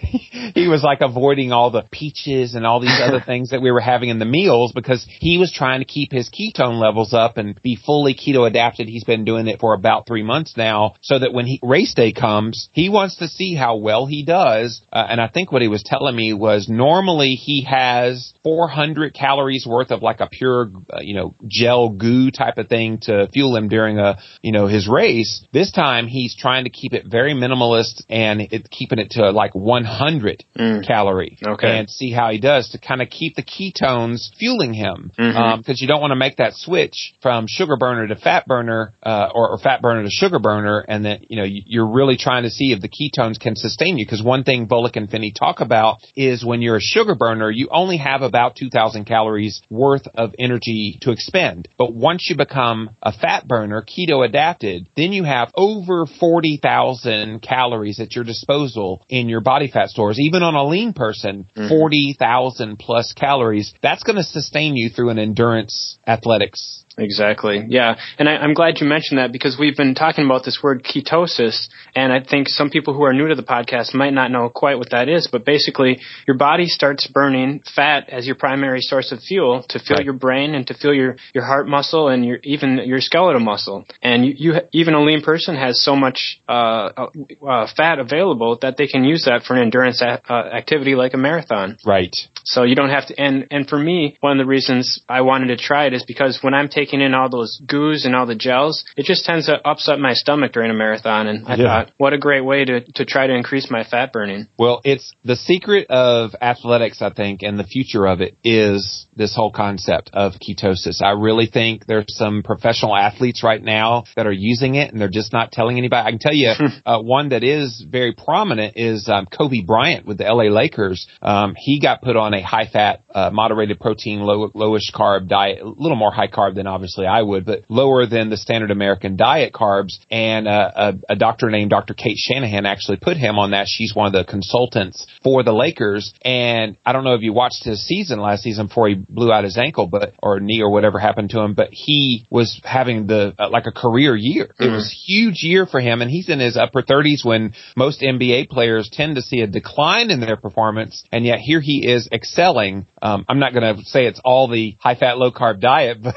he 0.56 0.70
was 0.70 0.84
like 0.84 1.00
avoiding 1.02 1.52
all 1.52 1.70
the 1.70 1.84
peaches 1.92 2.56
and 2.56 2.66
all 2.66 2.80
these 2.80 2.98
other 3.04 3.20
things 3.26 3.50
that 3.50 3.62
we 3.62 3.72
were 3.72 3.82
having 3.82 4.08
in 4.08 4.20
the 4.20 4.26
meals 4.26 4.72
because 4.74 5.06
he 5.20 5.38
was 5.38 5.52
trying 5.52 5.82
to 5.82 5.86
keep 5.86 6.14
his 6.14 6.30
ketone 6.30 6.80
levels 6.80 7.14
up 7.14 7.38
and 7.38 7.62
be 7.62 7.76
fully 7.76 8.16
keto 8.16 8.48
adapted. 8.48 8.88
He's 8.88 9.04
been 9.04 9.26
doing 9.26 9.50
it 9.50 9.60
for 9.60 9.74
about 9.74 10.08
three 10.08 10.24
months 10.24 10.56
now 10.56 10.96
so 11.02 11.20
that 11.20 11.34
when 11.34 11.46
he 11.46 11.60
race 11.62 11.94
day 11.94 12.14
comes, 12.14 12.70
he 12.72 12.88
wants 12.88 13.18
to 13.18 13.28
see 13.28 13.54
how 13.54 13.76
well 13.76 14.06
he 14.06 14.24
does. 14.24 14.82
Uh, 14.94 15.06
and 15.10 15.20
I 15.20 15.28
think 15.28 15.52
what 15.52 15.62
he 15.62 15.68
was 15.68 15.84
telling 15.86 16.16
me 16.16 16.32
was 16.32 16.70
normally 16.70 17.36
he 17.36 17.64
has 17.70 18.34
400 18.44 19.14
calories 19.14 19.66
worth 19.68 19.92
of 19.92 20.02
like 20.02 20.22
a 20.22 20.30
pure, 20.32 20.72
uh, 20.90 21.00
you 21.02 21.16
know, 21.16 21.36
gel 21.48 21.90
goo 21.90 22.32
type 22.32 22.58
of 22.58 22.70
thing 22.70 22.77
thing 22.78 23.00
to 23.02 23.28
fuel 23.34 23.56
him 23.56 23.68
during 23.70 24.00
a, 24.00 24.18
you 24.42 24.52
know, 24.52 24.68
his 24.68 24.88
race. 24.88 25.46
This 25.52 25.72
time 25.72 26.08
he's 26.08 26.36
trying 26.36 26.66
to 26.66 26.70
keep 26.70 26.94
it 26.94 27.06
very 27.08 27.34
minimalist 27.34 28.04
and 28.10 28.42
it, 28.42 28.70
keeping 28.70 29.00
it 29.00 29.12
to 29.12 29.32
like 29.32 29.56
100 29.56 30.44
mm. 30.58 30.88
calorie. 30.88 31.38
Okay. 31.46 31.80
And 31.80 31.90
see 31.90 32.12
how 32.12 32.32
he 32.32 32.40
does 32.40 32.70
to 32.72 32.78
kind 32.80 33.02
of 33.02 33.10
keep 33.10 33.36
the 33.36 33.44
ketones 33.44 34.30
fueling 34.38 34.74
him. 34.74 35.12
Mm-hmm. 35.18 35.38
Um, 35.38 35.64
you 35.68 35.88
don't 35.88 36.02
want 36.02 36.12
to 36.12 36.16
make 36.16 36.38
that 36.38 36.54
switch 36.54 37.14
from 37.22 37.46
sugar 37.48 37.78
burner 37.78 38.08
to 38.08 38.16
fat 38.16 38.46
burner, 38.48 38.94
uh, 39.04 39.30
or, 39.34 39.52
or 39.52 39.58
fat 39.58 39.82
burner 39.82 40.04
to 40.04 40.10
sugar 40.10 40.40
burner. 40.40 40.80
And 40.88 41.04
then, 41.04 41.26
you 41.30 41.38
know, 41.38 41.46
you're 41.48 41.92
really 41.92 42.18
trying 42.18 42.44
to 42.44 42.50
see 42.50 42.72
if 42.72 42.82
the 42.82 42.90
ketones 42.90 43.40
can 43.40 43.56
sustain 43.56 43.98
you. 43.98 44.06
Cause 44.08 44.22
one 44.24 44.44
thing 44.44 44.68
Volek 44.68 44.96
and 44.96 45.10
Phinney 45.10 45.34
talk 45.38 45.60
about 45.62 45.98
is 46.16 46.46
when 46.46 46.62
you're 46.62 46.78
a 46.78 46.82
sugar 46.82 47.16
burner, 47.16 47.50
you 47.50 47.70
only 47.72 47.98
have 47.98 48.22
about 48.22 48.56
2000 48.56 49.06
calories 49.06 49.62
worth 49.70 50.08
of 50.16 50.34
energy 50.38 50.98
to 51.02 51.12
expend. 51.12 51.68
But 51.78 51.94
once 51.94 52.28
you 52.30 52.36
become 52.36 52.67
a 53.02 53.12
fat 53.12 53.48
burner, 53.48 53.84
keto 53.84 54.26
adapted, 54.26 54.90
then 54.96 55.12
you 55.14 55.24
have 55.24 55.52
over 55.56 56.06
40,000 56.06 57.42
calories 57.42 58.00
at 58.00 58.16
your 58.16 58.24
disposal 58.24 59.06
in 59.10 59.30
your 59.30 59.42
body 59.42 59.70
fat 59.72 59.90
stores. 59.90 60.20
Even 60.20 60.44
on 60.44 60.56
a 60.56 60.66
lean 60.66 60.94
person, 60.94 61.50
mm-hmm. 61.56 61.70
40,000 61.70 62.78
plus 62.80 63.14
calories. 63.14 63.74
That's 63.82 64.04
going 64.04 64.18
to 64.18 64.24
sustain 64.24 64.76
you 64.76 64.90
through 64.90 65.10
an 65.10 65.20
endurance 65.20 65.98
athletics 66.06 66.86
Exactly. 66.98 67.64
Yeah. 67.68 67.96
And 68.18 68.28
I, 68.28 68.44
am 68.44 68.54
glad 68.56 68.80
you 68.82 68.88
mentioned 68.88 69.20
that 69.20 69.32
because 69.32 69.56
we've 69.60 69.78
been 69.78 69.94
talking 69.94 70.26
about 70.26 70.44
this 70.44 70.60
word 70.64 70.84
ketosis, 70.84 71.70
and 71.96 72.12
I 72.12 72.24
think 72.24 72.48
some 72.50 72.72
people 72.72 72.96
who 72.96 73.04
are 73.04 73.14
new 73.14 73.28
to 73.28 73.36
the 73.36 73.44
podcast 73.44 73.94
might 73.94 74.14
not 74.14 74.32
know 74.32 74.50
quite 74.50 74.80
what 74.80 74.90
that 74.90 75.08
is, 75.08 75.30
but 75.32 75.46
basically 75.46 76.00
your 76.26 76.38
body 76.38 76.66
starts 76.66 77.06
burning 77.06 77.62
fat 77.76 78.10
as 78.10 78.26
your 78.26 78.36
primary 78.36 78.82
source 78.82 79.12
of 79.12 79.20
fuel 79.20 79.64
to 79.70 79.80
fuel 79.80 79.98
right. 79.98 80.06
your 80.06 80.16
brain 80.16 80.56
and 80.56 80.66
to 80.68 80.74
fuel 80.74 80.96
your, 80.96 81.18
your 81.36 81.46
heart 81.46 81.68
muscle 81.68 82.08
and 82.08 82.26
your, 82.26 82.40
even 82.44 82.80
your 82.86 83.00
skeletal 83.00 83.42
muscle. 83.42 83.86
And 84.02 84.26
you, 84.26 84.34
you 84.36 84.54
even 84.72 84.96
a 84.96 85.04
lean 85.04 85.22
person 85.22 85.56
has 85.56 85.84
so 85.84 85.96
much, 85.96 86.42
uh, 86.50 86.90
uh, 86.98 87.08
uh 87.48 87.68
fat 87.78 88.00
available 88.00 88.58
that 88.64 88.78
they 88.78 88.88
can 88.88 89.04
use 89.04 89.26
that 89.26 89.44
for 89.44 89.56
an 89.56 89.62
endurance 89.62 90.02
a- 90.02 90.22
uh, 90.28 90.50
activity 90.52 90.96
like 90.96 91.14
a 91.14 91.18
marathon. 91.18 91.78
Right. 91.86 92.16
So 92.44 92.64
you 92.64 92.76
don't 92.76 92.90
have 92.90 93.08
to, 93.08 93.22
and, 93.22 93.46
and 93.52 93.68
for 93.68 93.78
me, 93.78 94.18
one 94.22 94.40
of 94.40 94.44
the 94.44 94.50
reasons 94.50 95.02
I 95.08 95.22
wanted 95.22 95.48
to 95.48 95.58
try 95.58 95.86
it 95.86 95.94
is 95.94 96.04
because 96.04 96.40
when 96.42 96.56
I'm 96.56 96.70
taking 96.70 96.87
in 96.94 97.14
all 97.14 97.30
those 97.30 97.62
goos 97.66 98.06
and 98.06 98.16
all 98.16 98.26
the 98.26 98.36
gels, 98.36 98.86
it 98.96 99.06
just 99.06 99.26
tends 99.26 99.48
to 99.48 99.56
upset 99.68 100.00
my 100.00 100.14
stomach 100.14 100.54
during 100.54 100.72
a 100.72 100.74
marathon. 100.74 101.28
And 101.28 101.48
I 101.48 101.56
yeah. 101.56 101.64
thought, 101.64 101.92
what 101.98 102.14
a 102.14 102.18
great 102.18 102.42
way 102.42 102.66
to, 102.66 102.82
to 102.96 103.06
try 103.06 103.28
to 103.28 103.34
increase 103.34 103.70
my 103.70 103.84
fat 103.84 104.14
burning. 104.14 104.48
Well, 104.58 104.82
it's 104.84 105.14
the 105.24 105.36
secret 105.36 105.88
of 105.90 106.32
athletics, 106.42 107.02
I 107.02 107.12
think, 107.12 107.42
and 107.44 107.60
the 107.60 107.64
future 107.64 108.06
of 108.06 108.22
it 108.22 108.38
is 108.44 109.08
this 109.16 109.36
whole 109.36 109.52
concept 109.52 110.12
of 110.14 110.34
ketosis. 110.34 111.02
I 111.02 111.12
really 111.12 111.48
think 111.48 111.86
there's 111.86 112.06
some 112.10 112.44
professional 112.44 112.96
athletes 112.96 113.44
right 113.44 113.62
now 113.62 114.04
that 114.16 114.28
are 114.28 114.32
using 114.32 114.76
it 114.76 114.92
and 114.92 115.02
they're 115.02 115.10
just 115.10 115.34
not 115.34 115.52
telling 115.52 115.78
anybody. 115.78 116.06
I 116.06 116.12
can 116.12 116.20
tell 116.20 116.34
you, 116.34 116.54
uh, 116.86 117.02
one 117.02 117.30
that 117.30 117.44
is 117.44 117.86
very 117.88 118.14
prominent 118.14 118.78
is 118.78 119.10
um, 119.10 119.26
Kobe 119.26 119.64
Bryant 119.66 120.06
with 120.06 120.20
the 120.20 120.26
LA 120.26 120.44
Lakers. 120.44 121.08
Um, 121.22 121.56
he 121.58 121.80
got 121.80 122.02
put 122.02 122.16
on 122.16 122.34
a 122.34 122.42
high 122.42 122.68
fat, 122.72 123.04
uh, 123.14 123.30
moderated 123.32 123.80
protein, 123.80 124.22
low, 124.22 124.50
lowish 124.50 124.92
carb 124.94 125.28
diet, 125.28 125.62
a 125.62 125.68
little 125.68 125.98
more 125.98 126.12
high 126.12 126.28
carb 126.28 126.56
than 126.56 126.68
obviously 126.78 127.08
I 127.08 127.24
would, 127.24 127.44
but 127.44 127.64
lower 127.70 128.06
than 128.06 128.30
the 128.30 128.38
standard 128.38 128.70
American 128.70 129.16
diet 129.16 129.52
carbs. 129.52 129.98
And 130.12 130.48
uh, 130.48 130.72
a, 130.76 131.14
a 131.14 131.16
doctor 131.16 131.50
named 131.50 131.72
Dr. 131.72 131.96
Cate 131.96 132.18
Shanahan 132.18 132.68
actually 132.68 132.98
put 132.98 133.18
him 133.18 133.40
on 133.40 133.52
that. 133.52 133.66
She's 133.68 133.96
one 133.96 134.06
of 134.06 134.14
the 134.14 134.24
consultants 134.24 135.08
for 135.24 135.42
the 135.42 135.54
Lakers. 135.54 136.14
And 136.22 136.78
I 136.86 136.94
don't 136.94 137.04
know 137.04 137.16
if 137.16 137.24
you 137.24 137.34
watched 137.34 137.64
his 137.64 137.84
season 137.84 138.20
last 138.20 138.44
season 138.44 138.68
before 138.68 138.90
he 138.90 138.94
blew 138.94 139.32
out 139.32 139.44
his 139.44 139.58
ankle, 139.58 139.88
but 139.88 140.14
or 140.22 140.40
knee 140.40 140.62
or 140.62 140.70
whatever 140.70 141.00
happened 141.00 141.32
to 141.32 141.40
him, 141.40 141.56
but 141.56 141.70
he 141.72 142.28
was 142.30 142.62
having 142.64 143.08
the 143.08 143.34
uh, 143.40 143.50
like 143.50 143.66
a 143.66 143.72
career 143.72 144.16
year. 144.16 144.46
Mm-hmm. 144.46 144.64
It 144.64 144.72
was 144.72 145.04
huge 145.08 145.42
year 145.42 145.66
for 145.66 145.80
him, 145.80 146.04
and 146.04 146.12
he's 146.12 146.30
in 146.30 146.40
his 146.40 146.58
upper 146.58 146.84
30s 146.84 147.26
when 147.26 147.54
most 147.76 148.02
NBA 148.02 148.50
players 148.50 148.88
tend 148.92 149.16
to 149.16 149.24
see 149.24 149.42
a 149.42 149.48
decline 149.48 150.12
in 150.12 150.20
their 150.20 150.38
performance, 150.38 151.04
and 151.12 151.26
yet 151.26 151.40
here 151.40 151.60
he 151.60 151.88
is 151.88 152.08
excelling. 152.12 152.86
Um, 153.02 153.26
I'm 153.28 153.40
not 153.40 153.54
going 153.54 153.76
to 153.76 153.82
say 153.86 154.06
it's 154.06 154.22
all 154.24 154.48
the 154.48 154.78
high 154.80 154.96
fat, 154.96 155.18
low 155.18 155.32
carb 155.32 155.60
diet, 155.60 155.98
but 156.04 156.14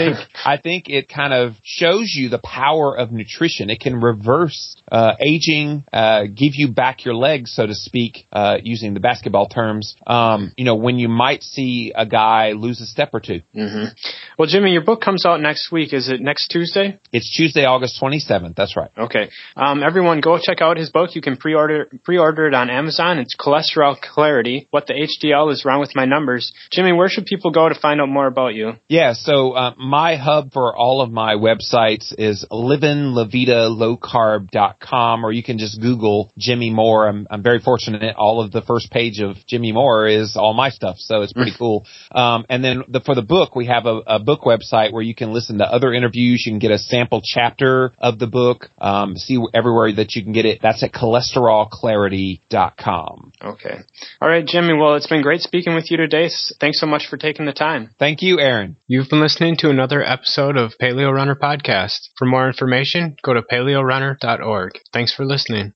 think 0.00 0.16
I 0.44 0.56
think 0.56 0.88
it 0.88 1.08
kind 1.08 1.32
of 1.32 1.54
shows 1.62 2.12
you 2.14 2.28
the 2.28 2.38
power 2.38 2.96
of 2.96 3.12
nutrition. 3.12 3.70
It 3.70 3.80
can 3.80 4.00
reverse 4.00 4.76
uh, 4.90 5.14
aging, 5.20 5.84
uh, 5.92 6.24
give 6.24 6.52
you 6.54 6.68
back 6.68 7.04
your 7.04 7.14
legs, 7.14 7.52
so 7.54 7.66
to 7.66 7.74
speak, 7.74 8.26
uh, 8.32 8.58
using 8.62 8.94
the 8.94 9.00
basketball 9.00 9.48
terms. 9.48 9.96
Um, 10.06 10.52
you 10.56 10.64
know, 10.64 10.74
when 10.74 10.98
you 10.98 11.08
might 11.08 11.42
see 11.42 11.92
a 11.94 12.06
guy 12.06 12.52
lose 12.52 12.80
a 12.80 12.86
step 12.86 13.10
or 13.12 13.20
2 13.20 13.40
mm-hmm. 13.54 13.84
Well, 14.38 14.48
Jimmy, 14.48 14.72
your 14.72 14.84
book 14.84 15.00
comes 15.00 15.24
out 15.26 15.40
next 15.40 15.70
week. 15.70 15.92
Is 15.92 16.08
it 16.08 16.20
next 16.20 16.48
Tuesday? 16.48 16.98
It's 17.12 17.34
Tuesday, 17.36 17.64
August 17.64 18.00
27th. 18.02 18.54
That's 18.56 18.76
right. 18.76 18.90
Okay. 18.96 19.30
Um, 19.56 19.82
everyone, 19.82 20.20
go 20.20 20.38
check 20.42 20.60
out 20.60 20.76
his 20.76 20.90
book. 20.90 21.14
You 21.14 21.22
can 21.22 21.36
pre-order 21.36 21.88
pre-order 22.04 22.46
it 22.46 22.54
on 22.54 22.70
Amazon. 22.70 23.18
It's 23.18 23.36
Cholesterol 23.36 24.00
Clarity: 24.00 24.68
What 24.70 24.86
the 24.86 24.94
HDL 24.94 25.52
is 25.52 25.64
Wrong 25.64 25.80
with 25.80 25.94
My 25.94 26.04
Numbers. 26.04 26.52
Jimmy, 26.72 26.92
where 26.92 27.08
should 27.08 27.26
people 27.26 27.50
go 27.50 27.68
to 27.68 27.74
find 27.74 28.00
out 28.00 28.08
more 28.08 28.26
about 28.26 28.54
you? 28.54 28.72
Yeah. 28.88 29.12
So 29.14 29.52
uh, 29.52 29.74
my 29.80 30.16
hub 30.16 30.52
for 30.52 30.76
all 30.76 31.00
of 31.00 31.10
my 31.10 31.34
websites 31.34 32.14
is 32.18 32.44
livinlavidalowcarb.com, 32.50 35.24
or 35.24 35.32
you 35.32 35.42
can 35.42 35.56
just 35.58 35.80
Google 35.80 36.30
Jimmy 36.36 36.68
Moore. 36.70 37.08
I'm, 37.08 37.26
I'm 37.30 37.42
very 37.42 37.60
fortunate. 37.60 38.14
All 38.16 38.42
of 38.42 38.52
the 38.52 38.60
first 38.62 38.90
page 38.90 39.20
of 39.20 39.36
Jimmy 39.46 39.72
Moore 39.72 40.06
is 40.06 40.36
all 40.36 40.52
my 40.52 40.68
stuff, 40.68 40.96
so 40.98 41.22
it's 41.22 41.32
pretty 41.32 41.54
cool. 41.58 41.86
Um, 42.12 42.44
and 42.50 42.62
then 42.62 42.82
the, 42.88 43.00
for 43.00 43.14
the 43.14 43.22
book, 43.22 43.56
we 43.56 43.64
have 43.66 43.86
a, 43.86 44.00
a, 44.06 44.18
book 44.20 44.42
website 44.42 44.92
where 44.92 45.00
you 45.02 45.14
can 45.14 45.32
listen 45.32 45.56
to 45.58 45.64
other 45.64 45.94
interviews. 45.94 46.42
You 46.44 46.52
can 46.52 46.58
get 46.58 46.72
a 46.72 46.78
sample 46.78 47.22
chapter 47.24 47.94
of 47.98 48.18
the 48.18 48.26
book. 48.26 48.68
Um, 48.78 49.16
see 49.16 49.38
everywhere 49.54 49.94
that 49.94 50.14
you 50.14 50.22
can 50.22 50.32
get 50.32 50.44
it. 50.44 50.58
That's 50.62 50.82
at 50.82 50.92
cholesterolclarity.com. 50.92 53.32
Okay. 53.42 53.78
All 54.20 54.28
right, 54.28 54.46
Jimmy. 54.46 54.74
Well, 54.74 54.96
it's 54.96 55.06
been 55.06 55.22
great 55.22 55.40
speaking 55.40 55.74
with 55.74 55.90
you 55.90 55.96
today. 55.96 56.28
Thanks 56.60 56.78
so 56.78 56.86
much 56.86 57.06
for 57.08 57.16
taking 57.16 57.46
the 57.46 57.54
time. 57.54 57.94
Thank 57.98 58.20
you, 58.20 58.38
Aaron. 58.38 58.76
You've 58.86 59.08
been 59.08 59.22
listening 59.22 59.56
another 59.70 60.04
episode 60.04 60.56
of 60.56 60.74
Paleo 60.80 61.12
Runner 61.12 61.34
Podcast. 61.34 62.10
For 62.18 62.26
more 62.26 62.46
information, 62.46 63.16
go 63.22 63.32
to 63.34 63.42
paleorunner.org. 63.42 64.72
Thanks 64.92 65.14
for 65.14 65.24
listening. 65.24 65.72